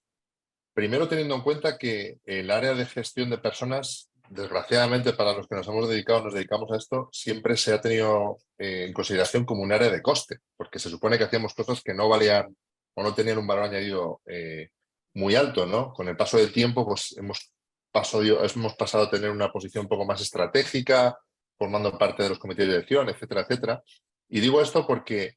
Primero 0.73 1.07
teniendo 1.07 1.35
en 1.35 1.41
cuenta 1.41 1.77
que 1.77 2.17
el 2.25 2.49
área 2.51 2.73
de 2.73 2.85
gestión 2.85 3.29
de 3.29 3.37
personas, 3.37 4.09
desgraciadamente 4.29 5.13
para 5.13 5.33
los 5.33 5.47
que 5.47 5.55
nos 5.55 5.67
hemos 5.67 5.87
dedicado, 5.87 6.23
nos 6.23 6.33
dedicamos 6.33 6.71
a 6.71 6.77
esto, 6.77 7.09
siempre 7.11 7.55
se 7.57 7.73
ha 7.73 7.81
tenido 7.81 8.37
eh, 8.57 8.85
en 8.87 8.93
consideración 8.93 9.45
como 9.45 9.61
un 9.63 9.71
área 9.71 9.89
de 9.89 10.01
coste, 10.01 10.39
porque 10.57 10.79
se 10.79 10.89
supone 10.89 11.17
que 11.17 11.25
hacíamos 11.25 11.53
cosas 11.53 11.81
que 11.81 11.93
no 11.93 12.09
valían 12.09 12.55
o 12.93 13.03
no 13.03 13.13
tenían 13.13 13.37
un 13.37 13.47
valor 13.47 13.65
añadido 13.65 14.21
eh, 14.25 14.69
muy 15.13 15.35
alto, 15.35 15.65
¿no? 15.65 15.93
Con 15.93 16.07
el 16.07 16.17
paso 16.17 16.37
del 16.37 16.51
tiempo, 16.51 16.85
pues 16.85 17.15
hemos 17.17 17.51
pasado, 17.91 18.23
hemos 18.23 18.75
pasado 18.75 19.05
a 19.05 19.09
tener 19.09 19.29
una 19.29 19.51
posición 19.51 19.85
un 19.85 19.89
poco 19.89 20.05
más 20.05 20.21
estratégica, 20.21 21.17
formando 21.57 21.97
parte 21.97 22.23
de 22.23 22.29
los 22.29 22.39
comités 22.39 22.65
de 22.65 22.73
dirección, 22.73 23.09
etcétera, 23.09 23.41
etcétera. 23.41 23.83
Y 24.29 24.39
digo 24.39 24.61
esto 24.61 24.87
porque 24.87 25.35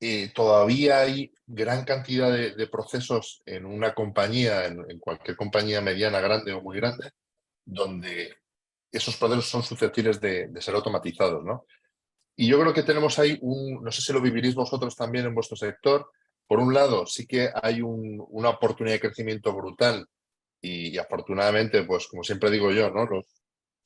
eh, 0.00 0.32
todavía 0.34 1.00
hay 1.00 1.32
gran 1.46 1.84
cantidad 1.84 2.32
de, 2.32 2.54
de 2.54 2.66
procesos 2.66 3.42
en 3.44 3.66
una 3.66 3.94
compañía, 3.94 4.66
en, 4.66 4.84
en, 4.90 4.98
cualquier 4.98 5.36
compañía 5.36 5.82
mediana, 5.82 6.20
grande 6.20 6.52
o 6.52 6.62
muy 6.62 6.76
grande, 6.78 7.10
donde 7.64 8.34
esos 8.90 9.16
procesos 9.16 9.46
son 9.46 9.62
susceptibles 9.62 10.20
de, 10.20 10.48
de 10.48 10.62
ser 10.62 10.74
automatizados, 10.74 11.44
¿no? 11.44 11.66
Y 12.34 12.48
yo 12.48 12.58
creo 12.58 12.72
que 12.72 12.82
tenemos 12.82 13.18
ahí 13.18 13.38
un, 13.42 13.84
no 13.84 13.92
sé 13.92 14.00
si 14.00 14.12
lo 14.14 14.20
viviréis 14.22 14.54
vosotros 14.54 14.96
también 14.96 15.26
en 15.26 15.34
vuestro 15.34 15.56
sector, 15.56 16.10
por 16.50 16.58
un 16.58 16.74
lado, 16.74 17.06
sí 17.06 17.28
que 17.28 17.48
hay 17.62 17.80
un, 17.80 18.26
una 18.28 18.48
oportunidad 18.48 18.96
de 18.96 19.00
crecimiento 19.02 19.54
brutal 19.54 20.08
y, 20.60 20.98
afortunadamente, 20.98 21.84
pues 21.84 22.08
como 22.08 22.24
siempre 22.24 22.50
digo 22.50 22.72
yo, 22.72 22.90
¿no? 22.90 23.06
Los, 23.06 23.24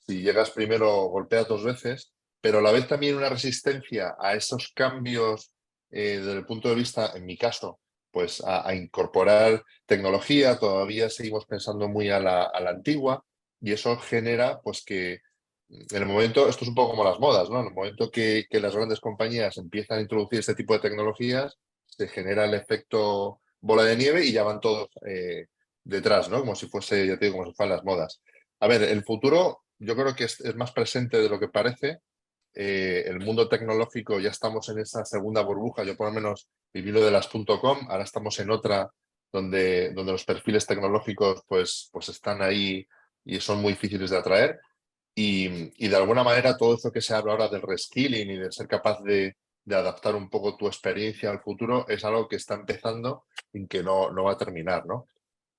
si 0.07 0.23
llegas 0.23 0.51
primero, 0.51 0.91
golpeas 1.09 1.47
dos 1.47 1.63
veces, 1.63 2.15
pero 2.41 2.61
a 2.61 2.63
la 2.63 2.73
vez 2.73 2.89
también 2.89 3.19
una 3.19 3.29
resistencia 3.29 4.17
a 4.19 4.33
esos 4.33 4.73
cambios 4.75 5.53
eh, 5.91 6.17
desde 6.21 6.39
el 6.39 6.47
punto 6.47 6.71
de 6.71 6.77
vista, 6.77 7.13
en 7.15 7.27
mi 7.27 7.37
caso, 7.37 7.81
pues 8.11 8.43
a, 8.43 8.75
incorporar 8.75 9.63
tecnología, 9.85 10.59
todavía 10.59 11.11
seguimos 11.11 11.45
pensando 11.45 11.87
muy 11.87 12.09
a 12.09 12.19
la, 12.19 12.51
antigua 12.67 13.23
y 13.61 13.73
eso 13.73 13.99
genera 13.99 14.63
pues 14.63 14.83
que 14.83 15.21
en 15.69 16.03
el 16.03 16.07
momento, 16.07 16.49
esto 16.49 16.65
es 16.65 16.69
un 16.71 16.75
poco 16.75 16.93
como 16.93 17.05
las 17.05 17.21
modas, 17.21 17.51
¿no? 17.51 17.61
En 17.61 17.67
el 17.67 17.75
momento 17.75 18.11
que 18.11 18.47
las 18.53 18.75
grandes 18.75 19.01
compañías 19.01 19.59
empiezan 19.59 19.99
a 19.99 20.01
introducir 20.01 20.39
este 20.39 20.55
tipo 20.55 20.73
de 20.73 20.81
tecnologías, 20.81 21.59
se 21.97 22.09
genera 22.09 22.45
el 22.45 22.55
efecto 22.55 23.41
bola 23.61 23.85
de 23.85 23.97
nieve 23.97 24.25
y 24.25 24.33
ya 24.33 24.43
van 24.43 24.61
todos 24.61 24.89
eh, 25.07 25.47
detrás, 25.83 26.29
¿no? 26.29 26.41
Como 26.41 26.55
si 26.55 26.67
fuese, 26.69 27.07
ya 27.07 27.19
te 27.19 27.27
digo, 27.27 27.39
como 27.39 27.51
si 27.51 27.57
fueran 27.57 27.77
las 27.77 27.85
modas. 27.85 28.21
A 28.61 28.69
ver, 28.69 28.83
el 28.83 29.03
futuro 29.05 29.63
yo 29.79 29.97
creo 29.97 30.15
que 30.15 30.25
es, 30.25 30.55
más 30.57 30.73
presente 30.73 31.19
de 31.19 31.29
lo 31.29 31.41
que 31.41 31.49
parece. 31.49 32.01
Eh, 32.55 33.05
el 33.07 33.21
mundo 33.21 33.49
tecnológico 33.49 34.21
ya 34.21 34.31
estamos 34.31 34.69
en 34.69 34.79
esa 34.79 35.05
segunda 35.05 35.43
burbuja, 35.43 35.83
yo 35.83 35.97
por 35.97 36.09
lo 36.09 36.15
menos 36.15 36.49
viví 36.73 36.93
lo 36.93 37.05
de 37.05 37.11
las 37.11 37.27
.com, 37.29 37.79
ahora 37.89 38.05
estamos 38.05 38.39
en 38.39 38.51
otra 38.51 38.91
donde, 39.33 39.93
donde 39.93 40.13
los 40.13 40.25
perfiles 40.25 40.65
tecnológicos 40.67 41.43
pues, 41.49 41.89
pues 41.93 42.09
están 42.09 42.43
ahí 42.43 42.87
y 43.25 43.41
son 43.41 43.61
muy 43.61 43.73
difíciles 43.73 44.11
de 44.11 44.19
atraer. 44.19 44.61
Y, 45.17 45.73
y 45.85 45.89
de 45.89 45.97
alguna 45.97 46.23
manera 46.23 46.57
todo 46.57 46.75
eso 46.77 46.93
que 46.93 47.01
se 47.01 47.15
habla 47.15 47.33
ahora 47.33 47.49
del 47.49 47.63
reskilling 47.63 48.31
y 48.31 48.37
de 48.37 48.53
ser 48.53 48.69
capaz 48.69 49.01
de, 49.03 49.37
de 49.65 49.77
adaptar 49.77 50.15
un 50.15 50.29
poco 50.29 50.57
tu 50.57 50.67
experiencia 50.67 51.31
al 51.31 51.41
futuro 51.41 51.87
es 51.89 52.05
algo 52.05 52.29
que 52.29 52.37
está 52.37 52.55
empezando 52.55 53.25
y 53.53 53.67
que 53.67 53.83
no, 53.83 54.11
no 54.11 54.25
va 54.25 54.33
a 54.33 54.39
terminar, 54.39 54.87
¿no? 54.87 55.09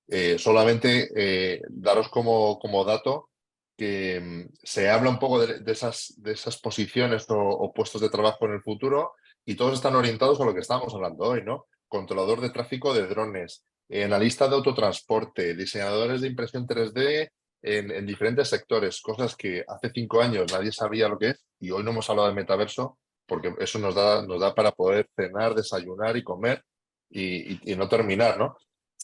Eh, 0.08 0.38
solamente 0.38 1.10
eh, 1.16 1.62
daros 1.68 2.08
como, 2.08 2.60
como 2.60 2.84
dato 2.84 3.30
que 3.76 4.20
mm, 4.20 4.54
se 4.62 4.88
habla 4.88 5.10
un 5.10 5.18
poco 5.18 5.44
de, 5.44 5.72
esas, 5.72 6.14
de 6.18 6.32
esas 6.32 6.58
posiciones 6.60 7.28
o, 7.28 7.36
o, 7.36 7.72
puestos 7.72 8.00
de 8.00 8.08
trabajo 8.08 8.46
en 8.46 8.52
el 8.52 8.62
futuro 8.62 9.14
y 9.44 9.56
todos 9.56 9.74
están 9.74 9.96
orientados 9.96 10.40
a 10.40 10.44
lo 10.44 10.54
que 10.54 10.60
estamos 10.60 10.94
hablando 10.94 11.24
hoy, 11.24 11.42
¿no? 11.42 11.66
Controlador 11.88 12.40
de 12.40 12.50
tráfico 12.50 12.94
de 12.94 13.06
drones, 13.08 13.64
eh, 13.88 14.04
analista 14.04 14.48
de 14.48 14.54
autotransporte, 14.54 15.54
diseñadores 15.54 16.20
de 16.20 16.28
impresión 16.28 16.66
3D 16.66 17.30
en, 17.62 17.90
en 17.90 18.06
diferentes 18.06 18.48
sectores, 18.48 19.00
cosas 19.00 19.34
que 19.34 19.64
hace 19.66 19.90
cinco 19.92 20.22
años 20.22 20.52
nadie 20.52 20.70
sabía 20.70 21.08
lo 21.08 21.18
que 21.18 21.30
es 21.30 21.44
y 21.58 21.72
hoy 21.72 21.82
no 21.82 21.90
hemos 21.90 22.08
hablado 22.08 22.28
del 22.28 22.36
metaverso 22.36 22.98
porque 23.26 23.54
eso 23.58 23.78
nos 23.78 23.94
da, 23.94 24.26
nos 24.26 24.40
da 24.40 24.54
para 24.54 24.72
poder 24.72 25.08
cenar, 25.14 25.54
desayunar 25.54 26.16
y 26.16 26.22
comer 26.22 26.62
y, 27.10 27.54
y, 27.54 27.60
y 27.72 27.76
no 27.76 27.88
terminar, 27.88 28.38
¿no? 28.38 28.56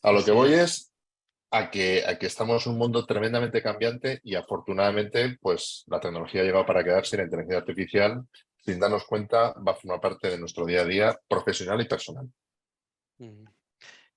A 0.03 0.13
lo 0.13 0.25
que 0.25 0.33
voy 0.33 0.55
es 0.55 0.93
a 1.53 1.71
que, 1.71 2.05
a 2.07 2.19
que 2.19 2.27
estamos 2.27 2.67
en 2.67 2.73
un 2.73 2.79
mundo 2.79 3.05
tremendamente 3.05 3.63
cambiante 3.63 4.21
y 4.25 4.35
afortunadamente 4.35 5.37
pues 5.41 5.85
la 5.87 6.01
tecnología 6.01 6.41
ha 6.41 6.45
llegado 6.45 6.65
para 6.65 6.83
quedarse 6.83 7.15
y 7.15 7.19
la 7.19 7.25
inteligencia 7.25 7.59
artificial, 7.59 8.27
sin 8.65 8.81
darnos 8.81 9.05
cuenta, 9.05 9.53
va 9.55 9.73
a 9.73 9.75
formar 9.75 10.01
parte 10.01 10.31
de 10.31 10.39
nuestro 10.39 10.65
día 10.65 10.81
a 10.81 10.85
día 10.87 11.21
profesional 11.29 11.81
y 11.81 11.85
personal. 11.85 12.27
Mm. 13.19 13.45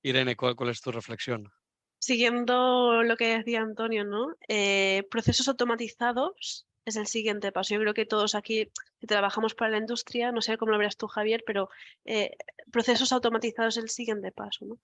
Irene, 0.04 0.36
¿cuál, 0.38 0.56
¿cuál, 0.56 0.70
es 0.70 0.80
tu 0.80 0.92
reflexión? 0.92 1.52
Siguiendo 2.00 3.04
lo 3.04 3.18
que 3.18 3.38
decía 3.38 3.62
Antonio, 3.62 4.06
¿no? 4.06 4.36
Eh, 4.48 5.04
procesos 5.10 5.48
automatizados 5.50 6.66
es 6.86 6.96
el 6.96 7.08
siguiente 7.08 7.52
paso. 7.52 7.74
Yo 7.74 7.80
creo 7.82 7.94
que 7.94 8.06
todos 8.06 8.36
aquí 8.36 8.72
que 9.00 9.08
trabajamos 9.08 9.56
para 9.56 9.72
la 9.72 9.78
industria, 9.78 10.32
no 10.32 10.42
sé 10.42 10.58
cómo 10.58 10.72
lo 10.72 10.78
verás 10.78 10.98
tú, 10.98 11.08
Javier, 11.08 11.44
pero 11.46 11.70
eh, 12.06 12.38
procesos 12.72 13.12
automatizados 13.12 13.78
es 13.78 13.84
el 13.84 13.90
siguiente 13.90 14.32
paso. 14.32 14.66
¿no? 14.66 14.78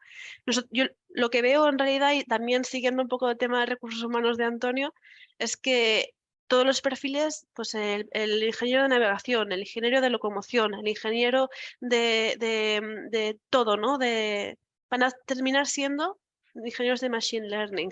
yo 0.72 0.86
lo 1.10 1.30
que 1.30 1.42
veo 1.42 1.68
en 1.68 1.78
realidad, 1.78 2.14
y 2.14 2.24
también 2.24 2.66
siguiendo 2.66 3.04
un 3.04 3.10
poco 3.10 3.30
el 3.30 3.38
tema 3.38 3.60
de 3.62 3.68
recursos 3.68 4.04
humanos 4.04 4.38
de 4.38 4.46
Antonio, 4.46 4.94
es 5.40 5.58
que 5.58 6.14
todos 6.48 6.66
los 6.66 6.82
perfiles, 6.82 7.48
pues 7.54 7.74
el, 7.76 8.10
ingeniero 8.44 8.84
de 8.84 8.90
navegación, 8.90 9.52
el 9.52 9.62
ingeniero 9.62 10.02
de 10.02 10.10
locomoción, 10.10 10.74
el 10.74 10.88
ingeniero 10.88 11.50
de, 11.80 12.36
de 12.40 13.40
todo, 13.50 13.78
¿no? 13.78 13.98
De, 13.98 14.58
van 14.90 15.04
a 15.04 15.12
terminar 15.26 15.66
siendo 15.66 16.20
ingenieros 16.54 17.00
de 17.00 17.10
machine 17.10 17.48
learning. 17.48 17.92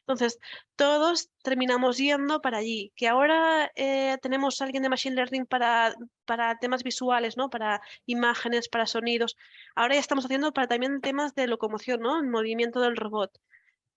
Entonces, 0.00 0.38
todos 0.76 1.30
terminamos 1.42 1.98
yendo 1.98 2.40
para 2.40 2.58
allí. 2.58 2.92
Que 2.96 3.08
ahora 3.08 3.70
eh, 3.76 4.18
tenemos 4.22 4.60
alguien 4.60 4.82
de 4.82 4.88
Machine 4.88 5.16
Learning 5.16 5.46
para, 5.46 5.94
para 6.24 6.58
temas 6.58 6.82
visuales, 6.82 7.36
¿no? 7.36 7.50
Para 7.50 7.80
imágenes, 8.06 8.68
para 8.68 8.86
sonidos. 8.86 9.36
Ahora 9.74 9.94
ya 9.94 10.00
estamos 10.00 10.24
haciendo 10.24 10.52
para 10.52 10.68
también 10.68 11.00
temas 11.00 11.34
de 11.34 11.46
locomoción, 11.46 12.00
¿no? 12.00 12.22
Movimiento 12.22 12.80
del 12.80 12.96
robot. 12.96 13.38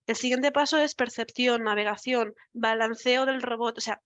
El 0.07 0.15
siguiente 0.15 0.51
paso 0.53 0.77
es 0.77 0.95
percepción, 0.95 1.63
navegación, 1.63 2.33
balanceo 2.53 3.25
del 3.25 3.41
robot. 3.41 3.77
O 3.77 3.81
sea, 3.81 4.01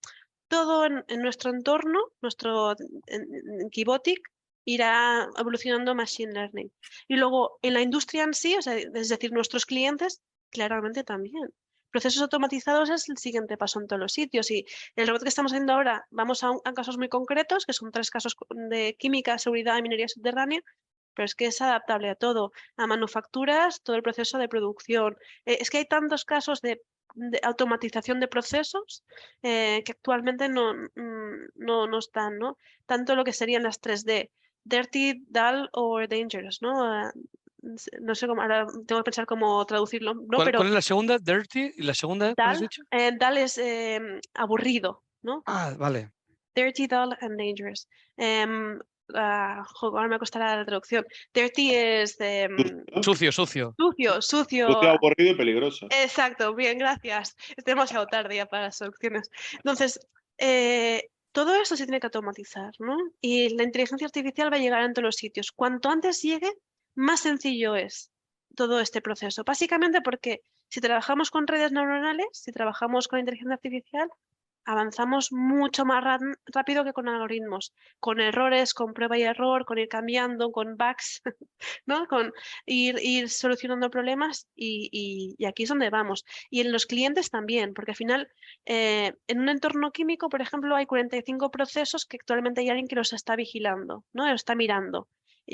todo 0.47 0.85
en, 0.85 1.21
nuestro 1.21 1.51
entorno, 1.51 1.99
nuestro 2.21 2.75
en, 3.07 3.69
Kibotic, 3.69 4.19
irá 4.65 5.29
evolucionando 5.37 5.95
Machine 5.95 6.33
Learning. 6.33 6.71
Y 7.07 7.15
luego 7.17 7.59
en 7.61 7.75
la 7.75 7.81
industria 7.81 8.23
en 8.23 8.33
sí, 8.33 8.55
o 8.55 8.61
sea, 8.61 8.75
es 8.77 9.09
decir, 9.09 9.31
nuestros 9.31 9.65
clientes, 9.65 10.21
claramente 10.49 11.03
también. 11.03 11.53
Procesos 11.91 12.21
automatizados 12.21 12.89
es 12.89 13.09
el 13.09 13.17
siguiente 13.17 13.57
paso 13.57 13.79
en 13.79 13.87
todos 13.87 13.99
los 13.99 14.13
sitios 14.13 14.49
y 14.49 14.65
el 14.95 15.07
robot 15.07 15.23
que 15.23 15.29
estamos 15.29 15.51
haciendo 15.51 15.73
ahora, 15.73 16.07
vamos 16.09 16.43
a, 16.43 16.51
casos 16.73 16.97
muy 16.97 17.09
concretos, 17.09 17.65
que 17.65 17.73
son 17.73 17.91
tres 17.91 18.09
casos 18.09 18.35
de 18.49 18.95
química, 18.97 19.37
seguridad 19.37 19.77
y 19.77 19.81
minería 19.81 20.07
subterránea, 20.07 20.61
pero 21.13 21.25
es 21.25 21.35
que 21.35 21.47
es 21.47 21.61
adaptable 21.61 22.09
a 22.09 22.15
todo, 22.15 22.53
a 22.77 22.87
manufacturas, 22.87 23.81
todo 23.83 23.95
el 23.95 24.03
proceso 24.03 24.37
de 24.37 24.47
producción. 24.47 25.17
Eh, 25.45 25.57
es 25.59 25.69
que 25.69 25.79
hay 25.79 25.85
tantos 25.85 26.25
casos 26.25 26.61
de, 26.61 26.81
automatización 27.43 28.21
de 28.21 28.29
procesos 28.29 29.03
eh, 29.43 29.83
que 29.85 29.91
actualmente 29.91 30.47
no, 30.47 30.73
mm, 30.73 31.49
no, 31.55 31.87
no, 31.87 31.99
están, 31.99 32.37
¿no? 32.37 32.57
Tanto 32.85 33.15
lo 33.15 33.25
que 33.25 33.33
serían 33.33 33.63
las 33.63 33.81
3D, 33.81 34.29
dirty, 34.63 35.25
dull 35.27 35.69
o 35.73 35.99
dangerous, 36.07 36.61
¿no? 36.61 37.11
No 37.61 38.15
sé 38.15 38.27
cómo, 38.27 38.41
ahora 38.41 38.65
tengo 38.87 39.01
que 39.01 39.05
pensar 39.05 39.25
cómo 39.25 39.63
traducirlo. 39.65 40.15
¿no? 40.15 40.21
¿Cuál, 40.27 40.45
Pero, 40.45 40.57
¿Cuál, 40.59 40.69
es 40.69 40.73
la 40.73 40.81
segunda? 40.81 41.19
Dirty 41.19 41.73
y 41.77 41.83
la 41.83 41.93
segunda, 41.93 42.33
¿cuál 42.33 42.49
has 42.49 42.59
dicho? 42.59 42.81
Eh, 42.89 43.11
dull 43.19 43.37
es 43.37 43.57
em, 43.57 44.19
aburrido, 44.33 45.03
¿no? 45.21 45.43
Ah, 45.45 45.73
vale. 45.77 46.11
Dirty, 46.55 46.87
dull 46.87 47.15
and 47.21 47.37
dangerous. 47.37 47.87
Um, 48.17 48.79
ahora 49.13 50.07
me 50.07 50.19
costará 50.19 50.57
la 50.57 50.65
traducción. 50.65 51.05
Dirty 51.33 51.75
es... 51.75 52.17
Em, 52.19 52.57
sucio, 53.01 53.31
sucio. 53.31 53.75
Sucio, 53.77 54.21
sucio. 54.21 54.67
Sucio, 54.71 54.89
aburrido 54.89 55.31
y 55.31 55.35
peligroso. 55.35 55.87
Exacto, 55.91 56.55
bien, 56.55 56.79
gracias. 56.79 57.35
Es 57.55 57.63
demasiado 57.63 58.07
tarde 58.07 58.37
ya 58.37 58.47
para 58.47 58.63
las 58.63 58.77
traducciones. 58.77 59.29
Entonces, 59.53 59.99
eh, 60.37 61.09
todo 61.31 61.55
esto 61.55 61.77
se 61.77 61.85
tiene 61.85 61.99
que 61.99 62.07
automatizar, 62.07 62.73
¿no? 62.79 62.97
Y 63.21 63.55
la 63.55 63.63
inteligencia 63.63 64.05
artificial 64.05 64.51
va 64.51 64.57
a 64.57 64.59
llegar 64.59 64.81
a 64.81 64.91
todos 64.91 65.03
los 65.03 65.15
sitios. 65.15 65.51
Cuanto 65.51 65.89
antes 65.89 66.21
llegue, 66.21 66.51
más 66.95 67.21
sencillo 67.21 67.75
es 67.75 68.11
todo 68.55 68.79
este 68.79 69.01
proceso. 69.01 69.43
Básicamente 69.43 70.01
porque 70.01 70.41
si 70.69 70.81
trabajamos 70.81 71.31
con 71.31 71.47
redes 71.47 71.71
neuronales, 71.71 72.27
si 72.31 72.51
trabajamos 72.51 73.07
con 73.07 73.19
inteligencia 73.19 73.55
artificial, 73.55 74.09
avanzamos 74.65 75.31
mucho 75.31 75.85
más 75.85 76.03
rápido 76.45 76.83
que 76.83 76.93
con 76.93 77.07
algoritmos, 77.07 77.73
con 77.99 78.19
errores, 78.19 78.73
con 78.73 78.93
prueba 78.93 79.17
y 79.17 79.23
error, 79.23 79.65
con 79.65 79.79
ir 79.79 79.87
cambiando, 79.87 80.51
con 80.51 80.77
bugs, 80.77 81.21
¿no? 81.85 82.07
con 82.07 82.31
ir, 82.65 83.29
solucionando 83.29 83.89
problemas 83.89 84.47
y, 84.55 85.35
aquí 85.45 85.63
es 85.63 85.69
donde 85.69 85.89
vamos. 85.89 86.25
Y 86.49 86.61
en 86.61 86.71
los 86.71 86.85
clientes 86.85 87.29
también, 87.29 87.73
porque 87.73 87.91
al 87.91 87.97
final 87.97 88.31
eh, 88.65 89.13
en 89.27 89.39
un 89.39 89.49
entorno 89.49 89.91
químico, 89.91 90.29
por 90.29 90.41
ejemplo, 90.41 90.75
hay 90.75 90.85
45 90.85 91.51
procesos 91.51 92.05
que 92.05 92.17
actualmente 92.17 92.61
hay 92.61 92.69
alguien 92.69 92.87
que 92.87 92.95
los 92.95 93.13
está 93.13 93.35
vigilando, 93.35 94.05
¿no? 94.13 94.27
los 94.27 94.41
está 94.41 94.55
mirando 94.55 95.07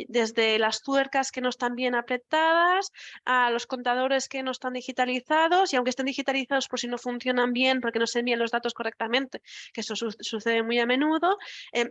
desde 0.08 0.60
las 0.60 0.82
tuercas 0.82 1.32
que 1.32 1.42
no 1.42 1.50
están 1.50 1.76
bien 1.76 1.96
apretadas, 1.96 2.92
a 3.26 3.50
los 3.52 3.68
contadores 3.68 4.28
que 4.30 4.44
no 4.44 4.52
están 4.52 4.74
digitalizados, 4.74 5.74
y 5.74 5.76
aunque 5.76 5.90
estén 5.90 6.06
digitalizados 6.06 6.68
por 6.68 6.80
si 6.80 6.88
no 6.88 6.98
funcionan 6.98 7.54
bien, 7.54 7.82
porque 7.82 8.00
no 8.00 8.08
se 8.08 8.20
envían 8.20 8.40
los 8.40 8.52
datos 8.52 8.74
correctamente, 8.74 9.42
que 9.74 9.82
eso 9.82 9.96
sucede 9.96 10.64
muy 10.64 10.80
a 10.80 10.86
menudo, 10.86 11.38
eh, 11.74 11.90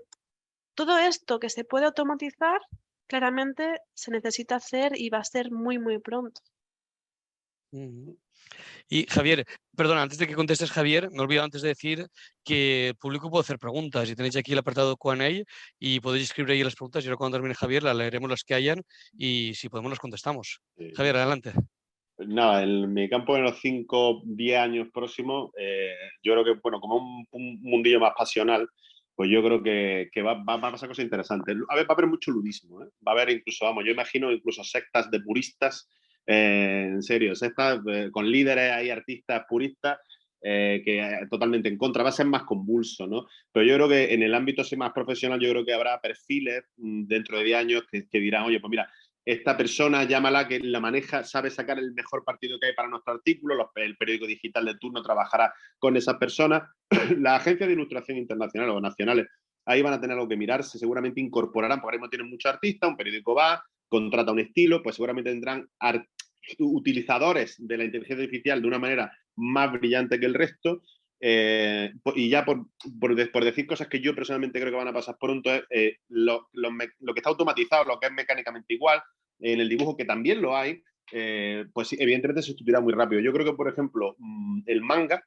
todo 0.75 0.99
esto 0.99 1.39
que 1.39 1.51
se 1.51 1.65
puede 1.65 1.87
automatizar, 1.87 2.61
claramente 3.07 3.81
se 3.95 4.11
necesita 4.11 4.57
hacer 4.57 4.93
y 4.97 5.11
va 5.11 5.19
a 5.19 5.25
ser 5.25 5.51
muy, 5.51 5.79
muy 5.79 5.99
pronto. 5.99 6.41
Y 8.89 9.07
Javier, 9.07 9.45
perdona, 9.77 10.03
antes 10.03 10.19
de 10.19 10.27
que 10.27 10.35
contestes 10.35 10.71
Javier, 10.71 11.11
me 11.11 11.19
he 11.19 11.21
olvidado 11.21 11.47
antes 11.47 11.63
de 11.63 11.69
decir 11.69 12.07
que 12.45 12.89
el 12.89 12.95
público 12.97 13.31
puede 13.31 13.43
hacer 13.43 13.59
preguntas 13.59 14.09
y 14.09 14.15
tenéis 14.15 14.37
aquí 14.37 14.53
el 14.53 14.59
apartado 14.59 14.97
Q&A 14.97 15.45
y 15.79 16.01
podéis 16.01 16.25
escribir 16.25 16.53
ahí 16.53 16.63
las 16.63 16.75
preguntas 16.75 17.05
y 17.05 17.09
ahora 17.09 17.17
cuando 17.17 17.37
termine 17.37 17.55
Javier 17.55 17.83
las 17.83 17.97
leeremos 17.97 18.31
las 18.31 18.45
que 18.45 18.55
hayan 18.55 18.83
y 19.17 19.55
si 19.55 19.69
podemos 19.69 19.91
las 19.91 19.99
contestamos. 19.99 20.61
Javier, 20.95 21.17
adelante. 21.17 21.53
Nada, 22.19 22.63
en 22.63 22.95
mi 22.95 23.11
campo 23.11 23.37
en 23.37 23.43
los 23.43 23.61
5, 23.61 24.23
10 24.25 24.59
años 24.59 24.89
próximos, 24.93 25.51
eh, 25.59 25.95
yo 26.23 26.33
creo 26.33 26.45
que, 26.45 26.61
bueno, 26.63 26.81
como 26.81 27.27
un, 27.31 27.61
mundillo 27.61 28.01
más 28.01 28.15
pasional, 28.17 28.67
pues 29.15 29.31
yo 29.31 29.43
creo 29.43 29.63
que, 29.63 30.23
va, 30.23 30.35
va, 30.43 30.55
a 30.55 30.61
pasar 30.61 30.89
cosas 30.89 31.05
interesantes. 31.05 31.55
A 31.69 31.75
ver, 31.75 31.85
va 31.85 31.91
a 31.91 31.93
haber 31.93 32.07
mucho 32.07 32.31
ludismo, 32.31 32.83
¿eh? 32.83 32.89
va 33.07 33.13
a 33.13 33.15
haber 33.17 33.31
incluso, 33.31 33.67
vamos, 33.67 33.85
yo 33.85 33.93
imagino 33.93 34.33
incluso 34.33 34.65
sectas 34.65 35.11
de 35.11 35.21
puristas 35.21 35.91
eh, 36.27 36.89
en 36.89 37.03
serio, 37.03 37.33
está 37.33 37.81
eh, 37.87 38.11
con 38.11 38.31
líderes 38.31 38.73
hay 38.73 38.91
artistas 38.91 39.45
puristas 39.49 39.99
eh, 40.49 40.83
que 40.85 41.27
totalmente 41.31 41.69
en 41.69 41.79
contra, 41.79 42.03
va 42.03 42.11
a 42.11 42.13
ser 42.13 42.27
más 42.27 42.45
convulso, 42.45 43.07
¿no? 43.07 43.27
Pero 43.51 43.67
yo 43.67 43.75
creo 43.75 43.89
que 43.89 44.15
en 44.15 44.23
el 44.23 44.35
ámbito 44.35 44.63
más 44.77 44.93
profesional, 44.93 45.41
yo 45.41 45.51
creo 45.51 45.65
que 45.65 45.73
habrá 45.73 46.01
perfiles 46.01 46.65
mm, 46.77 47.07
dentro 47.07 47.39
de 47.39 47.45
10 47.45 47.59
años 47.59 47.85
que, 47.91 48.21
dirán, 48.21 48.45
oye, 48.45 48.61
pues 48.61 48.71
mira, 48.71 48.89
esta 49.25 49.57
persona, 49.57 50.05
llámala, 50.05 50.47
que 50.47 50.61
la 50.61 50.79
maneja, 50.79 51.25
sabe 51.25 51.51
sacar 51.51 51.79
el 51.79 51.93
mejor 51.95 52.23
partido 52.23 52.61
que 52.61 52.67
hay 52.67 52.75
para 52.75 52.89
nuestro 52.89 53.15
artículo, 53.15 53.73
el 53.75 53.97
periódico 53.97 54.27
digital 54.27 54.67
de 54.67 54.77
turno 54.77 55.03
trabajará 55.03 55.53
con 55.79 55.97
esas 55.97 56.17
personas, 56.17 56.63
las 57.19 57.41
agencias 57.41 57.67
de 57.67 57.75
ilustración 57.75 58.19
internacionales 58.19 58.77
o 58.77 58.81
nacionales, 58.81 59.27
ahí 59.65 59.83
van 59.83 59.95
a 59.95 60.01
tener 60.01 60.15
algo 60.15 60.29
que 60.29 60.37
mirarse, 60.37 60.79
seguramente 60.79 61.21
incorporarán, 61.21 61.81
porque 61.81 61.97
ahora 61.97 61.99
mismo 61.99 62.11
tienen 62.11 62.31
muchos 62.31 62.53
artistas, 62.53 62.89
un 62.89 62.97
periódico 62.97 63.35
va, 63.35 63.65
contrata 63.89 64.33
un 64.33 64.41
estilo, 64.41 64.83
pues 64.83 64.95
seguramente 64.97 65.31
tendrán 65.31 65.69
utilizadores 66.59 67.57
de 67.59 67.79
la 67.79 67.85
inteligencia 67.85 68.25
artificial 68.25 68.61
de 68.61 68.69
una 68.69 68.79
manera 68.79 69.13
más 69.37 69.73
brillante 69.73 70.19
que 70.19 70.27
el 70.27 70.35
resto. 70.35 70.83
Eh, 71.19 71.93
y 72.15 72.29
ya 72.29 72.45
por, 72.45 72.67
por, 73.01 73.45
decir 73.45 73.67
cosas 73.67 73.89
que 73.89 74.01
yo 74.01 74.15
personalmente 74.15 74.61
creo 74.61 74.71
que 74.71 74.77
van 74.77 74.89
a 74.89 74.93
pasar 74.93 75.17
pronto, 75.19 75.53
es 75.53 75.63
eh, 75.71 75.97
lo, 76.09 76.49
que 76.53 77.19
está 77.19 77.31
automatizado, 77.31 77.85
lo 77.85 77.99
que 77.99 78.09
es 78.09 78.13
mecánicamente 78.13 78.75
igual, 78.75 79.01
en 79.41 79.61
el 79.61 79.69
dibujo 79.69 79.97
que 79.97 80.05
también 80.05 80.43
lo 80.43 80.57
hay, 80.57 80.83
eh, 81.13 81.65
pues 81.73 81.93
evidentemente 81.95 82.43
se 82.43 82.49
sustituirá 82.49 82.81
muy 82.81 82.93
rápido. 82.93 83.21
Yo 83.23 83.33
creo 83.33 83.47
que, 83.47 83.57
por 83.57 83.69
ejemplo, 83.69 84.17
mm, 84.19 84.63
el 84.67 84.83
manga, 84.83 85.25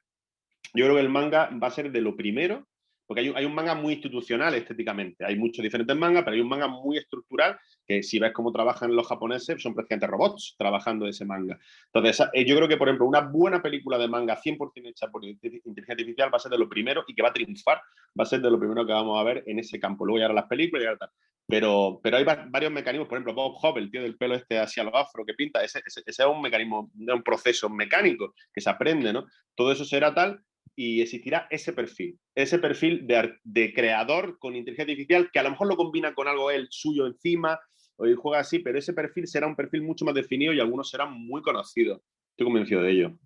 yo 0.74 0.84
creo 0.84 0.94
que 0.94 1.02
el 1.02 1.08
manga 1.08 1.50
va 1.50 1.68
a 1.68 1.72
ser 1.72 1.90
de 1.90 2.00
lo 2.00 2.16
primero 2.16 2.68
porque 3.10 3.32
hay, 3.34 3.44
un 3.44 3.56
manga 3.56 3.74
muy 3.74 3.94
institucional 3.94 4.54
estéticamente. 4.54 5.24
Hay 5.24 5.34
muchos 5.34 5.64
diferentes 5.64 5.96
mangas, 5.96 6.22
pero 6.22 6.36
hay 6.36 6.40
un 6.40 6.48
manga 6.48 6.68
muy 6.68 6.96
estructural 6.96 7.58
que 7.84 8.04
si 8.04 8.20
ves 8.20 8.32
cómo 8.32 8.52
trabajan 8.52 8.94
los 8.94 9.08
japoneses, 9.08 9.60
son 9.60 9.74
prácticamente 9.74 10.06
robots 10.06 10.54
trabajando 10.56 11.08
ese 11.08 11.24
manga. 11.24 11.58
Entonces, 11.92 12.24
eh, 12.32 12.46
yo 12.46 12.54
creo 12.54 12.68
que, 12.68 12.76
por 12.76 12.86
ejemplo, 12.86 13.08
una 13.08 13.22
buena 13.22 13.60
película 13.60 13.98
de 13.98 14.06
manga 14.06 14.36
100% 14.40 14.90
hecha 14.90 15.08
por 15.08 15.24
inteligencia 15.24 15.94
artificial 15.94 16.32
va 16.32 16.36
a 16.36 16.38
ser 16.38 16.52
de 16.52 16.58
lo 16.58 16.68
primero 16.68 17.02
y 17.08 17.12
que 17.16 17.22
va 17.22 17.30
a 17.30 17.32
triunfar, 17.32 17.80
va 18.16 18.22
a 18.22 18.26
ser 18.26 18.42
de 18.42 18.48
lo 18.48 18.60
primero 18.60 18.86
que 18.86 18.92
vamos 18.92 19.20
a 19.20 19.24
ver 19.24 19.42
en 19.44 19.58
ese 19.58 19.80
campo. 19.80 20.06
Luego 20.06 20.20
ya 20.20 20.32
las 20.32 20.46
películas 20.46 20.94
y 20.94 20.96
tal. 20.96 21.10
Pero, 21.48 21.98
pero 22.00 22.16
hay 22.16 22.22
varios 22.22 22.70
mecanismos, 22.70 23.08
por 23.08 23.18
ejemplo, 23.18 23.34
Bob 23.34 23.56
Hope, 23.60 23.80
el 23.80 23.90
tío 23.90 24.02
del 24.02 24.16
pelo 24.16 24.36
este 24.36 24.60
hacia 24.60 24.84
lo 24.84 24.96
afro 24.96 25.24
que 25.26 25.34
pinta, 25.34 25.64
ese, 25.64 25.82
ese, 25.84 26.04
ese 26.06 26.22
es 26.22 26.28
un 26.28 26.40
mecanismo, 26.40 26.92
un 26.94 27.22
proceso 27.24 27.68
mecánico 27.68 28.34
que 28.54 28.60
se 28.60 28.70
aprende, 28.70 29.12
¿no? 29.12 29.26
Todo 29.56 29.72
eso 29.72 29.84
será 29.84 30.14
tal 30.14 30.44
y 30.82 31.02
existirá 31.02 31.46
ese 31.50 31.74
perfil, 31.74 32.18
ese 32.34 32.58
perfil 32.58 33.06
de, 33.06 33.74
creador 33.74 34.38
con 34.38 34.56
inteligencia 34.56 34.90
artificial 34.90 35.30
que 35.30 35.38
a 35.38 35.42
lo 35.42 35.50
mejor 35.50 35.68
lo 35.68 35.76
combina 35.76 36.14
con 36.14 36.26
algo 36.26 36.50
él 36.50 36.68
suyo 36.70 37.06
encima 37.06 37.60
o 37.96 38.06
juega 38.16 38.40
así, 38.40 38.60
pero 38.60 38.78
ese 38.78 38.94
perfil 38.94 39.26
será 39.26 39.46
un 39.46 39.56
perfil 39.56 39.82
mucho 39.82 40.06
más 40.06 40.14
definido 40.14 40.54
y 40.54 40.60
algunos 40.60 40.88
serán 40.88 41.12
muy 41.12 41.42
conocidos. 41.42 42.00
Estoy 42.30 42.46
convencido 42.46 42.80
de 42.80 42.92
ello. 42.92 43.18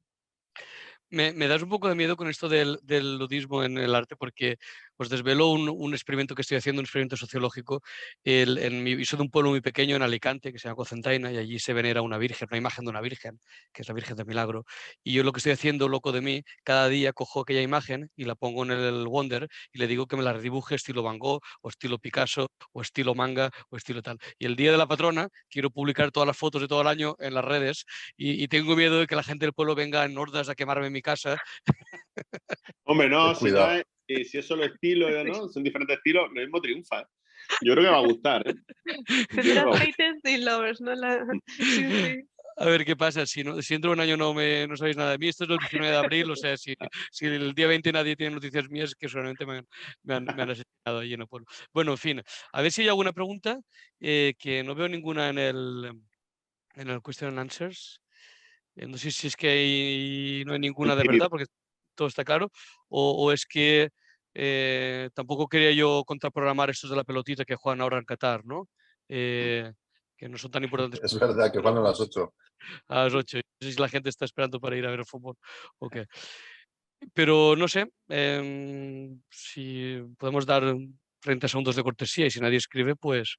Me, 1.11 1.33
das 1.47 1.63
un 1.63 1.69
poco 1.69 1.89
de 1.89 1.95
miedo 1.95 2.17
con 2.17 2.29
esto 2.29 2.49
del, 2.49 2.81
ludismo 2.89 3.63
en 3.63 3.79
el 3.79 3.95
arte 3.95 4.17
porque 4.17 4.57
os 4.97 5.09
desvelo 5.09 5.49
un, 5.49 5.69
un 5.69 5.95
experimento 5.95 6.35
que 6.35 6.43
estoy 6.43 6.57
haciendo, 6.59 6.81
un 6.81 6.85
experimento 6.85 7.17
sociológico. 7.17 7.83
El, 8.23 8.59
en 8.59 8.83
mi, 8.83 9.05
soy 9.05 9.19
de 9.19 9.23
un 9.23 9.31
pueblo 9.31 9.51
muy 9.51 9.61
pequeño 9.61 9.97
en 9.97 10.03
Alicante 10.03 10.53
que 10.53 10.59
se 10.59 10.69
llama 10.69 10.77
Cocentaina 10.77 11.33
y 11.33 11.39
allí 11.39 11.59
se 11.59 11.73
venera 11.73 12.03
una 12.03 12.19
virgen, 12.19 12.49
una 12.51 12.59
imagen 12.59 12.85
de 12.85 12.91
una 12.91 13.01
virgen, 13.01 13.41
que 13.73 13.83
es 13.83 13.89
la 13.89 13.95
Virgen 13.95 14.17
de 14.17 14.25
Milagro. 14.25 14.65
Y 15.03 15.15
yo 15.15 15.23
lo 15.23 15.33
que 15.33 15.39
estoy 15.39 15.53
haciendo, 15.53 15.89
loco 15.89 16.13
de 16.13 16.21
mí, 16.21 16.43
cada 16.65 16.89
día 16.89 17.13
cojo 17.13 17.41
aquella 17.41 17.63
imagen 17.63 18.11
y 18.17 18.25
la 18.25 18.35
pongo 18.35 18.65
en 18.65 18.73
el 18.73 19.07
Wonder 19.07 19.49
y 19.73 19.79
le 19.79 19.87
digo 19.87 20.07
que 20.07 20.17
me 20.17 20.23
la 20.23 20.33
redibuje 20.33 20.75
estilo 20.75 21.03
Van 21.03 21.19
Gogh 21.19 21.41
o 21.63 21.69
estilo 21.69 21.99
Picasso 21.99 22.49
o 22.73 22.83
estilo 22.83 23.15
manga 23.15 23.51
o 23.71 23.77
estilo 23.77 24.03
tal. 24.03 24.19
Y 24.39 24.47
el 24.47 24.57
día 24.57 24.73
de 24.73 24.79
la 24.79 24.87
patrona 24.87 25.29
quiero 25.49 25.71
publicar 25.71 26.11
todas 26.11 26.27
las 26.27 26.37
fotos 26.37 26.61
de 26.61 26.69
todo 26.69 26.83
el 26.83 26.89
año 26.89 27.17
en 27.19 27.35
las 27.35 27.45
redes 27.45 27.85
y, 28.17 28.43
y 28.43 28.49
tengo 28.49 28.77
miedo 28.77 29.01
de 29.01 29.07
que 29.07 29.17
la 29.17 29.23
gente 29.23 29.47
del 29.47 29.53
pueblo 29.53 29.75
venga 29.75 30.05
en 30.05 30.17
hordas 30.17 30.49
a 30.49 30.55
quemarme 30.55 30.87
en 30.87 30.93
mi 30.93 31.03
casa. 31.03 31.41
Hombre, 32.85 33.09
no, 33.09 33.35
si, 33.35 33.51
no 33.51 33.94
y 34.07 34.25
si 34.25 34.39
es 34.39 34.47
solo 34.47 34.65
estilo, 34.65 35.09
¿no? 35.25 35.49
Son 35.49 35.63
diferentes 35.63 35.97
estilos, 35.97 36.29
lo 36.33 36.41
mismo 36.41 36.61
triunfa. 36.61 37.01
¿eh? 37.03 37.07
Yo 37.63 37.73
creo 37.75 37.85
que 37.85 37.91
va 37.91 37.99
a 37.99 38.07
gustar. 38.07 38.49
¿eh? 38.49 38.55
Lovers, 40.39 40.81
¿no? 40.81 40.95
La- 40.95 41.27
Sí, 41.49 41.65
sí. 41.65 42.25
A 42.57 42.67
ver 42.67 42.85
qué 42.85 42.95
pasa. 42.95 43.27
Si, 43.27 43.43
no, 43.43 43.61
si 43.63 43.75
dentro 43.75 43.91
de 43.91 43.95
un 43.95 44.01
año 44.01 44.17
no, 44.17 44.33
me, 44.33 44.67
no 44.69 44.77
sabéis 44.77 44.97
nada 44.97 45.11
de 45.11 45.19
mí, 45.19 45.27
esto 45.29 45.43
es 45.43 45.51
el 45.51 45.59
19 45.59 45.91
de 45.91 45.97
abril. 45.97 46.31
O 46.31 46.37
sea, 46.37 46.57
si, 46.57 46.77
si 47.11 47.27
el 47.27 47.53
día 47.53 47.67
20 47.67 47.91
nadie 47.91 48.15
tiene 48.15 48.33
noticias 48.35 48.69
mías, 48.71 48.91
es 48.91 48.95
que 48.95 49.09
seguramente 49.09 49.45
me 49.45 49.59
han, 49.59 49.67
me 50.05 50.15
han, 50.15 50.25
me 50.25 50.43
han 50.43 50.51
asesinado 50.51 51.01
allí 51.01 51.15
en 51.15 51.23
el 51.23 51.27
pueblo. 51.27 51.47
Bueno, 51.73 51.91
en 51.93 51.99
fin, 51.99 52.23
a 52.53 52.63
ver 52.63 52.71
si 52.71 52.83
hay 52.83 52.89
alguna 52.89 53.13
pregunta 53.13 53.59
eh, 53.99 54.35
que 54.39 54.63
no 54.63 54.77
veo 54.77 54.89
ninguna 54.89 55.31
en 55.31 55.39
el, 55.39 55.93
en 56.77 56.89
el 56.91 57.03
question 57.03 57.31
and 57.31 57.41
answers. 57.41 58.01
Eh, 58.77 58.87
no 58.87 58.99
sé 58.99 59.11
si 59.11 59.27
es 59.27 59.37
que 59.37 59.49
hay- 59.49 60.45
no 60.47 60.53
hay 60.53 60.61
ninguna 60.61 60.95
de 60.95 61.03
verdad, 61.09 61.29
porque 61.31 61.47
todo 61.95 62.09
está 62.09 62.25
claro, 62.25 62.51
o, 62.89 63.13
o 63.13 63.33
es 63.33 63.47
que 63.47 63.91
eh, 64.35 65.11
tampoco 65.15 65.49
quería 65.49 65.73
yo 65.73 66.03
contraprogramar 66.05 66.71
estos 66.71 66.91
de 66.91 66.97
la 66.97 67.05
pelotita 67.05 67.45
que 67.45 67.55
juegan 67.55 67.81
ahora 67.81 67.99
en 67.99 68.05
Qatar, 68.05 68.45
¿no? 68.45 68.69
Eh, 69.09 69.73
que 70.17 70.29
no 70.29 70.39
son 70.39 70.51
tan 70.51 70.65
importantes 70.65 71.01
Es 71.03 71.19
verdad 71.19 71.53
que 71.53 71.61
van 71.61 71.77
a 71.79 71.81
las 71.81 72.01
8. 72.01 72.35
a 72.89 73.05
las 73.05 73.15
8. 73.15 73.39
No 73.39 73.67
sé 73.67 73.73
si 73.73 73.81
la 73.81 73.89
gente 73.89 74.09
está 74.09 74.25
esperando 74.25 74.61
para 74.61 74.77
ir 74.77 74.87
a 74.87 74.91
ver 74.91 75.01
el 75.01 75.07
fútbol 75.07 75.37
o 75.79 75.89
qué. 75.89 76.07
Pero 77.13 77.55
no 77.55 77.69
sé 77.69 77.87
em, 78.09 79.21
si 79.31 80.03
podemos 80.19 80.47
dar 80.47 80.75
30 81.25 81.49
segundos 81.49 81.75
de 81.75 81.83
cortesía 81.83 82.27
y 82.27 82.31
si 82.31 82.39
nadie 82.41 82.59
escribe, 82.59 82.95
pues, 82.97 83.37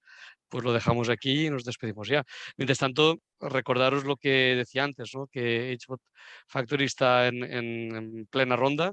pues 0.50 0.64
lo 0.64 0.74
dejamos 0.74 1.08
aquí 1.10 1.46
y 1.46 1.50
nos 1.50 1.64
despedimos 1.64 2.08
ya. 2.08 2.24
Mientras 2.58 2.80
tanto, 2.80 3.20
recordaros 3.40 4.04
lo 4.04 4.18
que 4.18 4.56
decía 4.56 4.84
antes, 4.84 5.12
¿no? 5.14 5.28
que 5.28 5.78
HBot 5.78 6.02
Factory 6.48 6.86
está 6.86 7.28
en, 7.28 7.44
en- 7.44 7.96
en 7.96 8.26
plena 8.26 8.56
ronda 8.56 8.92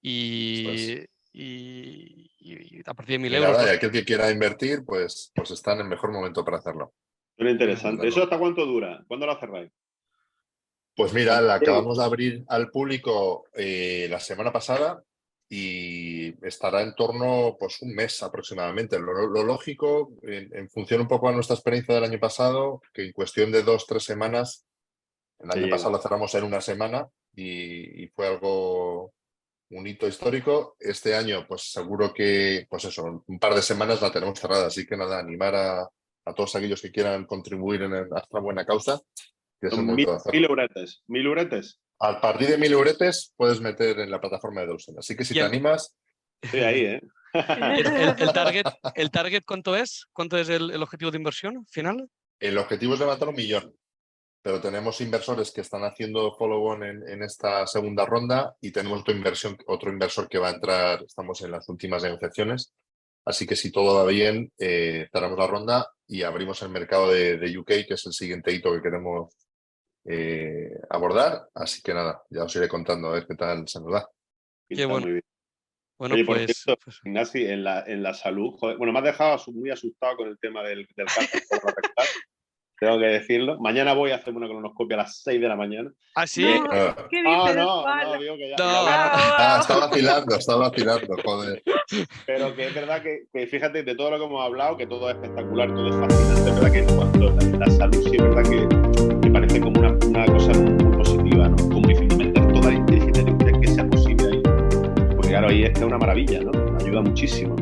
y, 0.00 1.00
y- 1.32 2.30
y 2.38 2.80
a 2.84 2.94
partir 2.94 3.14
de 3.14 3.18
mil 3.18 3.34
euros. 3.34 3.52
nada, 3.52 3.62
y 3.62 3.66
pues, 3.66 3.76
aquel 3.78 3.90
que 3.90 4.04
quiera 4.04 4.30
invertir, 4.30 4.84
pues, 4.84 5.32
pues 5.34 5.50
está 5.50 5.72
en 5.72 5.80
el 5.80 5.88
mejor 5.88 6.12
momento 6.12 6.44
para 6.44 6.58
hacerlo. 6.58 6.92
Suena 7.36 7.50
interesante. 7.52 8.06
¿Eso 8.06 8.22
hasta 8.22 8.38
cuánto 8.38 8.64
dura? 8.66 9.02
¿Cuándo 9.08 9.26
lo 9.26 9.38
cerráis? 9.40 9.72
Pues 10.96 11.12
mira, 11.12 11.40
la 11.40 11.54
acabamos 11.54 11.98
de 11.98 12.04
abrir 12.04 12.44
al 12.48 12.70
público 12.70 13.46
eh, 13.54 14.06
la 14.08 14.20
semana 14.20 14.52
pasada 14.52 15.02
y 15.56 16.46
estará 16.46 16.82
en 16.82 16.94
torno 16.94 17.56
pues 17.58 17.80
un 17.82 17.94
mes 17.94 18.22
aproximadamente. 18.22 18.98
Lo, 18.98 19.12
lo 19.28 19.42
lógico, 19.44 20.12
en, 20.22 20.44
en 20.56 20.68
función 20.68 21.02
un 21.02 21.08
poco 21.08 21.28
a 21.28 21.32
nuestra 21.32 21.54
experiencia 21.54 21.94
del 21.94 22.04
año 22.04 22.18
pasado, 22.18 22.80
que 22.92 23.02
en 23.06 23.12
cuestión 23.12 23.52
de 23.52 23.62
dos, 23.62 23.86
tres 23.86 24.02
semanas, 24.04 24.66
el 25.38 25.50
año 25.50 25.62
pasado 25.70 25.92
la 25.92 25.98
cerramos 26.00 26.34
en 26.34 26.44
una 26.44 26.60
semana 26.60 27.06
y, 27.36 28.04
y 28.04 28.08
fue 28.08 28.26
algo, 28.26 29.12
un 29.70 29.86
hito 29.86 30.08
histórico. 30.08 30.76
Este 30.80 31.14
año, 31.14 31.46
pues 31.46 31.70
seguro 31.70 32.12
que, 32.12 32.66
pues 32.68 32.84
eso, 32.86 33.22
un 33.26 33.38
par 33.38 33.54
de 33.54 33.62
semanas 33.62 34.00
la 34.02 34.10
tenemos 34.10 34.38
cerrada. 34.40 34.66
Así 34.66 34.86
que 34.86 34.96
nada, 34.96 35.18
animar 35.18 35.54
a, 35.54 35.82
a 36.26 36.34
todos 36.34 36.56
aquellos 36.56 36.80
que 36.82 36.90
quieran 36.90 37.26
contribuir 37.26 37.82
en 37.82 37.92
el- 37.92 38.12
a 38.14 38.20
esta 38.20 38.40
buena 38.40 38.64
causa. 38.64 39.00
que 39.60 39.68
mil, 39.76 39.94
mil. 39.94 40.06
¿Mil 41.06 41.26
euretes? 41.26 41.80
A 42.00 42.20
partir 42.20 42.48
de 42.48 42.58
mil 42.58 42.72
euretes 42.72 43.32
puedes 43.36 43.60
meter 43.60 43.98
en 44.00 44.10
la 44.10 44.20
plataforma 44.20 44.60
de 44.62 44.66
Dawson. 44.68 44.96
Así 44.98 45.16
que 45.16 45.24
si 45.24 45.34
te 45.34 45.40
el- 45.40 45.46
animas, 45.46 45.94
Estoy 46.42 46.60
ahí, 46.60 46.80
¿eh? 46.86 47.00
el, 47.32 47.86
el- 47.86 48.14
el 48.18 48.32
target, 48.32 48.64
¿El 48.94 49.10
target 49.10 49.42
cuánto 49.46 49.74
es? 49.76 50.06
¿Cuánto 50.12 50.36
es 50.36 50.48
el, 50.48 50.70
el 50.70 50.82
objetivo 50.82 51.10
de 51.10 51.18
inversión 51.18 51.66
final? 51.70 52.08
el 52.40 52.58
objetivo 52.58 52.94
es 52.94 53.00
levantar 53.00 53.28
un 53.28 53.36
millón. 53.36 53.74
Pero 54.42 54.60
tenemos 54.60 55.00
inversores 55.00 55.50
que 55.50 55.62
están 55.62 55.84
haciendo 55.84 56.34
follow-on 56.36 56.84
en, 56.84 57.08
en 57.08 57.22
esta 57.22 57.66
segunda 57.66 58.04
ronda 58.04 58.54
y 58.60 58.70
tenemos 58.72 59.00
otro, 59.00 59.14
inversión, 59.14 59.56
otro 59.66 59.90
inversor 59.90 60.28
que 60.28 60.38
va 60.38 60.48
a 60.50 60.54
entrar, 60.54 61.02
estamos 61.02 61.40
en 61.40 61.52
las 61.52 61.66
últimas 61.70 62.02
negociaciones. 62.02 62.74
Así 63.24 63.46
que 63.46 63.56
si 63.56 63.72
todo 63.72 63.94
va 63.94 64.04
bien, 64.04 64.52
eh, 64.58 65.08
cerramos 65.10 65.38
la 65.38 65.46
ronda 65.46 65.90
y 66.06 66.22
abrimos 66.24 66.60
el 66.60 66.68
mercado 66.68 67.08
de, 67.10 67.38
de 67.38 67.56
UK, 67.58 67.68
que 67.88 67.94
es 67.94 68.04
el 68.04 68.12
siguiente 68.12 68.52
hito 68.52 68.70
que 68.74 68.82
queremos 68.82 69.34
eh, 70.04 70.80
abordar. 70.90 71.48
Así 71.54 71.82
que 71.82 71.94
nada, 71.94 72.22
ya 72.30 72.44
os 72.44 72.56
iré 72.56 72.68
contando 72.68 73.08
a 73.08 73.12
ver 73.12 73.26
qué 73.26 73.34
tal 73.34 73.66
se 73.68 73.80
nos 73.80 73.92
da. 73.92 74.08
Pinta 74.68 74.86
bueno. 74.86 75.06
muy 75.06 75.12
bien. 75.12 75.24
Bueno, 75.96 76.16
Oye, 76.16 76.24
por 76.24 76.36
pues, 76.36 76.56
cierto, 76.56 76.80
pues, 76.84 77.00
Ignasi, 77.04 77.46
en 77.46 77.62
la, 77.62 77.84
en 77.86 78.02
la 78.02 78.14
salud, 78.14 78.56
joder, 78.58 78.76
bueno, 78.76 78.92
me 78.92 78.98
has 78.98 79.04
dejado 79.04 79.38
muy 79.52 79.70
asustado 79.70 80.16
con 80.16 80.28
el 80.28 80.38
tema 80.40 80.62
del, 80.64 80.88
del 80.96 81.06
cáncer 81.06 81.42
colorectal, 81.48 82.06
tengo 82.84 82.98
que 82.98 83.06
decirlo. 83.06 83.58
Mañana 83.60 83.92
voy 83.94 84.10
a 84.12 84.16
hacer 84.16 84.34
una 84.34 84.46
colonoscopia 84.46 84.96
a 84.96 84.98
las 85.04 85.22
6 85.22 85.40
de 85.40 85.48
la 85.48 85.56
mañana. 85.56 85.90
¿Ah, 86.14 86.26
sí? 86.26 86.44
No, 86.44 86.68
Ah, 86.70 86.96
¿Qué 87.10 87.18
Ah, 87.26 87.52
no, 87.56 87.82
Juan? 87.82 87.98
no, 88.12 88.18
digo 88.20 88.36
que 88.36 88.50
ya. 88.50 88.56
No. 88.58 88.64
ah, 88.68 89.58
está 89.60 89.78
vacilando, 89.78 90.36
está 90.36 90.56
vacilando, 90.56 91.16
joder. 91.24 91.62
Pero 92.26 92.54
que 92.54 92.66
es 92.66 92.74
verdad 92.74 93.02
que, 93.02 93.24
que 93.32 93.46
fíjate, 93.46 93.82
de 93.82 93.94
todo 93.94 94.10
lo 94.12 94.18
que 94.18 94.24
hemos 94.24 94.44
hablado, 94.44 94.76
que 94.76 94.86
todo 94.86 95.10
es 95.10 95.16
espectacular, 95.16 95.68
todo 95.74 95.88
es 95.88 95.96
fascinante, 95.96 96.50
es 96.50 96.54
verdad 96.54 96.72
que 96.72 96.78
en 96.78 96.96
cuanto 96.96 97.28
a 97.28 97.58
la, 97.58 97.70
salud 97.70 98.02
sí 98.08 98.16
es 98.16 98.22
verdad 98.22 98.42
que 98.42 99.26
me 99.26 99.32
parece 99.32 99.60
como 99.60 99.80
una, 99.80 99.90
una 100.06 100.26
cosa 100.26 100.52
muy, 100.60 100.96
positiva, 100.96 101.48
¿no? 101.48 101.56
Como 101.56 101.88
difícil 101.88 102.16
meter 102.16 102.52
toda 102.52 102.70
la 102.70 102.74
inteligencia 102.76 103.60
que 103.60 103.66
sea 103.66 103.86
posible 103.88 104.26
ahí. 104.32 104.42
Porque 105.16 105.28
claro, 105.28 105.48
ahí 105.48 105.62
es 105.64 105.70
que 105.70 105.78
es 105.80 105.84
una 105.84 105.98
maravilla, 105.98 106.40
¿no? 106.40 106.76
Ayuda 106.80 107.00
muchísimo. 107.02 107.56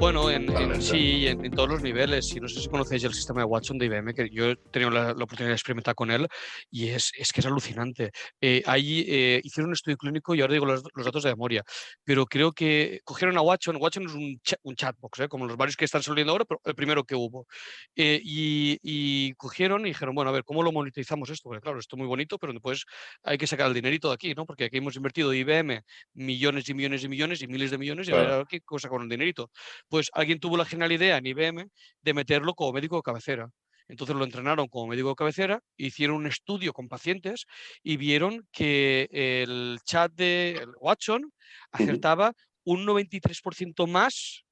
Bueno, 0.00 0.30
en, 0.30 0.48
en- 0.56 0.80
sí, 0.80 1.26
en, 1.26 1.44
en 1.44 1.52
todos 1.52 1.68
los 1.68 1.82
niveles. 1.82 2.34
Y 2.34 2.40
no 2.40 2.48
sé 2.48 2.60
si 2.60 2.68
conocéis 2.68 3.04
el 3.04 3.12
sistema 3.12 3.40
de 3.42 3.44
Watson 3.44 3.76
de 3.76 3.84
IBM, 3.84 4.14
que 4.14 4.30
yo 4.30 4.50
he 4.52 4.56
tenido 4.72 4.90
la, 4.90 5.08
la 5.12 5.24
oportunidad 5.24 5.48
de 5.50 5.54
experimentar 5.54 5.94
con 5.94 6.10
él 6.10 6.26
y 6.70 6.88
es, 6.88 7.12
es 7.18 7.30
que 7.32 7.40
es 7.40 7.46
alucinante. 7.46 8.10
Eh, 8.40 8.62
ahí 8.64 9.04
eh, 9.06 9.40
hicieron 9.44 9.68
un 9.68 9.74
estudio 9.74 9.98
clínico 9.98 10.34
y 10.34 10.40
ahora 10.40 10.54
digo 10.54 10.64
los, 10.64 10.82
los 10.94 11.04
datos 11.04 11.22
de 11.24 11.30
memoria, 11.30 11.62
pero 12.02 12.24
creo 12.24 12.50
que 12.52 13.00
cogieron 13.04 13.36
a 13.36 13.42
Watson. 13.42 13.76
Watson 13.78 14.06
es 14.06 14.14
un, 14.14 14.40
cha- 14.42 14.56
un 14.62 14.74
chatbox, 14.74 15.20
¿eh? 15.20 15.28
como 15.28 15.46
los 15.46 15.58
varios 15.58 15.76
que 15.76 15.84
están 15.84 16.02
saliendo 16.02 16.32
ahora, 16.32 16.46
pero 16.46 16.60
el 16.64 16.74
primero 16.74 17.04
que 17.04 17.14
hubo. 17.14 17.46
Eh, 17.94 18.20
y, 18.24 18.78
y 18.82 19.34
cogieron 19.34 19.82
y 19.82 19.90
dijeron, 19.90 20.14
bueno, 20.14 20.30
a 20.30 20.32
ver, 20.32 20.44
¿cómo 20.44 20.62
lo 20.62 20.72
monetizamos 20.72 21.28
esto? 21.28 21.50
Porque 21.50 21.60
claro, 21.60 21.78
esto 21.78 21.96
es 21.96 21.98
muy 21.98 22.08
bonito, 22.08 22.38
pero 22.38 22.54
después 22.54 22.84
hay 23.22 23.36
que 23.36 23.46
sacar 23.46 23.66
el 23.68 23.74
dinerito 23.74 24.08
de 24.08 24.14
aquí, 24.14 24.34
¿no? 24.34 24.46
Porque 24.46 24.64
aquí 24.64 24.78
hemos 24.78 24.96
invertido 24.96 25.34
IBM 25.34 25.82
millones 26.14 26.66
y 26.70 26.74
millones 26.74 27.04
y 27.04 27.08
millones 27.08 27.42
y 27.42 27.46
miles 27.48 27.70
de 27.70 27.76
millones 27.78 28.08
y 28.08 28.12
a 28.12 28.16
ver 28.16 28.26
Claro. 28.26 28.46
qué 28.48 28.60
cosa 28.62 28.88
con 28.88 29.02
el 29.02 29.08
dinerito. 29.10 29.50
Pues 29.90 30.10
alguien 30.14 30.40
tuvo 30.40 30.56
la 30.56 30.64
genial 30.66 30.92
idea 30.92 31.18
en 31.18 31.26
IBM 31.26 31.66
de 32.02 32.14
meterlo 32.14 32.54
como 32.54 32.72
médico 32.72 32.96
de 32.96 33.02
cabecera. 33.02 33.50
Entonces 33.88 34.16
lo 34.16 34.24
entrenaron 34.24 34.68
como 34.68 34.86
médico 34.88 35.10
de 35.10 35.16
cabecera, 35.16 35.60
hicieron 35.76 36.16
un 36.18 36.28
estudio 36.28 36.72
con 36.72 36.88
pacientes 36.88 37.46
y 37.82 37.98
vieron 37.98 38.48
que 38.52 39.08
el 39.12 39.80
chat 39.84 40.12
de 40.14 40.64
Watson 40.80 41.32
acertaba 41.72 42.32
un 42.64 42.86
93% 42.86 43.88
más 43.88 44.44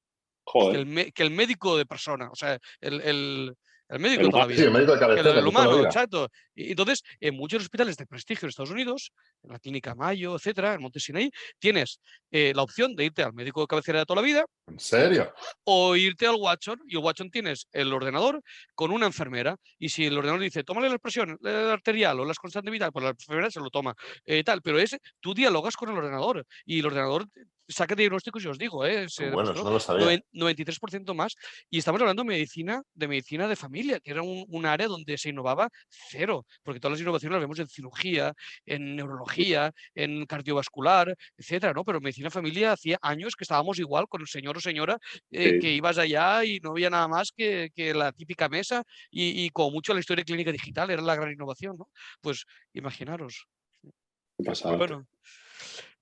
que 0.67 0.75
el, 0.77 1.13
que 1.13 1.23
el 1.23 1.31
médico 1.31 1.77
de 1.77 1.85
persona, 1.85 2.29
o 2.31 2.35
sea, 2.35 2.59
el, 2.81 3.01
el- 3.01 3.55
el 3.89 3.99
médico 3.99 4.21
El 4.21 4.27
de 4.27 4.31
toda 4.31 4.39
la 4.39 4.45
humano, 4.45 4.49
Sí, 4.49 4.55
vida. 4.55 4.65
el 4.67 4.71
médico 4.73 4.91
de 4.91 4.95
el 4.95 4.99
cabecera. 4.99 5.29
toda 5.29 5.41
la 5.41 5.49
humano, 5.49 5.83
exacto. 5.85 6.29
Y 6.55 6.69
entonces, 6.71 7.03
en 7.19 7.35
muchos 7.35 7.63
hospitales 7.63 7.97
de 7.97 8.05
prestigio 8.05 8.45
en 8.45 8.49
Estados 8.49 8.69
Unidos, 8.71 9.11
en 9.43 9.51
la 9.51 9.59
Clínica 9.59 9.95
Mayo, 9.95 10.35
etcétera, 10.35 10.73
en 10.75 10.81
Monte 10.81 10.99
Sinai, 10.99 11.31
tienes 11.57 11.99
eh, 12.31 12.53
la 12.55 12.61
opción 12.63 12.95
de 12.95 13.05
irte 13.05 13.23
al 13.23 13.33
médico 13.33 13.61
de 13.61 13.67
cabecera 13.67 13.99
de 13.99 14.05
toda 14.05 14.21
la 14.21 14.25
vida 14.27 14.45
¿En 14.67 14.79
serio? 14.79 15.33
o 15.63 15.95
irte 15.95 16.27
al 16.27 16.35
Watson 16.35 16.79
y 16.87 16.95
el 16.97 17.03
Watson 17.03 17.31
tienes 17.31 17.67
el 17.71 17.91
ordenador 17.91 18.41
con 18.75 18.91
una 18.91 19.07
enfermera 19.07 19.55
y 19.79 19.89
si 19.89 20.05
el 20.05 20.15
ordenador 20.17 20.41
dice 20.41 20.63
tómale 20.63 20.89
la 20.89 20.97
presión 20.99 21.37
la 21.41 21.73
arterial 21.73 22.19
o 22.19 22.25
las 22.25 22.37
constantes 22.37 22.71
vitales, 22.71 22.91
pues 22.93 23.03
la 23.03 23.09
enfermera 23.11 23.49
se 23.49 23.59
lo 23.59 23.69
toma 23.69 23.95
eh, 24.25 24.43
tal, 24.43 24.61
pero 24.61 24.77
es 24.79 24.95
tú 25.19 25.33
dialogas 25.33 25.75
con 25.75 25.89
el 25.89 25.97
ordenador 25.97 26.45
y 26.65 26.79
el 26.79 26.85
ordenador 26.85 27.25
saca 27.69 27.93
diagnósticos 27.95 28.43
y 28.43 28.47
os 28.47 28.57
digo, 28.57 28.83
eh, 28.85 29.07
se 29.07 29.29
bueno, 29.29 29.51
eso 29.51 29.63
no 29.63 29.69
lo 29.69 29.79
sabía. 29.79 30.05
noven- 30.05 30.25
93% 30.33 31.13
más 31.13 31.35
y 31.69 31.77
estamos 31.77 32.01
hablando 32.01 32.23
de 32.23 32.29
medicina 32.29 32.81
de 32.95 33.07
medicina 33.07 33.47
de 33.47 33.55
familia 33.55 33.99
que 33.99 34.09
era 34.11 34.23
un, 34.23 34.43
un 34.49 34.65
área 34.65 34.87
donde 34.87 35.17
se 35.19 35.29
innovaba 35.29 35.69
cero 35.87 36.45
porque 36.63 36.79
todas 36.79 36.93
las 36.93 37.01
innovaciones 37.01 37.33
las 37.35 37.41
vemos 37.41 37.59
en 37.59 37.67
cirugía 37.67 38.33
en 38.65 38.95
neurología 38.95 39.71
en 39.93 40.25
cardiovascular 40.25 41.15
etcétera 41.37 41.73
no 41.73 41.83
pero 41.85 42.01
medicina 42.01 42.31
familia 42.31 42.71
hacía 42.73 42.97
años 43.03 43.35
que 43.35 43.43
estábamos 43.43 43.77
igual 43.77 44.07
con 44.07 44.21
el 44.21 44.27
señor 44.27 44.57
o 44.57 44.61
señora 44.61 44.97
eh, 45.31 45.51
Sí. 45.53 45.59
que 45.59 45.71
ibas 45.73 45.97
allá 45.99 46.43
y 46.43 46.59
no 46.59 46.71
había 46.71 46.89
nada 46.89 47.07
más 47.07 47.31
que, 47.31 47.69
que 47.75 47.93
la 47.93 48.11
típica 48.11 48.49
mesa 48.49 48.83
y, 49.11 49.45
y 49.45 49.49
como 49.51 49.69
mucho 49.71 49.93
la 49.93 49.99
historia 49.99 50.25
clínica 50.25 50.51
digital 50.51 50.89
era 50.89 51.01
la 51.03 51.15
gran 51.15 51.31
innovación, 51.31 51.77
¿no? 51.77 51.89
Pues 52.21 52.45
imaginaros. 52.73 53.45
Qué 54.37 54.43
pasada. 54.43 54.75
Bueno, 54.77 55.05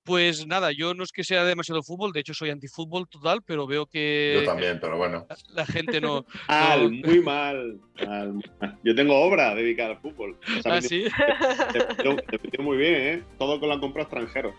Pues 0.08 0.48
nada, 0.48 0.72
yo 0.72 0.94
no 0.94 1.04
es 1.04 1.12
que 1.12 1.24
sea 1.26 1.44
demasiado 1.44 1.84
fútbol, 1.84 2.14
de 2.14 2.22
hecho 2.22 2.34
soy 2.34 2.50
antifútbol 2.50 3.10
total, 3.10 3.42
pero 3.46 3.68
veo 3.68 3.86
que 3.86 4.38
Yo 4.40 4.46
también, 4.46 4.80
pero 4.80 4.96
bueno. 4.98 5.28
la 5.54 5.66
gente 5.66 6.00
no... 6.00 6.26
Mal, 6.48 7.02
no- 7.02 7.08
muy 7.10 7.20
mal. 7.22 7.78
Yo 8.84 8.96
tengo 8.96 9.20
obra 9.20 9.54
dedicada 9.54 9.92
al 9.92 10.00
fútbol. 10.00 10.38
O 10.58 10.62
sea, 10.62 10.76
Ah, 10.76 10.82
sí. 10.82 11.04
te, 11.74 11.80
metió- 11.80 12.16
te 12.26 12.40
metió 12.42 12.64
muy 12.64 12.78
bien, 12.78 12.94
¿eh? 12.96 13.24
Todo 13.38 13.60
con 13.60 13.68
la 13.68 13.80
compra 13.82 14.04
extranjero. 14.04 14.54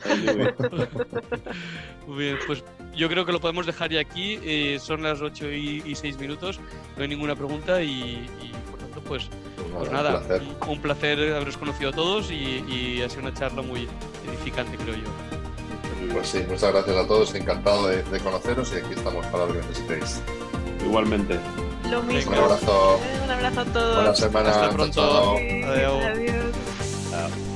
Muy 2.06 2.24
bien. 2.24 2.38
Pues 2.46 2.64
yo 2.96 3.08
creo 3.08 3.24
que 3.26 3.32
lo 3.32 3.40
podemos 3.40 3.66
dejar 3.66 3.90
ya 3.90 4.00
aquí. 4.00 4.38
eh, 4.42 4.78
son 4.80 5.02
las 5.02 5.20
8 5.20 5.50
y, 5.52 5.94
6 5.94 6.18
minutos, 6.18 6.58
no 6.96 7.02
hay 7.02 7.08
ninguna 7.08 7.34
pregunta 7.36 7.82
y, 7.82 7.90
y, 8.42 8.52
por 8.70 8.78
tanto, 8.78 9.00
pues, 9.02 9.28
pues 9.78 9.90
nada, 9.92 10.10
nada, 10.12 10.20
un 10.20 10.26
placer. 10.26 10.42
un, 10.62 10.68
un 10.70 10.80
placer 10.82 11.34
haberos 11.34 11.56
conocido 11.56 11.90
a 11.90 11.92
todos 11.92 12.30
y, 12.30 12.64
y 12.68 13.02
ha 13.02 13.08
sido 13.08 13.22
una 13.22 13.34
charla 13.34 13.62
muy 13.62 13.88
edificante, 14.28 14.76
creo 14.76 14.96
yo. 14.96 15.04
Pues 16.12 16.28
sí, 16.28 16.44
muchas 16.48 16.72
gracias 16.72 16.96
a 16.96 17.06
todos. 17.06 17.34
Encantado 17.34 17.86
de, 17.88 18.02
de 18.02 18.20
conoceros 18.20 18.72
y 18.72 18.76
aquí 18.78 18.94
estamos 18.94 19.26
para 19.26 19.46
lo 19.46 19.52
que 19.52 19.58
necesitéis. 19.60 20.20
Igualmente. 20.84 21.38
Lo 21.90 22.02
mismo. 22.02 22.32
Un 22.32 22.38
abrazo. 22.38 23.00
Un 23.24 23.30
abrazo 23.30 23.60
a 23.60 23.64
todos. 23.66 23.94
Buena 23.96 24.14
semana. 24.14 24.50
Hasta 24.50 24.62
Chao, 24.66 24.72
pronto. 24.76 24.92
chao. 24.94 25.38
Sí, 25.38 25.62
Adeu. 25.62 25.98
adiós. 26.06 27.49